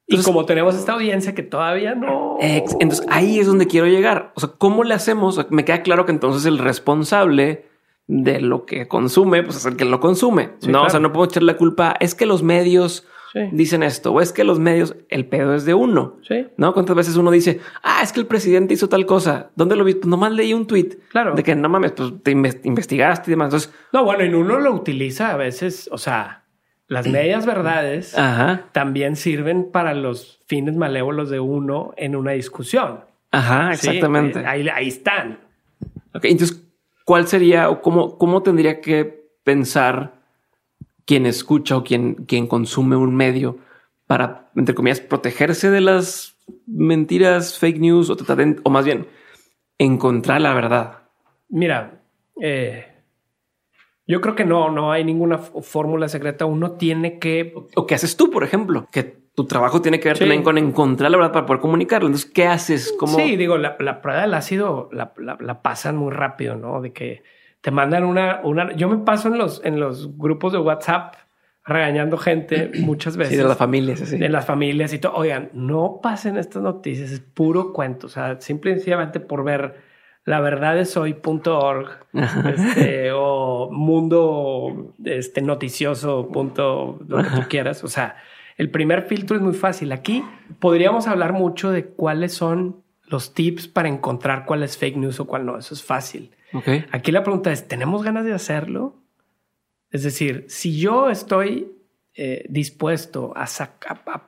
y 0.08 0.22
como 0.24 0.44
tenemos 0.46 0.76
esta 0.76 0.94
audiencia 0.94 1.34
que 1.34 1.44
todavía 1.44 1.96
no. 1.96 2.36
Ex- 2.42 2.76
Entonces 2.82 3.06
ahí 3.10 3.40
es 3.40 3.48
donde 3.48 3.68
quiero 3.68 3.88
llegar. 3.88 4.34
O 4.36 4.40
sea, 4.42 4.50
¿cómo 4.58 4.84
le 4.84 4.94
hacemos? 4.96 5.38
O 5.38 5.42
sea, 5.44 5.48
me 5.52 5.64
queda 5.64 5.82
claro 5.84 6.06
que 6.06 6.12
entonces 6.12 6.46
el 6.46 6.58
responsable 6.58 7.68
de 8.08 8.42
lo 8.42 8.66
que 8.66 8.88
consume, 8.90 9.44
pues 9.44 9.56
es 9.58 9.66
el 9.66 9.78
que 9.78 9.86
lo 9.86 10.00
consume. 10.02 10.50
Sí, 10.60 10.70
no, 10.72 10.84
o 10.84 10.90
sea, 10.90 11.00
no 11.00 11.14
puedo 11.14 11.26
echar 11.26 11.44
la 11.44 11.56
culpa. 11.56 11.96
Es 12.02 12.16
que 12.16 12.26
los 12.26 12.44
medios 12.44 13.08
Sí. 13.34 13.40
dicen 13.52 13.82
esto, 13.82 14.12
o 14.14 14.22
es 14.22 14.32
que 14.32 14.44
los 14.44 14.60
medios, 14.60 14.96
el 15.10 15.26
pedo 15.26 15.56
es 15.56 15.66
de 15.66 15.74
uno. 15.74 16.18
Sí. 16.28 16.48
¿No? 16.56 16.72
¿Cuántas 16.74 16.96
veces 16.96 17.16
uno 17.18 17.32
dice, 17.32 17.60
ah, 17.82 18.02
es 18.04 18.14
que 18.14 18.20
el 18.20 18.28
presidente 18.28 18.76
hizo 18.76 18.88
tal 18.90 19.08
cosa? 19.08 19.50
¿Dónde 19.56 19.76
lo 19.76 19.84
vi? 19.84 19.96
Pues 19.96 20.06
nomás 20.06 20.32
leí 20.34 20.54
un 20.54 20.68
tweet. 20.68 21.00
Claro. 21.10 21.34
De 21.34 21.42
que 21.42 21.56
no 21.56 21.68
mames, 21.68 21.94
pues 21.94 22.14
te 22.22 22.32
inves- 22.36 22.60
investigaste 22.64 23.30
y 23.30 23.32
demás. 23.32 23.48
Entonces, 23.48 23.74
No, 23.92 24.04
bueno, 24.06 24.24
y 24.24 24.32
uno 24.32 24.60
lo 24.60 24.72
utiliza 24.72 25.32
a 25.32 25.38
veces, 25.38 25.90
o 25.92 25.98
sea, 25.98 26.44
las 26.88 27.08
medias 27.08 27.48
verdades 27.48 28.16
ajá, 28.18 28.66
también 28.72 29.16
sirven 29.16 29.72
para 29.72 29.96
los 29.96 30.44
fines 30.46 30.76
malévolos 30.76 31.32
de 31.32 31.40
uno 31.40 31.92
en 31.98 32.16
una 32.16 32.34
discusión. 32.34 33.00
ajá, 33.32 33.74
exactamente. 33.74 34.42
eh, 34.42 34.46
ahí, 34.46 34.70
ahí 34.70 34.90
están. 34.90 35.40
Ok, 36.14 36.26
entonces, 36.26 36.62
¿cuál 37.04 37.28
sería 37.28 37.72
o 37.72 37.82
cómo, 37.82 38.20
cómo 38.20 38.44
tendría 38.44 38.80
que 38.80 39.26
pensar 39.44 40.22
quien 41.06 41.26
escucha 41.26 41.78
o 41.78 41.84
quien, 41.84 42.16
quien 42.26 42.48
consume 42.48 42.96
un 42.96 43.16
medio 43.16 43.58
para, 44.08 44.50
entre 44.56 44.76
comillas, 44.76 45.00
protegerse 45.02 45.70
de 45.70 45.82
las 45.82 46.38
mentiras, 46.68 47.58
fake 47.60 47.80
news 47.80 48.10
o, 48.10 48.16
tratar 48.16 48.38
de- 48.38 48.60
o 48.64 48.70
más 48.70 48.86
bien 48.86 49.08
encontrar 49.78 50.42
la 50.42 50.54
verdad? 50.54 51.00
Mira, 51.50 52.02
eh, 52.42 52.86
yo 54.06 54.20
creo 54.22 54.36
que 54.36 54.46
no, 54.46 54.70
no 54.70 54.92
hay 54.92 55.04
ninguna 55.04 55.38
fórmula 55.38 56.10
secreta. 56.10 56.46
Uno 56.46 56.72
tiene 56.74 57.20
que 57.20 57.54
¿O 57.76 57.88
qué 57.88 57.96
haces 57.96 58.18
tú, 58.18 58.30
por 58.30 58.44
ejemplo? 58.44 58.88
Que 58.92 59.04
tu 59.04 59.46
trabajo 59.46 59.82
tiene 59.82 60.00
que 60.00 60.10
ver 60.10 60.18
Sí. 60.18 60.24
también 60.24 60.44
con 60.44 60.58
encontrar 60.58 61.10
la 61.10 61.18
verdad 61.18 61.32
para 61.32 61.46
poder 61.46 61.62
comunicarlo. 61.62 62.08
Entonces, 62.08 62.30
¿qué 62.30 62.46
haces? 62.46 62.94
¿Cómo? 63.00 63.18
Sí, 63.18 63.36
digo, 63.38 63.58
la, 63.58 63.78
la 63.80 64.02
prueba 64.02 64.22
del 64.22 64.34
ácido 64.34 64.90
la, 64.92 65.14
la- 65.18 65.38
la 65.40 65.62
pasan 65.62 65.96
muy 65.96 66.12
rápido, 66.12 66.56
¿no? 66.56 66.82
De 66.82 66.92
que 66.92 67.24
te 67.64 67.72
mandan 67.72 68.04
una, 68.04 68.42
una. 68.44 68.74
Yo 68.76 68.90
me 68.90 68.98
paso 68.98 69.30
en 69.30 69.38
los, 69.38 69.62
en 69.64 69.80
los 69.80 70.18
grupos 70.18 70.52
de 70.52 70.60
WhatsApp 70.60 71.16
regañando 71.64 72.18
gente 72.18 72.72
muchas 72.82 73.16
veces. 73.16 73.36
Sí, 73.36 73.38
de 73.38 73.48
las 73.48 73.58
familias, 73.58 74.02
así. 74.02 74.18
de 74.18 74.28
las 74.28 74.46
familias 74.46 74.92
y 74.92 75.00
todo. 75.00 75.14
Oigan, 75.14 75.50
no 75.54 76.02
pasen 76.04 76.36
estas 76.36 76.62
noticias, 76.62 77.10
es 77.12 77.22
puro 77.22 77.72
cuento. 77.72 78.08
O 78.08 78.10
sea, 78.10 78.42
simple 78.42 78.72
y 78.72 78.74
sencillamente 78.76 79.22
por 79.22 79.46
ver 79.46 79.76
la 80.26 80.42
verdad 80.42 80.78
es 80.78 80.98
hoy.org 80.98 81.88
este, 82.14 83.12
o 83.14 83.70
mundo 83.72 84.94
este, 85.06 85.42
noticioso, 85.42 86.28
punto, 86.34 87.00
lo 87.08 87.24
que 87.24 87.30
tú 87.30 87.42
quieras. 87.50 87.86
O 87.86 87.88
sea, 87.88 88.18
el 88.58 88.72
primer 88.72 89.04
filtro 89.04 89.38
es 89.38 89.42
muy 89.42 89.54
fácil. 89.54 89.94
Aquí 89.94 90.22
podríamos 90.60 91.08
hablar 91.08 91.32
mucho 91.32 91.72
de 91.72 91.86
cuáles 91.86 92.34
son 92.34 92.84
los 93.08 93.34
tips 93.34 93.70
para 93.70 93.88
encontrar 93.88 94.44
cuál 94.46 94.64
es 94.64 94.78
fake 94.78 94.98
news 94.98 95.22
o 95.22 95.28
cuál 95.28 95.46
no. 95.46 95.58
Eso 95.58 95.74
es 95.74 95.82
fácil. 95.82 96.32
Aquí 96.92 97.12
la 97.12 97.24
pregunta 97.24 97.52
es, 97.52 97.68
¿tenemos 97.68 98.04
ganas 98.04 98.26
de 98.26 98.34
hacerlo? 98.34 98.96
Es 99.90 100.04
decir, 100.04 100.46
si 100.50 100.80
yo 100.80 101.10
estoy 101.10 101.72
eh, 102.16 102.46
dispuesto 102.50 103.34
a, 103.36 103.46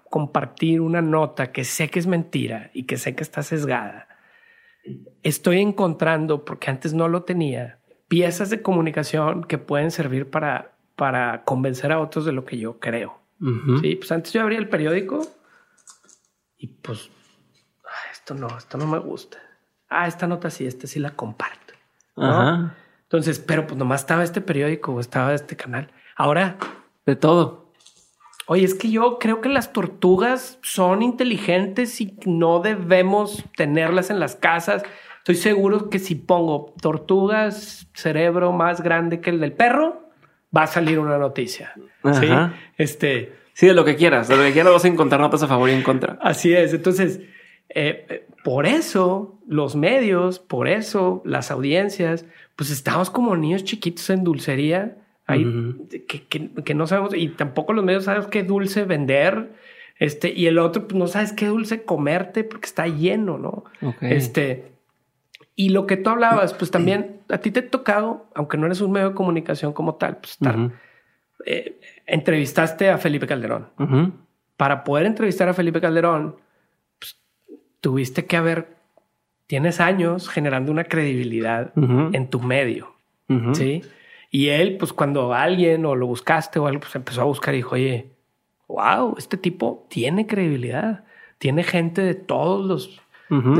compartir 0.09 0.82
una 0.82 1.01
nota 1.01 1.51
que 1.51 1.63
sé 1.63 1.89
que 1.89 1.99
es 1.99 2.07
mentira 2.07 2.71
y 2.73 2.84
que 2.84 2.97
sé 2.97 3.15
que 3.15 3.23
está 3.23 3.43
sesgada, 3.43 4.07
estoy 5.23 5.59
encontrando, 5.59 6.45
porque 6.45 6.69
antes 6.69 6.93
no 6.93 7.07
lo 7.07 7.23
tenía, 7.23 7.80
piezas 8.07 8.49
de 8.49 8.61
comunicación 8.61 9.43
que 9.43 9.57
pueden 9.57 9.91
servir 9.91 10.30
para, 10.30 10.76
para 10.95 11.43
convencer 11.43 11.91
a 11.91 11.99
otros 11.99 12.26
de 12.26 12.32
lo 12.32 12.45
que 12.45 12.57
yo 12.57 12.80
creo. 12.80 13.19
Ujú. 13.41 13.80
Sí, 13.80 13.95
pues 13.95 14.11
antes 14.11 14.34
yo 14.34 14.41
abría 14.41 14.59
el 14.59 14.69
periódico 14.69 15.28
y 16.57 16.67
pues, 16.67 17.09
ah, 17.84 18.11
esto 18.11 18.34
no, 18.34 18.55
esto 18.57 18.78
no 18.78 18.88
me 18.88 18.99
gusta. 18.99 19.38
Ah, 19.89 20.07
esta 20.07 20.28
nota 20.28 20.49
sí, 20.49 20.65
esta 20.65 20.88
sí 20.88 20.99
la 20.99 21.11
comparto. 21.11 21.64
¿No? 22.16 22.26
Ajá. 22.32 22.76
Entonces, 23.03 23.39
pero 23.39 23.68
pues 23.68 23.78
nomás 23.78 24.01
estaba 24.01 24.24
este 24.24 24.41
periódico 24.41 24.93
o 24.93 24.99
estaba 24.99 25.34
este 25.34 25.55
canal. 25.55 25.91
Ahora, 26.16 26.57
De 27.05 27.16
todo. 27.16 27.72
oye, 28.47 28.63
es 28.66 28.74
que 28.74 28.89
yo 28.89 29.20
creo 29.20 29.41
que 29.41 29.49
las 29.49 29.72
tortugas 29.74 30.57
son 30.63 31.01
inteligentes 31.03 32.01
y 32.01 32.18
no 32.26 32.59
debemos 32.59 33.43
tenerlas 33.55 34.09
en 34.09 34.20
las 34.20 34.36
casas. 34.36 34.84
Estoy 35.20 35.36
seguro 35.36 35.89
que 35.89 35.99
si 35.99 36.16
pongo 36.16 36.74
tortugas, 36.82 37.88
cerebro 37.93 38.51
más 38.51 38.82
grande 38.82 39.22
que 39.22 39.30
el 39.30 39.39
del 39.39 39.53
perro, 39.53 40.01
va 40.55 40.63
a 40.63 40.68
salir 40.68 40.99
una 40.99 41.18
noticia. 41.18 41.74
Sí, 41.76 42.26
Ajá. 42.28 42.53
este, 42.78 43.36
Sí, 43.53 43.68
de 43.68 43.74
lo 43.74 43.86
que 43.86 43.95
quieras. 43.95 44.28
De 44.28 44.36
lo 44.36 44.43
que 44.43 44.51
quieras 44.51 44.74
vas 44.74 44.84
a 44.84 44.88
encontrar 44.89 45.22
notas 45.22 45.41
a 45.43 45.47
favor 45.47 45.70
y 45.70 45.74
en 45.74 45.82
contra. 45.82 46.18
Así 46.22 46.53
es. 46.53 46.74
Entonces, 46.74 47.22
eh, 47.70 48.05
eh, 48.09 48.28
por 48.43 48.66
eso 48.66 49.39
los 49.47 49.76
medios, 49.76 50.39
por 50.39 50.68
eso 50.68 51.22
las 51.26 51.51
audiencias, 51.51 52.26
pues 52.55 52.70
estamos 52.72 53.09
como 53.09 53.36
niños 53.36 53.63
chiquitos 53.63 54.09
en 54.09 54.24
dulcería, 54.24 54.97
ahí 55.28 55.43
que, 56.07 56.24
que- 56.28 56.49
que 56.63 56.74
no 56.76 56.88
sabemos, 56.88 57.13
y 57.16 57.30
tampoco 57.30 57.74
los 57.74 57.84
medios 57.84 58.03
saben 58.05 58.30
qué 58.30 58.43
dulce 58.43 58.86
vender, 58.86 59.53
este, 59.99 60.32
y 60.34 60.47
el 60.47 60.57
otro, 60.59 60.88
pues 60.88 60.95
no 60.97 61.07
sabes 61.07 61.34
qué 61.34 61.47
dulce 61.47 61.84
comerte 61.84 62.43
porque 62.43 62.66
está 62.68 62.88
lleno, 62.88 63.38
¿no? 63.38 63.63
Ok. 63.82 63.97
Este, 64.01 64.72
y 65.55 65.70
lo 65.70 65.88
que 65.88 65.97
tú 65.97 66.09
hablabas, 66.09 66.53
pues 66.53 66.70
también 66.70 67.22
a 67.30 67.38
ti 67.39 67.49
te 67.51 67.61
ha 67.61 67.70
tocado, 67.70 68.26
aunque 68.36 68.57
no 68.57 68.66
eres 68.66 68.82
un 68.82 68.91
medio 68.91 69.09
de 69.09 69.16
comunicación 69.16 69.72
como 69.74 69.95
tal, 69.95 70.18
pues 70.18 70.34
estar, 70.34 70.55
eh, 71.45 71.80
entrevistaste 72.05 72.89
a 72.89 72.97
Felipe 72.97 73.26
Calderón. 73.28 73.68
Para 74.57 74.84
poder 74.84 75.05
entrevistar 75.05 75.47
a 75.49 75.53
Felipe 75.53 75.80
Calderón, 75.82 76.36
tuviste 77.86 78.25
que 78.25 78.36
haber, 78.36 78.77
tienes 79.45 79.79
años 79.79 80.27
generando 80.27 80.71
una 80.71 80.86
credibilidad 80.86 81.71
Ujú. 81.77 82.09
en 82.13 82.31
tu 82.31 82.39
medio. 82.39 82.95
¿sí? 83.53 83.83
Y 84.31 84.47
él, 84.47 84.77
pues 84.77 84.91
cuando 84.91 85.36
alguien 85.36 85.86
o 85.86 85.93
lo 85.93 86.07
buscaste 86.07 86.57
o 86.57 86.65
algo, 86.65 86.79
pues 86.79 86.95
empezó 86.95 87.21
a 87.21 87.25
buscar 87.25 87.53
y 87.53 87.57
dijo, 87.57 87.75
oye, 87.75 88.07
wow, 88.67 89.13
este 89.19 89.38
tipo 89.38 89.86
tiene 89.88 90.25
credibilidad, 90.25 91.03
tiene 91.38 91.61
gente 91.63 92.01
de 92.01 92.15
todos 92.15 92.65
los, 92.65 93.01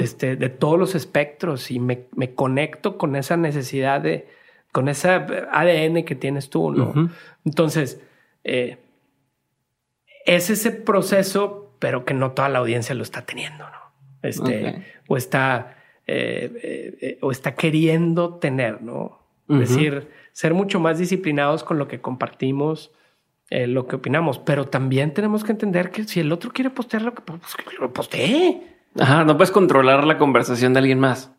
este, 0.02 0.36
de 0.36 0.50
todos 0.50 0.80
los 0.80 0.96
espectros 0.96 1.70
y 1.70 1.80
me, 1.80 2.06
me 2.16 2.34
conecto 2.34 2.98
con 2.98 3.16
esa 3.16 3.38
necesidad 3.38 4.02
de, 4.02 4.28
con 4.72 4.88
esa 4.88 5.28
ADN 5.52 6.04
que 6.04 6.16
tienes 6.16 6.50
tú. 6.50 6.74
Entonces, 7.46 8.02
eh, 8.44 8.80
es 10.26 10.50
ese 10.50 10.72
proceso, 10.72 11.76
pero 11.78 12.06
que 12.06 12.16
no 12.16 12.32
toda 12.32 12.50
la 12.50 12.58
audiencia 12.58 12.96
lo 12.96 13.04
está 13.04 13.22
teniendo, 13.22 13.70
¿no? 13.70 13.75
Este, 14.26 14.84
o 15.08 15.18
está, 15.18 15.78
eh, 16.08 16.52
eh, 16.64 16.98
eh, 17.02 17.18
o 17.22 17.32
está 17.32 17.56
queriendo 17.56 18.36
tener, 18.36 18.82
¿no? 18.82 19.20
Es 19.48 19.60
decir, 19.60 20.10
ser 20.32 20.54
mucho 20.56 20.80
más 20.80 20.98
disciplinados 20.98 21.64
con 21.64 21.78
lo 21.78 21.88
que 21.88 22.02
compartimos, 22.02 22.92
eh, 23.52 23.68
lo 23.68 23.86
que 23.86 23.98
opinamos, 23.98 24.40
pero 24.40 24.66
también 24.68 25.14
tenemos 25.14 25.44
que 25.44 25.52
entender 25.52 25.92
que 25.92 26.04
si 26.06 26.20
el 26.20 26.32
otro 26.32 26.52
quiere 26.52 26.72
postear 26.72 27.04
lo 27.04 27.14
que, 27.14 27.22
pues, 27.22 27.40
que 27.56 27.76
lo 27.80 27.94
postee. 27.94 28.62
Ajá, 29.00 29.24
no 29.24 29.38
puedes 29.38 29.52
controlar 29.52 30.04
la 30.06 30.18
conversación 30.18 30.74
de 30.74 30.80
alguien 30.80 31.00
más. 31.00 31.32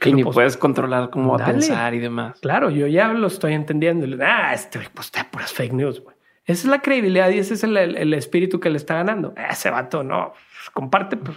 Que 0.00 0.10
Y 0.10 0.14
ni 0.14 0.24
puedes 0.24 0.56
controlar 0.56 1.10
cómo 1.10 1.38
va 1.38 1.44
a 1.44 1.46
pensar 1.52 1.94
y 1.94 1.98
demás. 2.00 2.40
Claro, 2.40 2.70
yo 2.70 2.86
ya 2.88 3.08
lo 3.12 3.26
estoy 3.28 3.54
entendiendo. 3.54 4.06
Ah, 4.22 4.52
este 4.52 4.80
postea 4.92 5.30
puras 5.30 5.52
fake 5.52 5.72
news. 5.72 6.00
güey. 6.02 6.16
Esa 6.44 6.62
es 6.66 6.70
la 6.70 6.80
credibilidad 6.82 7.30
y 7.30 7.38
ese 7.38 7.54
es 7.54 7.62
el, 7.64 7.76
el- 7.76 7.96
el 7.96 8.12
espíritu 8.14 8.58
que 8.58 8.68
le 8.70 8.76
está 8.78 8.94
ganando. 8.94 9.32
Ese 9.50 9.70
vato 9.70 10.02
no 10.02 10.32
pues, 10.32 10.70
comparte, 10.74 11.16
pues 11.16 11.36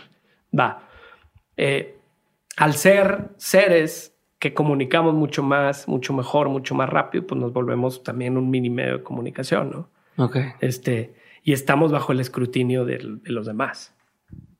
va. 0.58 0.88
Eh, 1.58 1.98
al 2.58 2.74
ser 2.74 3.30
seres 3.38 4.16
que 4.40 4.54
comunicamos 4.54 5.14
mucho 5.14 5.44
más, 5.44 5.88
mucho 5.88 6.14
mejor, 6.14 6.50
mucho 6.50 6.74
más 6.76 6.90
rápido, 6.90 7.28
pues 7.28 7.40
nos 7.40 7.54
volvemos 7.54 8.04
también 8.04 8.38
un 8.38 8.50
mini 8.50 8.70
medio 8.70 8.98
de 8.98 9.04
comunicación, 9.04 9.70
¿no? 9.70 9.90
Ok, 10.24 10.38
Este, 10.60 11.16
y 11.44 11.54
estamos 11.54 11.92
bajo 11.92 12.12
el 12.12 12.20
escrutinio 12.20 12.86
de 12.86 13.00
los 13.24 13.46
demás. 13.46 13.94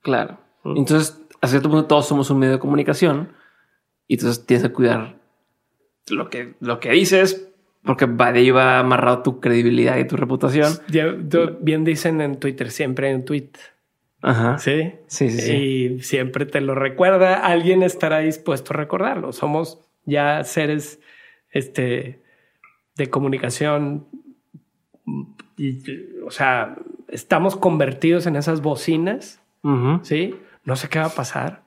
claro. 0.02 0.40
Mm. 0.64 0.78
Entonces, 0.78 1.20
a 1.42 1.48
cierto 1.48 1.70
punto 1.70 1.88
todos 1.88 2.08
somos 2.08 2.30
un 2.30 2.38
medio 2.38 2.54
de 2.54 2.60
comunicación 2.60 3.34
y 4.08 4.14
entonces 4.14 4.46
tienes 4.46 4.68
que 4.68 4.72
cuidar 4.72 5.16
lo 6.08 6.30
que, 6.30 6.54
lo 6.60 6.80
que 6.80 6.92
dices 6.92 7.52
porque 7.84 8.06
va 8.06 8.32
de 8.32 8.40
ahí 8.40 8.52
va 8.52 8.80
amarrado 8.80 9.24
tu 9.24 9.40
credibilidad 9.40 9.98
y 9.98 10.06
tu 10.06 10.16
reputación. 10.16 10.74
Ya, 10.88 11.08
bien 11.62 11.84
dicen 11.84 12.22
en 12.22 12.40
Twitter, 12.40 12.70
siempre 12.70 13.10
hay 13.10 13.16
un 13.16 13.26
tweet. 13.26 13.50
Ajá. 14.22 14.58
Sí. 14.60 14.94
Sí, 15.08 15.30
sí, 15.30 15.40
sí. 15.40 15.54
Y 15.54 16.00
siempre 16.02 16.46
te 16.46 16.62
lo 16.62 16.76
recuerda. 16.76 17.46
Alguien 17.46 17.84
estará 17.84 18.20
dispuesto 18.20 18.74
a 18.74 18.78
recordarlo. 18.78 19.34
Somos 19.34 19.80
ya 20.06 20.44
seres 20.44 21.00
este, 21.50 22.22
de 22.96 23.10
comunicación. 23.10 24.08
Y, 25.58 25.82
o 26.26 26.32
sea, 26.32 26.76
estamos 27.08 27.56
convertidos 27.56 28.28
en 28.28 28.36
esas 28.36 28.62
bocinas. 28.62 29.42
Sí. 30.04 30.36
No 30.64 30.76
sé 30.76 30.90
qué 30.90 31.00
va 31.00 31.06
a 31.06 31.16
pasar. 31.16 31.64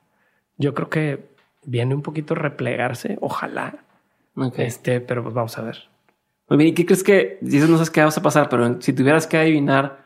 Yo 0.57 0.73
creo 0.73 0.89
que 0.89 1.25
viene 1.65 1.95
un 1.95 2.01
poquito 2.01 2.35
replegarse, 2.35 3.17
ojalá. 3.21 3.83
Okay. 4.35 4.65
Este, 4.65 5.01
pero 5.01 5.23
pues 5.23 5.33
vamos 5.33 5.57
a 5.57 5.61
ver. 5.61 5.89
Muy 6.49 6.57
bien, 6.57 6.69
¿y 6.69 6.73
qué 6.73 6.85
crees 6.85 7.03
que 7.03 7.37
dices 7.41 7.69
no 7.69 7.77
sabes 7.77 7.89
qué 7.89 8.01
va 8.01 8.09
a 8.09 8.21
pasar, 8.21 8.49
pero 8.49 8.81
si 8.81 8.93
tuvieras 8.93 9.27
que 9.27 9.37
adivinar 9.37 10.05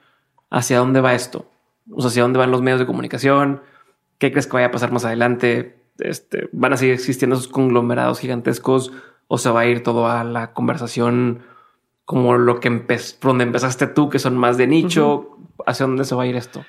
hacia 0.50 0.80
dónde 0.80 1.02
va 1.02 1.14
esto, 1.14 1.50
o 1.92 2.02
sea, 2.02 2.10
hacia 2.10 2.24
dónde 2.24 2.40
van 2.40 2.52
los 2.52 2.62
medios 2.62 2.80
de 2.80 2.86
comunicación, 2.86 3.62
qué 4.18 4.32
crees 4.32 4.48
que 4.48 4.54
vaya 4.54 4.68
a 4.68 4.72
pasar 4.72 4.92
más 4.92 5.06
adelante, 5.06 5.84
este, 6.00 6.50
van 6.52 6.74
a 6.74 6.78
seguir 6.78 6.94
existiendo 6.94 7.36
esos 7.36 7.48
conglomerados 7.48 8.20
gigantescos 8.20 8.92
o 9.28 9.38
se 9.38 9.50
va 9.50 9.62
a 9.62 9.66
ir 9.66 9.84
todo 9.84 10.08
a 10.08 10.24
la 10.24 10.54
conversación 10.54 11.44
como 12.06 12.38
lo 12.38 12.60
que 12.60 12.68
empezó, 12.68 13.18
donde 13.22 13.44
empezaste 13.44 13.86
tú, 13.86 14.10
que 14.10 14.18
son 14.18 14.36
más 14.36 14.58
de 14.58 14.66
nicho, 14.66 15.38
hacia 15.66 15.86
dónde 15.86 16.06
se 16.06 16.16
va 16.16 16.24
a 16.24 16.28
ir 16.28 16.36
esto. 16.36 16.66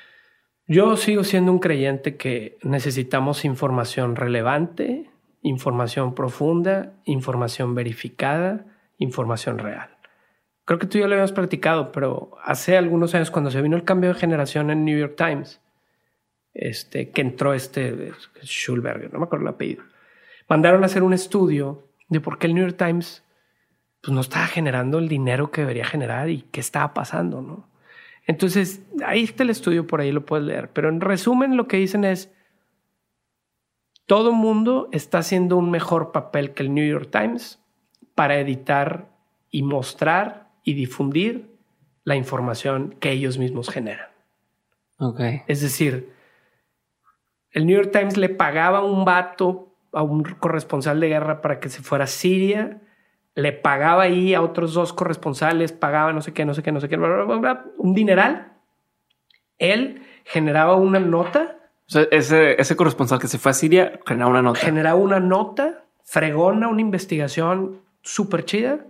Yo 0.66 0.96
sigo 0.96 1.24
siendo 1.24 1.50
un 1.50 1.58
creyente 1.58 2.16
que 2.16 2.58
necesitamos 2.62 3.44
información 3.44 4.16
relevante, 4.16 5.10
información 5.42 6.14
profunda, 6.14 6.92
información 7.06 7.74
verificada, 7.74 8.66
información 8.98 9.58
real. 9.58 9.99
Creo 10.70 10.78
que 10.78 10.86
tú 10.86 10.98
ya 10.98 11.08
lo 11.08 11.14
habíamos 11.14 11.32
platicado, 11.32 11.90
pero 11.90 12.30
hace 12.44 12.76
algunos 12.76 13.12
años 13.16 13.32
cuando 13.32 13.50
se 13.50 13.60
vino 13.60 13.74
el 13.74 13.82
cambio 13.82 14.10
de 14.10 14.20
generación 14.20 14.70
en 14.70 14.84
New 14.84 14.96
York 14.96 15.14
Times, 15.16 15.60
este, 16.54 17.10
que 17.10 17.22
entró 17.22 17.54
este 17.54 18.12
Schulberger, 18.44 19.12
no 19.12 19.18
me 19.18 19.24
acuerdo 19.24 19.46
el 19.48 19.52
apellido, 19.52 19.82
mandaron 20.48 20.84
a 20.84 20.86
hacer 20.86 21.02
un 21.02 21.12
estudio 21.12 21.88
de 22.08 22.20
por 22.20 22.38
qué 22.38 22.46
el 22.46 22.54
New 22.54 22.62
York 22.62 22.76
Times 22.78 23.24
pues, 24.00 24.14
no 24.14 24.20
estaba 24.20 24.46
generando 24.46 25.00
el 25.00 25.08
dinero 25.08 25.50
que 25.50 25.62
debería 25.62 25.84
generar 25.84 26.30
y 26.30 26.42
qué 26.52 26.60
estaba 26.60 26.94
pasando, 26.94 27.42
¿no? 27.42 27.68
Entonces, 28.28 28.80
ahí 29.04 29.24
está 29.24 29.42
el 29.42 29.50
estudio, 29.50 29.88
por 29.88 30.00
ahí 30.00 30.12
lo 30.12 30.24
puedes 30.24 30.46
leer. 30.46 30.70
Pero 30.72 30.88
en 30.88 31.00
resumen, 31.00 31.56
lo 31.56 31.66
que 31.66 31.78
dicen 31.78 32.04
es, 32.04 32.32
todo 34.06 34.30
mundo 34.30 34.88
está 34.92 35.18
haciendo 35.18 35.56
un 35.56 35.72
mejor 35.72 36.12
papel 36.12 36.54
que 36.54 36.62
el 36.62 36.72
New 36.72 36.88
York 36.88 37.08
Times 37.10 37.58
para 38.14 38.38
editar 38.38 39.08
y 39.50 39.64
mostrar 39.64 40.49
y 40.64 40.74
difundir 40.74 41.50
la 42.04 42.16
información 42.16 42.96
que 43.00 43.10
ellos 43.10 43.38
mismos 43.38 43.70
generan. 43.70 44.08
Okay. 44.98 45.42
Es 45.46 45.60
decir, 45.60 46.12
el 47.52 47.66
New 47.66 47.76
York 47.76 47.90
Times 47.92 48.16
le 48.16 48.28
pagaba 48.28 48.78
a 48.78 48.84
un 48.84 49.04
vato, 49.04 49.74
a 49.92 50.02
un 50.02 50.22
corresponsal 50.22 51.00
de 51.00 51.08
guerra 51.08 51.40
para 51.40 51.58
que 51.60 51.68
se 51.68 51.82
fuera 51.82 52.04
a 52.04 52.06
Siria, 52.06 52.80
le 53.34 53.52
pagaba 53.52 54.02
ahí 54.02 54.34
a 54.34 54.42
otros 54.42 54.74
dos 54.74 54.92
corresponsales, 54.92 55.72
pagaba 55.72 56.12
no 56.12 56.20
sé 56.20 56.32
qué, 56.32 56.44
no 56.44 56.54
sé 56.54 56.62
qué, 56.62 56.72
no 56.72 56.80
sé 56.80 56.88
qué, 56.88 56.96
un 56.96 57.94
dineral. 57.94 58.52
Él 59.58 60.02
generaba 60.24 60.74
una 60.76 61.00
nota. 61.00 61.56
O 61.86 61.90
sea, 61.90 62.06
ese, 62.10 62.60
ese 62.60 62.76
corresponsal 62.76 63.18
que 63.18 63.28
se 63.28 63.38
fue 63.38 63.50
a 63.50 63.54
Siria 63.54 64.00
generaba 64.06 64.30
una 64.30 64.42
nota. 64.42 64.60
Generaba 64.60 64.98
una 64.98 65.20
nota 65.20 65.84
fregona, 66.04 66.68
una 66.68 66.80
investigación 66.80 67.82
súper 68.02 68.44
chida, 68.44 68.80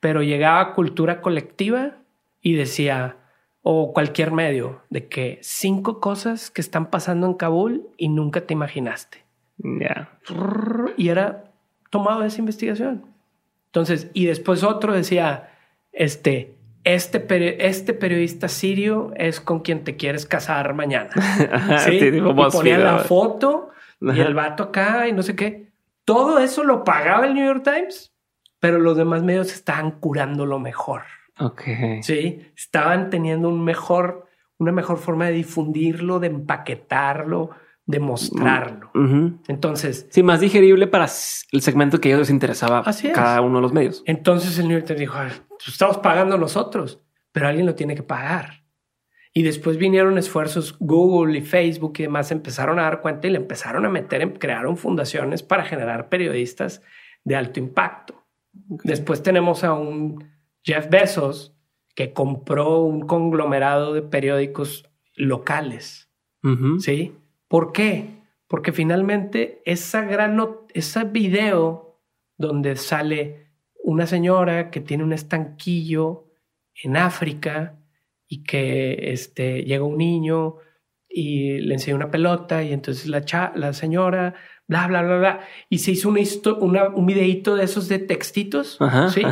pero 0.00 0.22
llegaba 0.22 0.60
a 0.60 0.74
cultura 0.74 1.20
colectiva 1.20 1.98
y 2.40 2.54
decía, 2.54 3.16
o 3.62 3.92
cualquier 3.92 4.32
medio, 4.32 4.82
de 4.88 5.08
que 5.08 5.38
cinco 5.42 6.00
cosas 6.00 6.50
que 6.50 6.60
están 6.60 6.90
pasando 6.90 7.26
en 7.26 7.34
Kabul 7.34 7.88
y 7.96 8.08
nunca 8.08 8.40
te 8.42 8.54
imaginaste. 8.54 9.24
Y 10.96 11.08
era 11.08 11.44
tomado 11.90 12.20
de 12.22 12.28
esa 12.28 12.38
investigación. 12.38 13.04
Entonces, 13.66 14.10
y 14.14 14.26
después 14.26 14.64
otro 14.64 14.92
decía, 14.92 15.50
este, 15.92 16.56
este, 16.84 17.66
este 17.66 17.92
periodista 17.92 18.48
sirio 18.48 19.12
es 19.16 19.40
con 19.40 19.60
quien 19.60 19.84
te 19.84 19.96
quieres 19.96 20.26
casar 20.26 20.74
mañana. 20.74 21.10
¿Sí? 21.84 21.98
y 21.98 22.20
ponía 22.20 22.78
la 22.78 22.98
foto 22.98 23.70
y 24.00 24.18
el 24.18 24.34
vato 24.34 24.64
acá 24.64 25.06
y 25.08 25.12
no 25.12 25.22
sé 25.22 25.36
qué. 25.36 25.68
Todo 26.04 26.38
eso 26.38 26.64
lo 26.64 26.82
pagaba 26.82 27.26
el 27.26 27.34
New 27.34 27.46
York 27.46 27.62
Times, 27.62 28.09
pero 28.60 28.78
los 28.78 28.96
demás 28.96 29.22
medios 29.22 29.52
estaban 29.52 29.92
curando 29.92 30.46
lo 30.46 30.58
mejor. 30.58 31.02
Ok. 31.38 31.62
Sí, 32.02 32.46
estaban 32.54 33.10
teniendo 33.10 33.48
un 33.48 33.64
mejor, 33.64 34.28
una 34.58 34.72
mejor 34.72 34.98
forma 34.98 35.26
de 35.26 35.32
difundirlo, 35.32 36.20
de 36.20 36.28
empaquetarlo, 36.28 37.50
de 37.86 37.98
mostrarlo. 37.98 38.90
Entonces. 39.48 40.06
Sí, 40.10 40.22
más 40.22 40.40
digerible 40.40 40.86
para 40.86 41.06
el 41.06 41.62
segmento 41.62 42.00
que 42.00 42.08
a 42.08 42.10
ellos 42.10 42.20
les 42.20 42.30
interesaba 42.30 42.84
cada 43.14 43.40
uno 43.40 43.56
de 43.56 43.62
los 43.62 43.72
medios. 43.72 44.02
Entonces 44.06 44.58
el 44.58 44.68
New 44.68 44.76
York 44.76 44.86
Times 44.86 45.00
dijo, 45.00 45.18
pues 45.48 45.68
estamos 45.68 45.98
pagando 45.98 46.38
nosotros, 46.38 47.00
pero 47.32 47.48
alguien 47.48 47.66
lo 47.66 47.74
tiene 47.74 47.94
que 47.94 48.02
pagar. 48.02 48.60
Y 49.32 49.42
después 49.42 49.76
vinieron 49.76 50.18
esfuerzos, 50.18 50.76
Google 50.80 51.38
y 51.38 51.42
Facebook 51.42 51.94
y 51.98 52.02
demás 52.02 52.32
empezaron 52.32 52.78
a 52.78 52.82
dar 52.82 53.00
cuenta 53.00 53.28
y 53.28 53.30
le 53.30 53.38
empezaron 53.38 53.86
a 53.86 53.88
meter, 53.88 54.38
crearon 54.38 54.76
fundaciones 54.76 55.42
para 55.42 55.64
generar 55.64 56.08
periodistas 56.08 56.82
de 57.22 57.36
alto 57.36 57.60
impacto. 57.60 58.19
Después 58.52 59.22
tenemos 59.22 59.64
a 59.64 59.72
un 59.72 60.24
Jeff 60.62 60.88
Bezos, 60.90 61.54
que 61.94 62.12
compró 62.12 62.80
un 62.80 63.02
conglomerado 63.06 63.92
de 63.92 64.02
periódicos 64.02 64.88
locales. 65.14 66.08
¿Sí? 66.78 67.14
¿Por 67.48 67.72
qué? 67.72 68.06
Porque 68.48 68.72
finalmente 68.72 69.60
esa 69.66 70.02
gran 70.02 70.40
ese 70.72 71.04
video 71.04 72.00
donde 72.38 72.76
sale 72.76 73.50
una 73.84 74.06
señora 74.06 74.70
que 74.70 74.80
tiene 74.80 75.04
un 75.04 75.12
estanquillo 75.12 76.28
en 76.82 76.96
África 76.96 77.78
y 78.26 78.42
que 78.44 79.12
este, 79.12 79.64
llega 79.64 79.84
un 79.84 79.98
niño 79.98 80.56
y 81.06 81.58
le 81.58 81.74
enseña 81.74 81.96
una 81.96 82.10
pelota 82.10 82.62
y 82.62 82.72
entonces 82.72 83.06
la, 83.06 83.52
la 83.56 83.72
señora, 83.74 84.34
bla, 84.70 84.86
bla, 84.86 85.02
bla, 85.02 85.18
bla, 85.18 85.40
y 85.68 85.78
se 85.78 85.90
hizo 85.90 86.08
una, 86.60 86.88
un 86.90 87.04
videito 87.04 87.56
de 87.56 87.64
esos 87.64 87.88
de 87.88 87.98
textitos, 87.98 88.78
¿sí? 89.12 89.22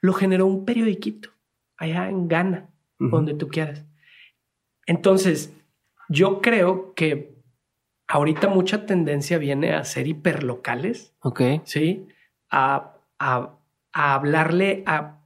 lo 0.00 0.12
generó 0.12 0.46
un 0.46 0.64
periodiquito 0.64 1.30
allá 1.76 2.08
en 2.08 2.28
Ghana, 2.28 2.68
donde 3.00 3.34
tú 3.34 3.48
quieras. 3.48 3.84
Entonces, 4.86 5.52
yo 6.08 6.40
creo 6.40 6.94
que 6.94 7.34
ahorita 8.06 8.46
mucha 8.46 8.86
tendencia 8.86 9.36
viene 9.38 9.74
a 9.74 9.82
ser 9.84 10.06
hiperlocales. 10.06 11.12
Ok. 11.22 11.42
Sí. 11.64 12.06
A, 12.50 12.92
hablarle 13.92 14.84
a, 14.86 15.18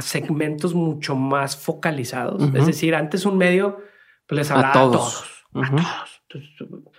segmentos 0.00 0.74
mucho 0.74 1.16
más 1.16 1.56
focalizados. 1.56 2.54
Es 2.54 2.66
decir, 2.66 2.94
antes 2.94 3.24
un 3.24 3.38
medio 3.38 3.78
pues, 4.26 4.40
les 4.40 4.50
hablaba 4.50 4.68
a 4.68 4.72
todos. 4.72 5.44
A 5.54 5.70
todos. 5.70 6.95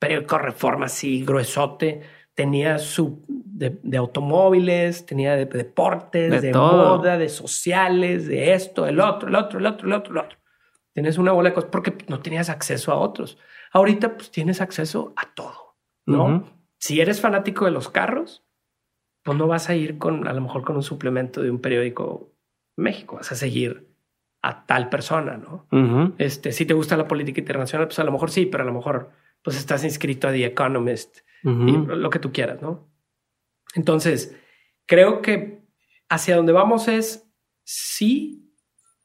Periódico 0.00 0.38
Reforma 0.38 0.86
así, 0.86 1.24
gruesote 1.24 2.02
tenía 2.34 2.78
su 2.78 3.22
de, 3.28 3.96
automóviles, 3.98 5.04
tenía 5.04 5.36
de, 5.36 5.44
deportes, 5.44 6.40
de, 6.40 6.54
moda, 6.54 7.18
de 7.18 7.28
sociales, 7.28 8.26
de 8.26 8.54
esto, 8.54 8.86
el 8.86 8.98
otro, 8.98 9.28
el 9.28 9.34
otro, 9.34 9.58
el 9.58 9.66
otro, 9.66 9.86
el 9.86 9.92
otro, 9.92 10.12
el 10.12 10.18
otro. 10.24 10.38
Tienes 10.94 11.18
una 11.18 11.32
bola 11.32 11.50
de 11.50 11.54
cosas 11.54 11.70
porque 11.70 11.96
no 12.08 12.20
tenías 12.20 12.48
acceso 12.48 12.92
a 12.92 12.96
otros. 12.96 13.36
Ahorita 13.72 14.16
pues 14.16 14.30
tienes 14.30 14.60
acceso 14.62 15.12
a 15.16 15.34
todo, 15.34 15.76
¿no? 16.06 16.44
Si 16.78 17.00
eres 17.00 17.20
fanático 17.20 17.66
de 17.66 17.70
los 17.70 17.90
carros, 17.90 18.42
pues 19.22 19.36
no 19.36 19.46
vas 19.46 19.68
a 19.68 19.74
ir 19.74 19.98
con, 19.98 20.26
a 20.26 20.32
lo 20.32 20.40
mejor 20.40 20.62
con 20.62 20.76
un 20.76 20.82
suplemento 20.82 21.42
de 21.42 21.50
un 21.50 21.60
periódico 21.60 22.32
México, 22.76 23.16
vas 23.16 23.30
a 23.32 23.34
seguir 23.34 23.90
a 24.40 24.64
tal 24.64 24.88
persona, 24.88 25.36
¿no? 25.36 25.66
Este, 26.16 26.52
si 26.52 26.64
te 26.64 26.72
gusta 26.72 26.96
la 26.96 27.06
política 27.06 27.40
internacional, 27.40 27.86
pues 27.86 27.98
a 27.98 28.04
lo 28.04 28.12
mejor 28.12 28.30
sí, 28.30 28.46
pero 28.46 28.62
a 28.62 28.66
lo 28.66 28.72
mejor 28.72 29.10
pues 29.42 29.56
estás 29.56 29.84
inscrito 29.84 30.28
a 30.28 30.32
The 30.32 30.44
Economist 30.44 31.18
y 31.42 31.72
lo 31.72 32.10
que 32.10 32.18
tú 32.18 32.32
quieras, 32.32 32.60
¿no? 32.60 32.90
Entonces, 33.74 34.36
creo 34.86 35.22
que 35.22 35.62
hacia 36.08 36.36
donde 36.36 36.52
vamos 36.52 36.86
es 36.88 37.30
sí 37.64 38.52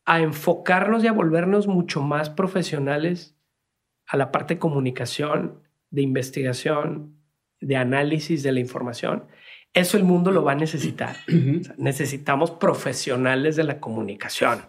a 0.05 0.19
enfocarnos 0.19 1.03
y 1.03 1.07
a 1.07 1.13
volvernos 1.13 1.67
mucho 1.67 2.01
más 2.01 2.29
profesionales 2.29 3.37
a 4.07 4.17
la 4.17 4.31
parte 4.31 4.55
de 4.55 4.59
comunicación, 4.59 5.63
de 5.89 6.01
investigación, 6.01 7.15
de 7.61 7.75
análisis 7.77 8.43
de 8.43 8.51
la 8.51 8.59
información. 8.59 9.25
Eso 9.73 9.97
el 9.97 10.03
mundo 10.03 10.31
lo 10.31 10.43
va 10.43 10.53
a 10.53 10.55
necesitar. 10.55 11.17
necesitamos 11.77 12.51
profesionales 12.51 13.55
de 13.55 13.63
la 13.63 13.79
comunicación, 13.79 14.61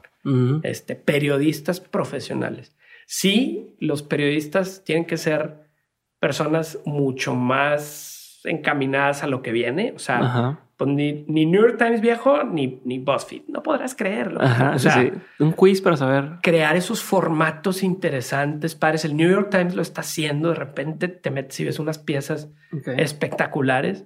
este, 0.62 0.96
periodistas 0.96 1.80
profesionales. 1.80 2.75
Sí, 3.06 3.76
los 3.78 4.02
periodistas 4.02 4.82
tienen 4.84 5.06
que 5.06 5.16
ser 5.16 5.70
personas 6.18 6.80
mucho 6.84 7.34
más 7.34 8.40
encaminadas 8.44 9.22
a 9.22 9.28
lo 9.28 9.42
que 9.42 9.52
viene. 9.52 9.92
O 9.94 9.98
sea, 9.98 10.58
pues 10.76 10.90
ni, 10.90 11.24
New 11.26 11.62
York 11.62 11.78
Times 11.78 12.00
viejo 12.00 12.42
ni, 12.44 12.80
ni 12.84 12.98
BuzzFeed. 12.98 13.42
No 13.48 13.62
podrás 13.62 13.94
creerlo. 13.94 14.40
o 14.74 14.78
sea, 14.78 15.12
un 15.38 15.52
quiz 15.52 15.80
para 15.80 15.96
saber. 15.96 16.38
Crear 16.42 16.76
esos 16.76 17.02
formatos 17.02 17.82
interesantes, 17.82 18.74
pares. 18.74 19.04
El 19.04 19.16
New 19.16 19.30
York 19.30 19.50
Times 19.50 19.74
lo 19.74 19.82
está 19.82 20.00
haciendo. 20.00 20.50
De 20.50 20.56
repente 20.56 21.08
te 21.08 21.30
metes 21.30 21.58
y 21.60 21.64
ves 21.64 21.78
unas 21.78 21.98
piezas 21.98 22.50
espectaculares. 22.96 24.04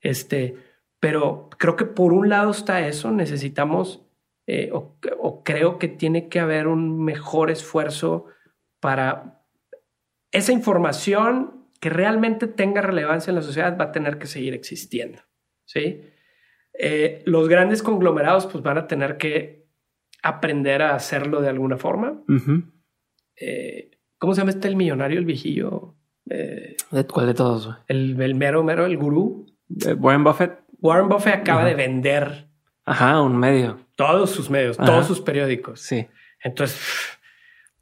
Este, 0.00 0.56
pero 0.98 1.50
creo 1.58 1.76
que 1.76 1.84
por 1.84 2.14
un 2.14 2.30
lado 2.30 2.50
está 2.50 2.86
eso. 2.86 3.10
Necesitamos 3.10 4.02
eh, 4.50 4.70
o 4.72 5.44
creo 5.44 5.78
que 5.78 5.88
tiene 5.88 6.28
que 6.28 6.40
haber 6.40 6.66
un 6.66 7.04
mejor 7.04 7.50
esfuerzo 7.50 8.26
para 8.80 9.44
esa 10.32 10.52
información 10.52 11.68
que 11.80 11.90
realmente 11.90 12.46
tenga 12.46 12.82
relevancia 12.82 13.30
en 13.30 13.36
la 13.36 13.42
sociedad 13.42 13.76
va 13.78 13.86
a 13.86 13.92
tener 13.92 14.18
que 14.18 14.26
seguir 14.26 14.54
existiendo. 14.54 15.20
¿sí? 15.64 16.02
Eh, 16.78 17.22
los 17.26 17.48
grandes 17.48 17.82
conglomerados 17.82 18.46
pues 18.46 18.62
van 18.62 18.78
a 18.78 18.86
tener 18.86 19.16
que 19.16 19.68
aprender 20.22 20.82
a 20.82 20.94
hacerlo 20.94 21.40
de 21.40 21.48
alguna 21.48 21.76
forma. 21.76 22.22
Eh, 23.36 23.90
¿Cómo 24.18 24.34
se 24.34 24.42
llama 24.42 24.50
este 24.50 24.68
el 24.68 24.76
millonario, 24.76 25.18
el 25.18 25.24
viejillo? 25.24 25.94
Eh, 26.28 26.76
¿De 26.90 27.06
cuál 27.06 27.26
de 27.26 27.34
todos? 27.34 27.70
El, 27.88 28.20
el, 28.20 28.34
mero, 28.34 28.62
mero, 28.62 28.84
el 28.84 28.96
gurú. 28.98 29.46
Warren 29.98 30.24
Buffett. 30.24 30.60
Warren 30.80 31.08
Buffett 31.08 31.34
acaba 31.36 31.64
de 31.64 31.74
vender. 31.74 32.48
Ajá, 32.84 33.22
un 33.22 33.36
medio. 33.36 33.78
Todos 34.00 34.30
sus 34.30 34.48
medios, 34.48 34.76
todos 34.76 35.06
sus 35.06 35.20
periódicos. 35.20 35.80
Sí. 35.80 36.06
Entonces, 36.42 36.80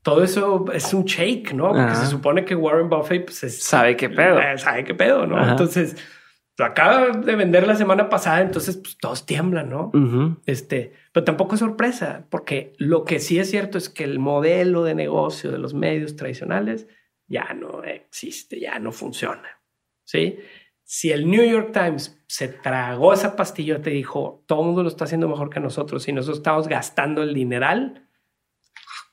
todo 0.03 0.25
eso 0.25 0.65
es 0.73 0.93
un 0.93 1.05
shake, 1.05 1.53
¿no? 1.53 1.73
Porque 1.73 1.95
se 1.95 2.07
supone 2.07 2.45
que 2.45 2.57
Warren 2.57 2.89
Buffett 2.89 3.27
pues, 3.27 3.63
sabe 3.63 3.97
qué 3.97 4.09
pedo. 4.11 4.41
Sabe 4.59 4.83
qué 4.83 4.95
pedo, 4.95 5.27
¿no? 5.27 5.49
Entonces, 5.49 5.97
lo 6.57 6.65
acaba 6.65 7.11
de 7.11 7.37
vender 7.37 7.69
la 7.69 7.77
semana 7.77 8.09
pasada, 8.09 8.41
entonces 8.41 8.77
pues, 8.79 8.99
todos 8.99 9.27
tiemblan, 9.27 9.71
¿no? 9.71 9.93
Este, 10.45 10.93
pero 11.13 11.23
tampoco 11.23 11.55
es 11.55 11.61
sorpresa, 11.61 12.27
porque 12.31 12.73
lo 12.79 13.05
que 13.05 13.21
sí 13.21 13.39
es 13.39 13.49
cierto 13.49 13.79
es 13.79 13.89
que 13.89 14.03
el 14.03 14.19
modelo 14.19 14.83
de 14.83 14.97
negocio 14.97 15.53
de 15.53 15.59
los 15.59 15.73
medios 15.73 16.17
tradicionales 16.17 16.89
ya 17.29 17.55
no 17.55 17.85
existe, 17.85 18.59
ya 18.59 18.81
no 18.81 18.91
funciona. 18.91 19.61
Sí. 20.03 20.39
Si 20.91 21.13
el 21.13 21.31
New 21.31 21.45
York 21.45 21.73
Times 21.75 22.19
se 22.29 22.49
tragó 22.49 23.13
esa 23.13 23.37
pastilla, 23.37 23.83
te 23.83 23.91
dijo 23.91 24.43
todo 24.47 24.61
el 24.61 24.67
mundo 24.69 24.83
lo 24.83 24.89
está 24.89 25.05
haciendo 25.05 25.29
mejor 25.29 25.51
que 25.51 25.61
nosotros 25.61 26.09
y 26.09 26.15
nosotros 26.15 26.39
estamos 26.39 26.67
gastando 26.67 27.23
el 27.23 27.35
dineral, 27.35 28.09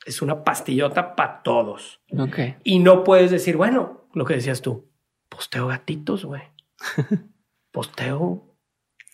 es 0.05 0.21
una 0.21 0.45
pastillota 0.45 1.17
para 1.17 1.43
todos. 1.43 1.99
Okay. 2.17 2.55
Y 2.63 2.79
no 2.79 3.03
puedes 3.03 3.29
decir, 3.29 3.57
bueno, 3.57 4.07
lo 4.13 4.23
que 4.23 4.35
decías 4.35 4.61
tú, 4.61 4.89
posteo 5.27 5.67
gatitos, 5.67 6.23
güey. 6.23 6.43
posteo. 7.71 8.55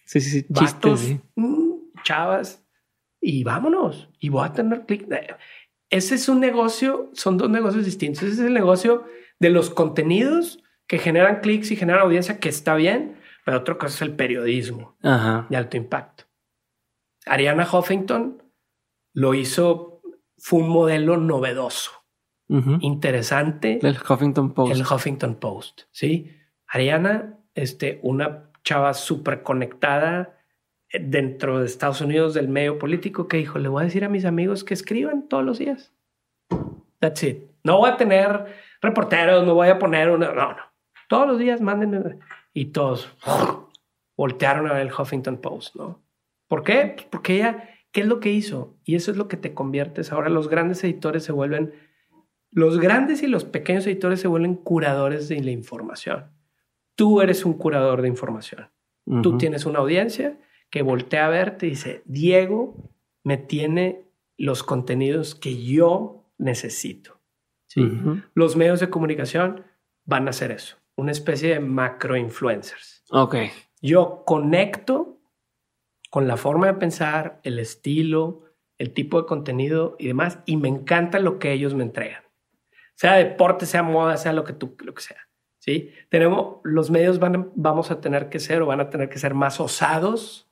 Sí, 0.06 0.22
sí, 0.22 0.30
sí. 0.30 0.54
Chistes, 0.54 1.16
mm, 1.34 1.74
chavas. 2.04 2.64
Y 3.20 3.44
vámonos. 3.44 4.08
Y 4.20 4.30
voy 4.30 4.46
a 4.46 4.54
tener 4.54 4.86
clic. 4.86 5.08
Ese 5.90 6.14
es 6.14 6.30
un 6.30 6.40
negocio, 6.40 7.10
son 7.14 7.40
dos 7.40 7.50
negocios 7.50 7.86
distintos. 7.86 8.22
Ese 8.22 8.34
es 8.34 8.40
el 8.40 8.54
negocio 8.54 9.06
de 9.40 9.50
los 9.50 9.72
contenidos 9.72 10.62
que 10.92 10.98
generan 10.98 11.40
clics 11.40 11.72
y 11.72 11.78
generan 11.78 12.02
audiencia, 12.02 12.38
que 12.38 12.50
está 12.50 12.76
bien, 12.76 13.16
pero 13.46 13.60
otra 13.60 13.78
cosa 13.78 13.96
es 13.96 14.02
el 14.02 14.14
periodismo 14.14 14.98
de 15.02 15.56
alto 15.56 15.78
impacto. 15.78 16.26
Ariana 17.26 17.66
Huffington 17.66 18.44
lo 19.14 19.34
hizo, 19.34 20.02
fue 20.38 20.60
un 20.60 20.68
modelo 20.68 21.16
novedoso, 21.16 21.92
interesante. 22.82 23.80
El 23.82 23.96
Huffington 23.96 24.54
Post. 24.54 24.76
El 24.76 24.82
Huffington 24.82 25.36
Post, 25.36 25.84
sí. 25.92 26.38
Ariana 26.68 27.38
este, 27.56 28.02
una 28.04 28.52
chava 28.66 28.94
súper 28.94 29.44
conectada 29.44 30.40
eh, 30.90 31.00
dentro 31.02 31.60
de 31.60 31.68
Estados 31.68 32.02
Unidos 32.02 32.34
del 32.34 32.50
medio 32.50 32.78
político 32.78 33.30
que 33.30 33.38
dijo, 33.38 33.60
le 33.60 33.70
voy 33.70 33.84
a 33.84 33.86
decir 33.86 34.04
a 34.04 34.10
mis 34.10 34.26
amigos 34.26 34.66
que 34.66 34.74
escriban 34.74 35.30
todos 35.30 35.46
los 35.46 35.58
días. 35.58 35.94
That's 37.00 37.24
it. 37.24 37.44
No 37.64 37.78
voy 37.78 37.92
a 37.92 37.96
tener 37.96 38.58
reporteros, 38.82 39.48
no 39.48 39.54
voy 39.54 39.70
a 39.70 39.80
poner 39.80 40.10
una... 40.10 40.34
No, 40.34 40.52
no. 40.52 40.71
Todos 41.12 41.28
los 41.28 41.40
días 41.40 41.60
mándenme. 41.60 42.20
Y 42.54 42.68
todos 42.68 43.14
voltearon 44.16 44.68
a 44.68 44.74
ver 44.74 44.88
el 44.88 44.94
Huffington 44.94 45.42
Post, 45.42 45.76
¿no? 45.76 46.02
¿Por 46.48 46.64
qué? 46.64 46.94
Pues 46.96 47.08
porque 47.12 47.36
ella, 47.36 47.70
¿qué 47.92 48.00
es 48.00 48.08
lo 48.08 48.22
que 48.22 48.32
hizo? 48.32 48.78
Y 48.86 48.96
eso 48.96 49.12
es 49.12 49.18
lo 49.18 49.28
que 49.28 49.36
te 49.36 49.54
conviertes. 49.54 50.14
Ahora 50.14 50.30
los 50.30 50.48
grandes 50.48 50.82
editores 50.86 51.26
se 51.26 51.34
vuelven, 51.34 51.74
los 52.50 52.80
grandes 52.80 53.24
y 53.24 53.28
los 53.28 53.44
pequeños 53.44 53.86
editores 53.88 54.22
se 54.22 54.30
vuelven 54.30 54.56
curadores 54.56 55.28
de 55.28 55.42
la 55.44 55.52
información. 55.52 56.32
Tú 56.96 57.20
eres 57.20 57.44
un 57.44 57.56
curador 57.56 58.02
de 58.02 58.08
información. 58.08 58.70
Tú 59.22 59.38
tienes 59.38 59.66
una 59.66 59.80
audiencia 59.80 60.40
que 60.70 60.82
voltea 60.82 61.26
a 61.26 61.30
verte 61.30 61.68
y 61.68 61.72
dice, 61.72 62.04
Diego 62.06 62.90
me 63.26 63.36
tiene 63.36 64.06
los 64.38 64.64
contenidos 64.64 65.36
que 65.36 65.62
yo 65.62 66.32
necesito. 66.38 67.20
Los 68.34 68.56
medios 68.56 68.80
de 68.80 68.90
comunicación 68.90 69.66
van 70.06 70.28
a 70.28 70.30
hacer 70.30 70.52
eso, 70.52 70.78
una 70.96 71.12
especie 71.12 71.50
de 71.50 71.60
macro 71.60 72.16
influencers. 72.16 73.04
Ok. 73.12 73.36
Yo 73.82 74.24
conecto 74.26 75.20
con 76.10 76.28
la 76.28 76.38
forma 76.38 76.68
de 76.68 76.74
pensar, 76.74 77.40
el 77.44 77.58
estilo, 77.58 78.44
el 78.78 78.94
tipo 78.94 79.22
de 79.22 79.28
contenido 79.28 79.96
y 79.98 80.08
demás, 80.08 80.40
y 80.46 80.58
me 80.58 80.68
encanta 80.68 81.20
lo 81.20 81.40
que 81.40 81.52
ellos 81.54 81.74
me 81.74 81.84
entregan. 81.84 82.24
Sea 82.96 83.14
deporte, 83.14 83.66
sea 83.66 83.82
moda, 83.82 84.18
sea 84.18 84.34
lo 84.34 84.44
que 84.44 84.54
tú, 84.54 84.76
lo 84.84 84.94
que 84.94 85.02
sea. 85.02 85.18
¿sí? 85.62 85.92
Tenemos, 86.10 86.58
los 86.64 86.92
medios 86.92 87.20
van, 87.20 87.52
vamos 87.56 87.92
a 87.92 88.02
tener 88.02 88.30
que 88.30 88.40
ser 88.40 88.62
o 88.62 88.66
van 88.66 88.82
a 88.82 88.90
tener 88.90 89.10
que 89.10 89.20
ser 89.20 89.34
más 89.34 89.60
osados 89.60 90.52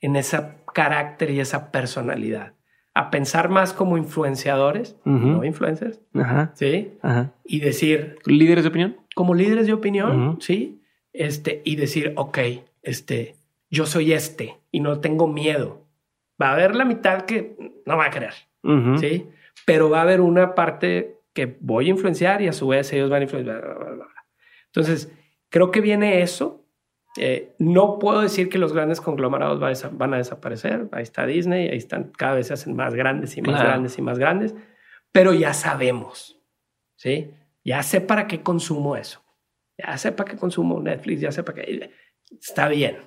en 0.00 0.16
ese 0.16 0.40
carácter 0.72 1.30
y 1.30 1.40
esa 1.40 1.70
personalidad. 1.70 2.54
A 2.94 3.10
pensar 3.10 3.50
más 3.50 3.74
como 3.74 3.98
influenciadores, 3.98 4.96
no 5.04 5.44
influencers, 5.44 6.00
¿sí? 6.54 6.98
Y 7.44 7.60
decir... 7.60 8.18
¿Líderes 8.24 8.64
de 8.64 8.68
opinión? 8.68 8.96
Como 9.16 9.34
líderes 9.34 9.66
de 9.66 9.72
opinión, 9.72 10.36
¿sí? 10.42 10.82
Este, 11.14 11.62
y 11.64 11.76
decir, 11.76 12.12
ok, 12.16 12.38
este, 12.82 13.34
yo 13.70 13.86
soy 13.86 14.12
este 14.12 14.58
y 14.70 14.80
no 14.80 15.00
tengo 15.00 15.26
miedo. 15.26 15.86
Va 16.40 16.50
a 16.50 16.52
haber 16.52 16.76
la 16.76 16.84
mitad 16.84 17.22
que 17.22 17.56
no 17.86 17.96
va 17.96 18.04
a 18.04 18.10
querer, 18.10 18.34
¿sí? 19.00 19.26
Pero 19.64 19.88
va 19.88 20.00
a 20.00 20.02
haber 20.02 20.20
una 20.20 20.54
parte 20.54 21.16
que 21.32 21.56
voy 21.60 21.86
a 21.86 21.90
influenciar 21.92 22.42
y 22.42 22.48
a 22.48 22.52
su 22.52 22.68
vez 22.68 22.92
ellos 22.92 23.08
van 23.08 23.20
a 23.20 23.24
influenciar. 23.24 23.64
Entonces, 24.66 25.10
creo 25.48 25.70
que 25.70 25.80
viene 25.80 26.20
eso. 26.20 26.66
Eh, 27.16 27.54
no 27.58 27.98
puedo 27.98 28.20
decir 28.20 28.50
que 28.50 28.58
los 28.58 28.74
grandes 28.74 29.00
conglomerados 29.00 29.58
van 29.92 30.12
a 30.12 30.18
desaparecer. 30.18 30.90
Ahí 30.92 31.04
está 31.04 31.24
Disney, 31.24 31.70
ahí 31.70 31.78
están, 31.78 32.12
cada 32.18 32.34
vez 32.34 32.48
se 32.48 32.52
hacen 32.52 32.76
más 32.76 32.94
grandes 32.94 33.34
y 33.38 33.40
más 33.40 33.62
grandes 33.62 33.96
y 33.96 34.02
más 34.02 34.18
grandes, 34.18 34.54
pero 35.10 35.32
ya 35.32 35.54
sabemos, 35.54 36.38
¿sí? 36.96 37.30
Ya 37.66 37.82
sé 37.82 38.00
para 38.00 38.28
qué 38.28 38.42
consumo 38.42 38.96
eso. 38.96 39.20
Ya 39.76 39.98
sé 39.98 40.12
para 40.12 40.30
qué 40.30 40.36
consumo 40.36 40.80
Netflix, 40.80 41.20
ya 41.20 41.32
sé 41.32 41.42
para 41.42 41.62
qué. 41.62 41.90
Está 42.30 42.68
bien. 42.68 42.98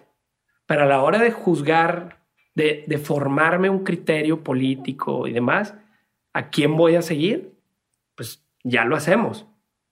Pero 0.68 0.84
a 0.84 0.86
la 0.86 1.02
hora 1.02 1.18
de 1.20 1.32
juzgar, 1.32 2.26
de, 2.56 2.84
de 2.86 2.98
formarme 2.98 3.70
un 3.70 3.86
criterio 3.86 4.44
político 4.44 5.28
y 5.28 5.32
demás, 5.32 5.76
¿a 6.34 6.50
quién 6.50 6.76
voy 6.76 6.96
a 6.96 7.02
seguir? 7.02 7.54
Pues 8.16 8.46
ya 8.64 8.84
lo 8.84 8.98
hacemos. 8.98 9.48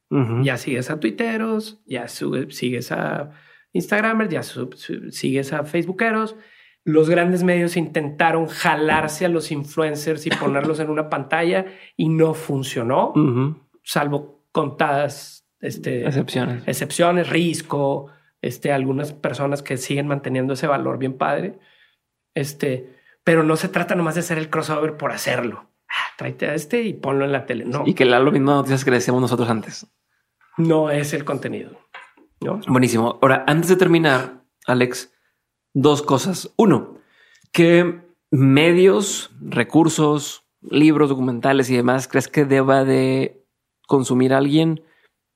Ya 0.10 0.56
sigues 0.58 0.90
a 0.90 1.02
tuiteros, 1.02 1.82
ya 1.86 2.08
sigues 2.08 2.92
a 2.94 3.32
Instagramers, 3.74 4.30
ya 4.30 4.42
sigues 4.42 5.52
a 5.52 5.64
Facebookeros. 5.64 6.38
Los 6.86 7.10
grandes 7.10 7.44
medios 7.44 7.76
intentaron 7.76 8.48
jalarse 8.48 9.26
a 9.26 9.30
los 9.30 9.52
influencers 9.52 10.26
y 10.26 10.30
ponerlos 10.30 10.80
en 10.80 10.90
una 10.90 11.10
pantalla 11.10 11.66
y 11.98 12.08
no 12.08 12.34
funcionó, 12.34 13.14
salvo 13.84 14.37
contadas 14.62 15.48
este, 15.60 16.06
excepciones. 16.06 16.64
Excepciones, 16.68 17.30
Risco, 17.30 18.12
este, 18.42 18.72
algunas 18.72 19.14
personas 19.14 19.62
que 19.62 19.78
siguen 19.78 20.08
manteniendo 20.08 20.54
ese 20.54 20.68
valor 20.68 20.98
bien 20.98 21.18
padre. 21.18 21.60
Este, 22.36 22.96
pero 23.24 23.44
no 23.44 23.56
se 23.56 23.70
trata 23.70 23.96
nomás 23.96 24.16
de 24.16 24.22
hacer 24.22 24.38
el 24.38 24.50
crossover 24.50 24.98
por 24.98 25.12
hacerlo. 25.12 25.70
Ah, 25.90 26.14
tráete 26.18 26.48
a 26.48 26.54
este 26.54 26.82
y 26.84 26.94
ponlo 26.94 27.26
en 27.26 27.32
la 27.32 27.46
tele. 27.46 27.66
No. 27.66 27.84
Y 27.86 27.94
que 27.94 28.06
la 28.06 28.20
lo 28.20 28.32
mismo 28.32 28.52
noticias 28.52 28.84
que 28.84 28.92
decíamos 28.92 29.22
nosotros 29.22 29.50
antes 29.50 29.88
no 30.58 30.90
es 30.90 31.14
el 31.14 31.24
contenido. 31.24 31.72
¿no? 32.42 32.60
Buenísimo. 32.68 33.20
Ahora, 33.22 33.44
antes 33.48 33.70
de 33.70 33.76
terminar, 33.76 34.44
Alex, 34.66 35.14
dos 35.74 36.02
cosas. 36.02 36.54
Uno, 36.58 36.98
que 37.52 38.02
medios, 38.32 39.32
recursos, 39.40 40.44
libros, 40.62 41.10
documentales 41.10 41.70
y 41.70 41.76
demás, 41.76 42.08
¿crees 42.08 42.28
que 42.28 42.46
deba 42.46 42.84
de 42.84 43.37
consumir 43.88 44.34
alguien 44.34 44.84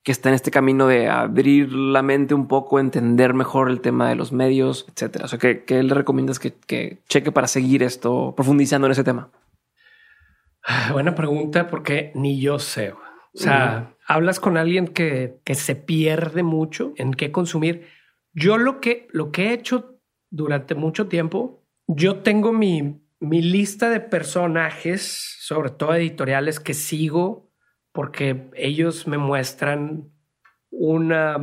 que 0.04 0.12
está 0.12 0.28
en 0.28 0.34
este 0.36 0.50
camino 0.50 0.86
de 0.86 1.08
abrir 1.08 1.72
la 1.72 2.02
mente 2.02 2.34
un 2.34 2.48
poco, 2.48 2.78
entender 2.78 3.34
mejor 3.34 3.70
el 3.70 3.80
tema 3.80 4.08
de 4.08 4.14
los 4.14 4.32
medios, 4.32 4.86
etcétera? 4.88 5.24
O 5.24 5.28
sea, 5.28 5.38
¿qué, 5.38 5.82
le 5.82 5.94
recomiendas 5.94 6.38
que, 6.38 6.52
que, 6.54 6.98
cheque 7.08 7.32
para 7.32 7.46
seguir 7.46 7.82
esto, 7.82 8.34
profundizando 8.36 8.86
en 8.86 8.92
ese 8.92 9.04
tema? 9.04 9.30
Buena 10.92 11.14
pregunta, 11.14 11.68
porque 11.68 12.12
ni 12.14 12.40
yo 12.40 12.58
sé. 12.58 12.92
O 12.92 13.38
sea, 13.38 13.94
hablas 14.06 14.40
con 14.40 14.56
alguien 14.56 14.88
que, 14.88 15.40
se 15.54 15.74
pierde 15.74 16.42
mucho 16.42 16.92
en 16.96 17.14
qué 17.14 17.32
consumir. 17.32 17.86
Yo 18.34 18.58
lo 18.58 18.80
que, 18.80 19.08
lo 19.10 19.30
que 19.30 19.48
he 19.48 19.52
hecho 19.54 19.98
durante 20.30 20.74
mucho 20.74 21.08
tiempo, 21.08 21.62
yo 21.86 22.16
tengo 22.20 22.52
mi, 22.52 23.00
mi 23.20 23.40
lista 23.40 23.88
de 23.88 24.00
personajes, 24.00 25.38
sobre 25.40 25.70
todo 25.70 25.94
editoriales, 25.94 26.60
que 26.60 26.74
sigo 26.74 27.51
porque 27.92 28.50
ellos 28.54 29.06
me 29.06 29.18
muestran 29.18 30.10
una, 30.70 31.36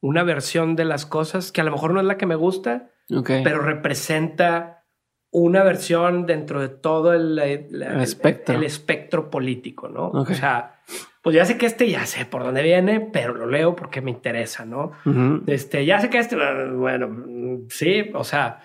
una 0.00 0.22
versión 0.22 0.76
de 0.76 0.84
las 0.84 1.06
cosas 1.06 1.52
que 1.52 1.60
a 1.60 1.64
lo 1.64 1.72
mejor 1.72 1.92
no 1.92 2.00
es 2.00 2.06
la 2.06 2.16
que 2.16 2.26
me 2.26 2.36
gusta, 2.36 2.90
pero 3.26 3.60
representa 3.60 4.84
una 5.32 5.62
versión 5.62 6.26
dentro 6.26 6.60
de 6.60 6.68
todo 6.68 7.14
el, 7.14 7.38
espectro. 7.38 8.54
el, 8.54 8.64
espectro. 8.64 9.30
político, 9.30 9.88
¿no? 9.88 10.10
O 10.10 10.26
sea, 10.26 10.82
pues 11.22 11.34
ya 11.34 11.44
sé 11.44 11.56
que 11.56 11.66
este 11.66 11.88
ya 11.88 12.04
sé 12.04 12.26
por 12.26 12.44
dónde 12.44 12.62
viene, 12.62 13.00
pero 13.00 13.34
lo 13.34 13.46
leo 13.46 13.74
porque 13.74 14.02
me 14.02 14.10
interesa, 14.10 14.64
¿no? 14.64 14.92
Este, 15.46 15.84
ya 15.86 16.00
sé 16.00 16.10
que 16.10 16.18
este, 16.18 16.36
bueno, 16.36 17.64
sí, 17.70 18.10
o 18.14 18.24
sea, 18.24 18.60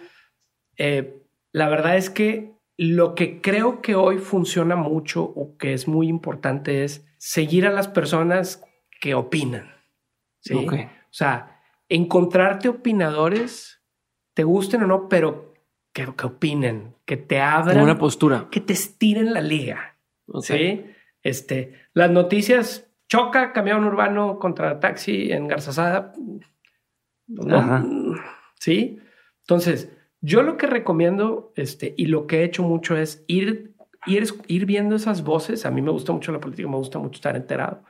eh, 0.78 1.24
la 1.54 1.70
verdad 1.70 1.96
es 1.96 2.10
que 2.10 2.57
lo 2.78 3.16
que 3.16 3.42
creo 3.42 3.82
que 3.82 3.96
hoy 3.96 4.20
funciona 4.20 4.76
mucho 4.76 5.24
o 5.24 5.58
que 5.58 5.74
es 5.74 5.88
muy 5.88 6.08
importante 6.08 6.84
es 6.84 7.06
seguir 7.18 7.66
a 7.66 7.72
las 7.72 7.88
personas 7.88 8.64
que 9.02 9.16
opinan. 9.16 9.74
¿sí? 10.40 10.54
O 10.54 11.14
sea, 11.14 11.60
encontrarte 11.90 12.70
opinadores, 12.70 13.82
te 14.36 14.44
gusten 14.44 14.84
o 14.84 14.88
no, 14.88 15.10
pero 15.10 15.56
que, 15.92 16.08
que 16.16 16.28
opinen, 16.28 16.96
que 17.06 17.18
te 17.18 17.42
abran. 17.42 17.80
una 17.80 17.98
postura. 17.98 18.48
Que 18.52 18.62
te 18.62 18.74
estiren 18.74 19.34
la 19.34 19.42
liga. 19.42 19.98
Sí. 20.42 20.86
Este, 21.24 21.74
las 21.94 22.12
noticias 22.12 22.92
choca 23.08 23.54
camión 23.54 23.84
urbano 23.86 24.38
contra 24.38 24.80
taxi 24.80 25.32
en 25.32 25.48
Garzazada. 25.48 26.14
Sí. 28.60 29.00
Entonces, 29.42 29.97
yo 30.22 30.42
lo 30.42 30.58
que 30.58 30.68
recomiendo, 30.68 31.54
este, 31.56 31.94
y 31.98 32.08
lo 32.08 32.28
que 32.28 32.40
he 32.40 32.44
hecho 32.44 32.64
mucho 32.64 32.98
es 32.98 33.24
ir, 33.28 33.76
ir, 34.06 34.26
ir 34.48 34.66
viendo 34.66 34.96
esas 34.96 35.24
voces. 35.24 35.66
A 35.66 35.72
mí 35.72 35.82
me 35.82 35.92
gusta 35.92 36.12
mucho 36.12 36.32
la 36.32 36.40
política, 36.40 36.68
me 36.68 36.78
gusta 36.78 37.00
mucho 37.00 37.18
estar 37.18 37.36
enterado, 37.36 37.84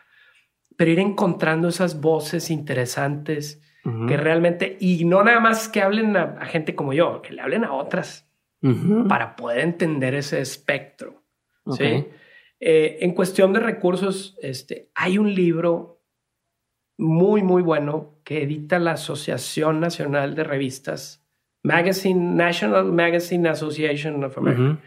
pero 0.75 0.91
ir 0.91 0.99
encontrando 0.99 1.67
esas 1.67 2.01
voces 2.01 2.49
interesantes 2.49 3.61
que 4.05 4.17
realmente, 4.17 4.75
y 4.81 5.05
no 5.05 5.23
nada 5.23 5.39
más 5.39 5.69
que 5.69 5.81
hablen 5.81 6.17
a, 6.17 6.45
gente 6.45 6.75
como 6.75 6.91
yo, 6.91 7.21
que 7.21 7.31
le 7.31 7.41
hablen 7.41 7.63
a 7.63 7.71
otras 7.71 8.29
para 9.07 9.37
poder 9.37 9.59
entender 9.59 10.13
ese 10.13 10.41
espectro. 10.41 11.23
¿sí? 11.71 12.05
Eh, 12.59 12.97
en 12.99 13.13
cuestión 13.13 13.53
de 13.53 13.61
recursos, 13.61 14.37
este, 14.41 14.91
hay 14.93 15.17
un 15.17 15.33
libro 15.33 16.01
muy, 16.97 17.43
muy 17.43 17.61
bueno 17.61 18.19
que 18.25 18.43
edita 18.43 18.77
la 18.77 18.91
Asociación 18.91 19.79
Nacional 19.79 20.35
de 20.35 20.43
Revistas 20.43 21.25
Magazine, 21.63 22.35
National 22.35 22.85
Magazine 22.85 23.47
Association 23.49 24.23
of 24.23 24.37
America. 24.37 24.81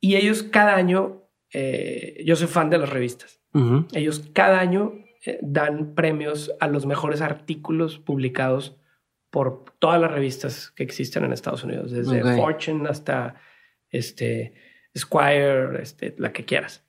Y 0.00 0.16
ellos 0.16 0.42
cada 0.42 0.74
año, 0.76 1.28
eh, 1.52 2.22
yo 2.24 2.36
soy 2.36 2.46
fan 2.46 2.70
de 2.70 2.78
las 2.78 2.90
revistas, 2.90 3.42
ellos 3.92 4.30
cada 4.32 4.60
año 4.60 4.94
eh, 5.26 5.38
dan 5.42 5.94
premios 5.94 6.52
a 6.60 6.68
los 6.68 6.86
mejores 6.86 7.20
artículos 7.20 7.98
publicados 7.98 8.76
por 9.30 9.64
todas 9.78 10.00
las 10.00 10.10
revistas 10.10 10.70
que 10.70 10.82
existen 10.82 11.24
en 11.24 11.32
Estados 11.32 11.64
Unidos, 11.64 11.92
desde 11.92 12.36
Fortune 12.36 12.88
hasta 12.88 13.36
este, 13.90 14.54
Squire, 14.96 15.82
este, 15.82 16.14
la 16.18 16.32
que 16.32 16.44
quieras. 16.44 16.84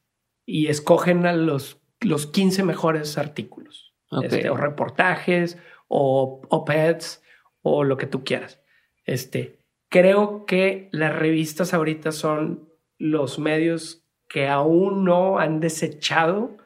Y 0.45 0.67
escogen 0.67 1.25
a 1.25 1.33
los, 1.33 1.81
los 1.99 2.27
15 2.27 2.63
mejores 2.63 3.17
artículos, 3.17 3.93
este, 4.23 4.49
o 4.49 4.57
reportajes, 4.57 5.57
o 5.87 6.41
op-eds, 6.49 7.23
o 7.61 7.83
lo 7.83 7.97
que 7.97 8.07
tú 8.07 8.23
quieras. 8.23 8.60
Este, 9.05 9.59
creo 9.89 10.45
que 10.45 10.89
las 10.91 11.15
revistas 11.15 11.73
ahorita 11.73 12.11
son 12.11 12.69
los 12.97 13.39
medios 13.39 14.05
que 14.27 14.47
aún 14.47 15.03
no 15.03 15.39
han 15.39 15.59
desechado 15.59 16.57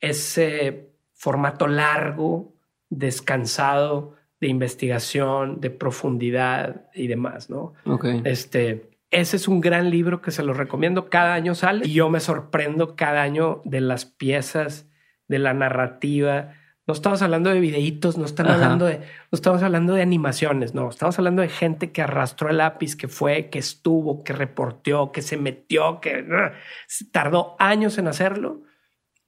ese 0.00 0.90
formato 1.12 1.66
largo, 1.66 2.54
descansado 2.88 4.14
de 4.40 4.48
investigación, 4.48 5.60
de 5.60 5.70
profundidad 5.70 6.90
y 6.94 7.06
demás, 7.06 7.50
¿no? 7.50 7.74
Este, 8.24 8.90
ese 9.10 9.36
es 9.36 9.48
un 9.48 9.60
gran 9.60 9.90
libro 9.90 10.20
que 10.20 10.30
se 10.30 10.42
lo 10.42 10.54
recomiendo. 10.54 11.08
Cada 11.08 11.34
año 11.34 11.54
sale 11.54 11.86
y 11.86 11.92
yo 11.92 12.10
me 12.10 12.20
sorprendo 12.20 12.96
cada 12.96 13.22
año 13.22 13.62
de 13.64 13.80
las 13.80 14.04
piezas, 14.04 14.88
de 15.28 15.38
la 15.38 15.54
narrativa, 15.54 16.54
no 16.86 16.92
estamos 16.92 17.22
hablando 17.22 17.50
de 17.50 17.60
videitos, 17.60 18.18
no 18.18 18.26
están 18.26 18.48
hablando 18.48 18.84
de, 18.84 18.98
no 18.98 19.32
estamos 19.32 19.62
hablando 19.62 19.94
de 19.94 20.02
animaciones, 20.02 20.74
no, 20.74 20.90
estamos 20.90 21.18
hablando 21.18 21.40
de 21.40 21.48
gente 21.48 21.92
que 21.92 22.02
arrastró 22.02 22.50
el 22.50 22.58
lápiz, 22.58 22.94
que 22.94 23.08
fue, 23.08 23.48
que 23.48 23.58
estuvo, 23.58 24.22
que 24.22 24.34
reporteó, 24.34 25.10
que 25.10 25.22
se 25.22 25.38
metió, 25.38 26.00
que 26.00 26.24
tardó 27.10 27.56
años 27.58 27.96
en 27.96 28.08
hacerlo 28.08 28.62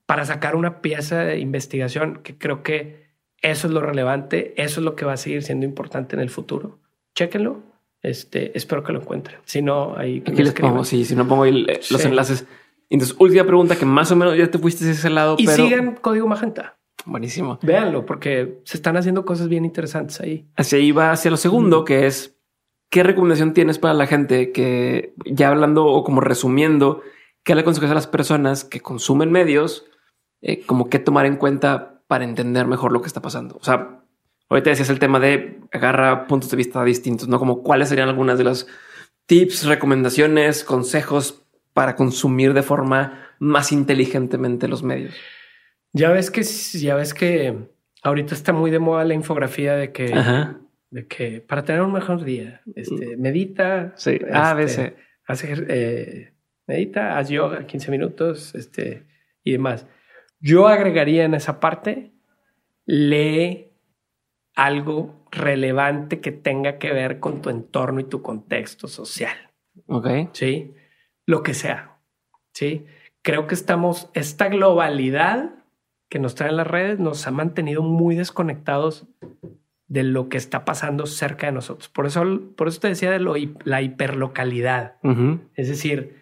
para 0.05 0.25
sacar 0.25 0.55
una 0.55 0.81
pieza 0.81 1.23
de 1.23 1.39
investigación 1.39 2.21
que 2.23 2.37
creo 2.37 2.61
que 2.61 3.07
eso 3.41 3.67
es 3.67 3.73
lo 3.73 3.81
relevante, 3.81 4.53
eso 4.61 4.79
es 4.79 4.85
lo 4.85 4.95
que 4.95 5.05
va 5.05 5.13
a 5.13 5.17
seguir 5.17 5.43
siendo 5.43 5.65
importante 5.65 6.15
en 6.15 6.21
el 6.21 6.29
futuro. 6.29 6.79
Chéquenlo. 7.15 7.61
Este, 8.03 8.55
espero 8.55 8.83
que 8.83 8.93
lo 8.93 9.01
encuentren. 9.01 9.39
Si 9.45 9.61
no, 9.61 9.95
ahí 9.97 10.23
aquí 10.25 10.43
les 10.43 10.53
pongo, 10.53 10.83
sí, 10.83 11.03
si 11.03 11.15
no 11.15 11.27
pongo 11.27 11.43
ahí 11.43 11.65
los 11.89 12.05
enlaces. 12.05 12.45
Entonces, 12.89 13.15
última 13.19 13.43
pregunta 13.43 13.75
que 13.75 13.85
más 13.85 14.11
o 14.11 14.15
menos 14.15 14.37
ya 14.37 14.49
te 14.49 14.59
fuiste 14.59 14.85
a 14.85 14.91
ese 14.91 15.09
lado. 15.09 15.35
Y 15.39 15.47
sigan 15.47 15.95
Código 15.95 16.27
Magenta. 16.27 16.77
Buenísimo. 17.07 17.57
Véanlo, 17.61 18.05
porque 18.05 18.59
se 18.65 18.77
están 18.77 18.97
haciendo 18.97 19.25
cosas 19.25 19.47
bien 19.47 19.63
interesantes 19.63 20.19
ahí. 20.19 20.45
Hacia 20.57 20.77
ahí 20.77 20.91
va 20.91 21.11
hacia 21.11 21.31
lo 21.31 21.37
segundo, 21.37 21.85
que 21.85 22.05
es 22.05 22.37
¿qué 22.89 23.03
recomendación 23.03 23.53
tienes 23.53 23.79
para 23.79 23.93
la 23.93 24.07
gente 24.07 24.51
que 24.51 25.13
ya 25.25 25.49
hablando 25.49 25.85
o 25.85 26.03
como 26.03 26.21
resumiendo, 26.21 27.01
qué 27.43 27.55
le 27.55 27.61
aconsejas 27.61 27.91
a 27.91 27.95
las 27.95 28.07
personas 28.07 28.63
que 28.65 28.81
consumen 28.81 29.31
medios, 29.31 29.85
eh, 30.41 30.65
como 30.65 30.89
qué 30.89 30.99
tomar 30.99 31.25
en 31.25 31.37
cuenta 31.37 32.01
para 32.07 32.25
entender 32.25 32.67
mejor 32.67 32.91
lo 32.91 33.01
que 33.01 33.07
está 33.07 33.21
pasando? 33.21 33.57
O 33.59 33.63
sea, 33.63 34.01
ahorita 34.49 34.69
decías 34.69 34.89
el 34.89 34.99
tema 34.99 35.19
de 35.19 35.61
agarra 35.71 36.27
puntos 36.27 36.51
de 36.51 36.57
vista 36.57 36.83
distintos, 36.83 37.27
¿no? 37.27 37.39
Como 37.39 37.63
cuáles 37.63 37.89
serían 37.89 38.09
algunas 38.09 38.37
de 38.37 38.43
las 38.43 38.67
tips, 39.27 39.65
recomendaciones, 39.65 40.63
consejos 40.63 41.43
para 41.73 41.95
consumir 41.95 42.53
de 42.53 42.63
forma 42.63 43.27
más 43.39 43.71
inteligentemente 43.71 44.67
los 44.67 44.83
medios. 44.83 45.13
Ya 45.97 46.11
ves 46.11 46.31
que, 46.31 46.43
ya 46.43 46.95
ves 46.95 47.13
que 47.13 47.55
ahorita 48.03 48.33
está 48.33 48.53
muy 48.53 48.71
de 48.71 48.79
moda 48.79 49.03
la 49.03 49.13
infografía 49.13 49.75
de 49.75 49.91
que, 49.91 50.13
de 50.89 51.07
que 51.07 51.41
para 51.41 51.63
tener 51.63 51.81
un 51.81 51.93
mejor 51.93 52.23
día, 52.23 52.61
este, 52.75 53.17
medita, 53.17 53.93
sí. 53.95 54.19
a 54.31 54.53
veces 54.53 54.93
hace, 55.25 55.53
eh, 55.67 56.33
medita, 56.67 57.17
haz 57.17 57.29
yoga 57.29 57.65
15 57.65 57.91
minutos, 57.91 58.55
este, 58.55 59.05
y 59.43 59.53
demás. 59.53 59.87
Yo 60.39 60.67
agregaría 60.67 61.25
en 61.25 61.33
esa 61.33 61.59
parte, 61.59 62.11
lee 62.85 63.71
algo 64.55 65.27
relevante 65.31 66.19
que 66.19 66.31
tenga 66.31 66.77
que 66.77 66.91
ver 66.91 67.19
con 67.19 67.41
tu 67.41 67.49
entorno 67.49 67.99
y 67.99 68.05
tu 68.05 68.21
contexto 68.21 68.87
social. 68.87 69.35
Ok. 69.87 70.07
Sí. 70.33 70.73
Lo 71.25 71.43
que 71.43 71.53
sea. 71.53 71.97
Sí. 72.53 72.85
Creo 73.21 73.47
que 73.47 73.55
estamos, 73.55 74.09
esta 74.13 74.47
globalidad 74.47 75.56
que 76.09 76.19
nos 76.19 76.35
traen 76.35 76.57
las 76.57 76.67
redes 76.67 76.99
nos 76.99 77.27
ha 77.27 77.31
mantenido 77.31 77.81
muy 77.81 78.15
desconectados 78.15 79.07
de 79.87 80.03
lo 80.03 80.29
que 80.29 80.37
está 80.37 80.65
pasando 80.65 81.05
cerca 81.05 81.47
de 81.47 81.53
nosotros. 81.53 81.89
Por 81.89 82.05
eso, 82.05 82.23
por 82.55 82.67
eso 82.67 82.79
te 82.79 82.89
decía 82.89 83.11
de 83.11 83.19
lo, 83.19 83.35
la 83.63 83.81
hiperlocalidad. 83.81 84.95
Es 85.55 85.69
decir, 85.69 86.21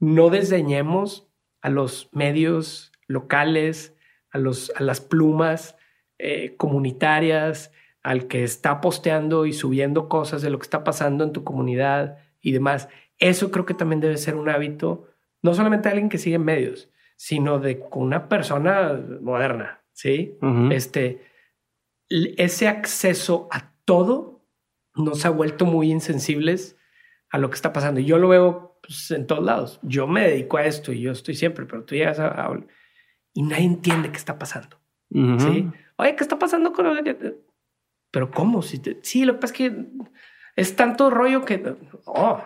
no 0.00 0.30
desdeñemos 0.30 1.28
a 1.60 1.70
los 1.70 2.08
medios 2.12 2.92
locales, 3.06 3.96
a, 4.30 4.38
los, 4.38 4.72
a 4.76 4.82
las 4.82 5.00
plumas 5.00 5.76
eh, 6.18 6.56
comunitarias, 6.56 7.72
al 8.02 8.26
que 8.26 8.44
está 8.44 8.80
posteando 8.80 9.46
y 9.46 9.52
subiendo 9.52 10.08
cosas 10.08 10.42
de 10.42 10.50
lo 10.50 10.58
que 10.58 10.64
está 10.64 10.84
pasando 10.84 11.24
en 11.24 11.32
tu 11.32 11.44
comunidad 11.44 12.18
y 12.40 12.52
demás. 12.52 12.88
Eso 13.18 13.50
creo 13.50 13.64
que 13.64 13.74
también 13.74 14.00
debe 14.00 14.16
ser 14.18 14.34
un 14.34 14.48
hábito, 14.48 15.08
no 15.40 15.54
solamente 15.54 15.88
de 15.88 15.92
alguien 15.92 16.08
que 16.08 16.18
sigue 16.18 16.38
medios, 16.38 16.90
sino 17.16 17.58
de 17.58 17.82
una 17.92 18.28
persona 18.28 19.00
moderna, 19.20 19.82
¿sí? 19.92 20.36
Este, 20.70 21.22
ese 22.08 22.68
acceso 22.68 23.48
a 23.50 23.72
todo 23.84 24.46
nos 24.94 25.24
ha 25.26 25.30
vuelto 25.30 25.66
muy 25.66 25.90
insensibles 25.90 26.76
a 27.30 27.38
lo 27.38 27.50
que 27.50 27.56
está 27.56 27.72
pasando. 27.72 28.00
Y 28.00 28.04
yo 28.04 28.18
lo 28.18 28.28
veo 28.28 28.78
pues, 28.82 29.10
en 29.10 29.26
todos 29.26 29.44
lados. 29.44 29.80
Yo 29.82 30.06
me 30.06 30.28
dedico 30.28 30.56
a 30.56 30.66
esto 30.66 30.92
y 30.92 31.00
yo 31.00 31.12
estoy 31.12 31.34
siempre, 31.34 31.66
pero 31.66 31.84
tú 31.84 31.94
llegas 31.94 32.18
a, 32.20 32.50
y 33.32 33.42
nadie 33.42 33.64
entiende 33.64 34.10
qué 34.10 34.16
está 34.16 34.38
pasando. 34.38 34.78
¿sí? 35.10 35.70
Oye, 35.96 36.16
¿qué 36.16 36.24
está 36.24 36.38
pasando 36.38 36.72
con... 36.72 36.86
Pero 38.10 38.30
¿cómo? 38.30 38.62
Si 38.62 38.80
Sí, 39.02 39.24
lo 39.24 39.34
que 39.34 39.38
pasa 39.40 39.52
es 39.54 39.58
que 39.58 39.86
es 40.56 40.76
tanto 40.76 41.10
rollo 41.10 41.44
que... 41.44 41.76
Oh, 42.04 42.40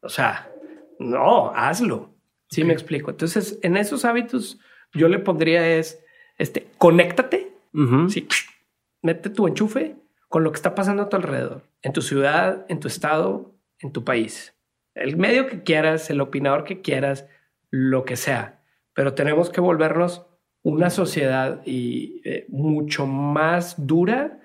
o 0.00 0.08
sea, 0.08 0.50
no, 0.98 1.52
hazlo. 1.54 2.13
Sí, 2.54 2.62
me 2.62 2.72
explico. 2.72 3.10
Entonces, 3.10 3.58
en 3.62 3.76
esos 3.76 4.04
hábitos, 4.04 4.60
yo 4.92 5.08
le 5.08 5.18
pondría 5.18 5.76
es, 5.76 6.00
este, 6.38 6.68
conéctate, 6.78 7.52
sí, 8.08 8.28
mete 9.02 9.28
tu 9.28 9.48
enchufe 9.48 9.96
con 10.28 10.44
lo 10.44 10.52
que 10.52 10.56
está 10.56 10.76
pasando 10.76 11.02
a 11.02 11.08
tu 11.08 11.16
alrededor, 11.16 11.64
en 11.82 11.92
tu 11.92 12.00
ciudad, 12.00 12.64
en 12.68 12.78
tu 12.78 12.86
estado, 12.86 13.56
en 13.80 13.90
tu 13.90 14.04
país. 14.04 14.54
El 14.94 15.16
medio 15.16 15.48
que 15.48 15.64
quieras, 15.64 16.10
el 16.10 16.20
opinador 16.20 16.62
que 16.62 16.80
quieras, 16.80 17.28
lo 17.70 18.04
que 18.04 18.14
sea. 18.14 18.62
Pero 18.92 19.14
tenemos 19.14 19.50
que 19.50 19.60
volvernos 19.60 20.24
una 20.62 20.90
sociedad 20.90 21.60
y, 21.66 22.22
eh, 22.24 22.46
mucho 22.50 23.04
más 23.08 23.84
dura 23.84 24.40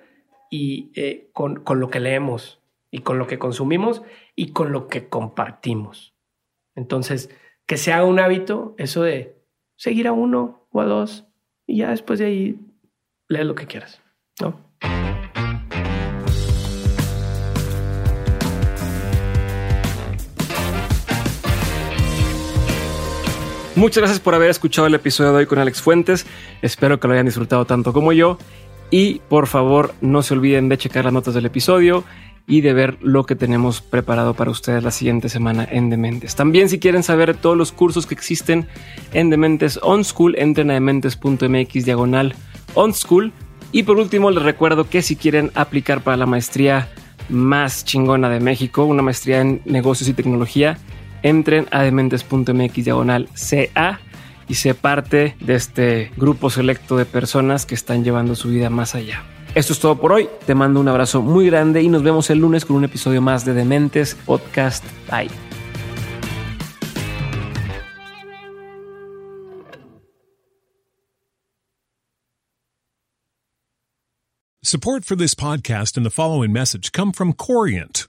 y 0.50 0.92
eh, 0.96 1.30
con, 1.32 1.64
con, 1.64 1.80
lo 1.80 1.92
que 1.92 2.00
leemos. 2.00 2.60
y 2.90 3.02
con 3.02 3.20
lo 3.20 3.28
que 3.28 3.38
consumimos 3.38 4.02
y 4.36 4.52
con 4.52 4.72
lo 4.72 4.88
que 4.88 5.10
compartimos. 5.10 6.16
Entonces, 6.74 7.30
que 7.70 7.78
se 7.78 7.94
haga 7.94 8.04
un 8.04 8.20
hábito 8.20 8.74
eso 8.80 9.04
de 9.04 9.38
seguir 9.76 10.08
a 10.08 10.12
uno 10.12 10.68
o 10.72 10.82
a 10.82 10.86
dos 10.86 11.28
y 11.68 11.78
ya 11.78 11.92
después 11.92 12.18
de 12.18 12.26
ahí 12.26 12.60
lee 13.28 13.44
lo 13.44 13.54
que 13.54 13.68
quieras, 13.68 14.02
¿no? 14.42 14.60
Muchas 23.76 24.02
gracias 24.02 24.20
por 24.20 24.34
haber 24.34 24.50
escuchado 24.50 24.88
el 24.88 24.96
episodio 24.96 25.32
de 25.34 25.38
hoy 25.38 25.46
con 25.46 25.60
Alex 25.60 25.80
Fuentes. 25.80 26.26
Espero 26.64 27.00
que 27.00 27.08
lo 27.08 27.14
hayan 27.14 27.28
disfrutado 27.28 27.66
tanto 27.66 27.94
como 27.94 28.14
yo. 28.14 28.40
Y 28.90 29.20
por 29.30 29.46
favor, 29.46 29.94
no 30.02 30.24
se 30.24 30.34
olviden 30.34 30.70
de 30.70 30.80
checar 30.80 31.06
las 31.06 31.14
notas 31.14 31.36
del 31.36 31.46
episodio 31.46 32.04
y 32.50 32.62
de 32.62 32.74
ver 32.74 32.98
lo 33.00 33.26
que 33.26 33.36
tenemos 33.36 33.80
preparado 33.80 34.34
para 34.34 34.50
ustedes 34.50 34.84
la 34.84 34.90
siguiente 34.90 35.30
semana 35.30 35.68
en 35.70 35.92
Dementes. 35.92 36.36
También 36.36 36.68
si 36.68 36.80
quieren 36.80 37.04
saber 37.04 37.38
todos 37.38 37.56
los 37.56 37.72
cursos 37.72 38.08
que 38.08 38.16
existen 38.16 38.68
en 39.14 39.30
Dementes 39.30 39.80
On 39.84 40.04
School, 40.04 40.36
entren 40.38 40.72
a 40.72 40.74
dementes.mx 40.74 41.86
diagonal 41.86 42.34
On 42.74 42.92
School. 42.94 43.32
Y 43.72 43.84
por 43.84 43.98
último, 43.98 44.32
les 44.32 44.42
recuerdo 44.42 44.90
que 44.90 45.04
si 45.04 45.16
quieren 45.16 45.52
aplicar 45.54 46.02
para 46.02 46.18
la 46.18 46.26
maestría 46.26 46.90
más 47.30 47.86
chingona 47.86 48.30
de 48.30 48.40
México, 48.40 48.84
una 48.84 49.04
maestría 49.04 49.42
en 49.42 49.62
negocios 49.66 50.10
y 50.10 50.14
tecnología, 50.14 50.80
entren 51.22 51.68
a 51.70 51.84
dementes.mx 51.84 52.84
diagonal 52.84 53.30
CA 53.36 54.00
y 54.48 54.56
se 54.56 54.74
parte 54.74 55.36
de 55.40 55.54
este 55.54 56.12
grupo 56.18 56.50
selecto 56.50 56.98
de 56.98 57.06
personas 57.06 57.68
que 57.68 57.76
están 57.76 58.04
llevando 58.04 58.34
su 58.34 58.50
vida 58.50 58.72
más 58.72 58.96
allá. 58.96 59.24
Esto 59.56 59.74
es 59.74 59.80
todo 59.80 60.00
por 60.00 60.12
hoy. 60.12 60.30
Te 60.46 60.56
mando 60.56 60.80
un 60.80 60.88
abrazo 60.88 61.22
muy 61.22 61.48
grande 61.48 61.82
y 61.82 61.90
nos 61.90 62.04
vemos 62.04 62.30
el 62.30 62.40
lunes 62.40 62.66
con 62.66 62.76
un 62.76 62.84
episodio 62.84 63.22
más 63.22 63.46
de 63.46 63.54
Dementes 63.54 64.16
Podcast. 64.26 64.84
Bye. 65.10 65.30
Support 74.62 75.06
for 75.06 75.16
this 75.16 75.34
podcast 75.34 75.96
and 75.96 76.06
the 76.06 76.12
following 76.12 76.52
message 76.52 76.92
come 76.92 77.12
from 77.12 77.32
Corient. 77.34 78.09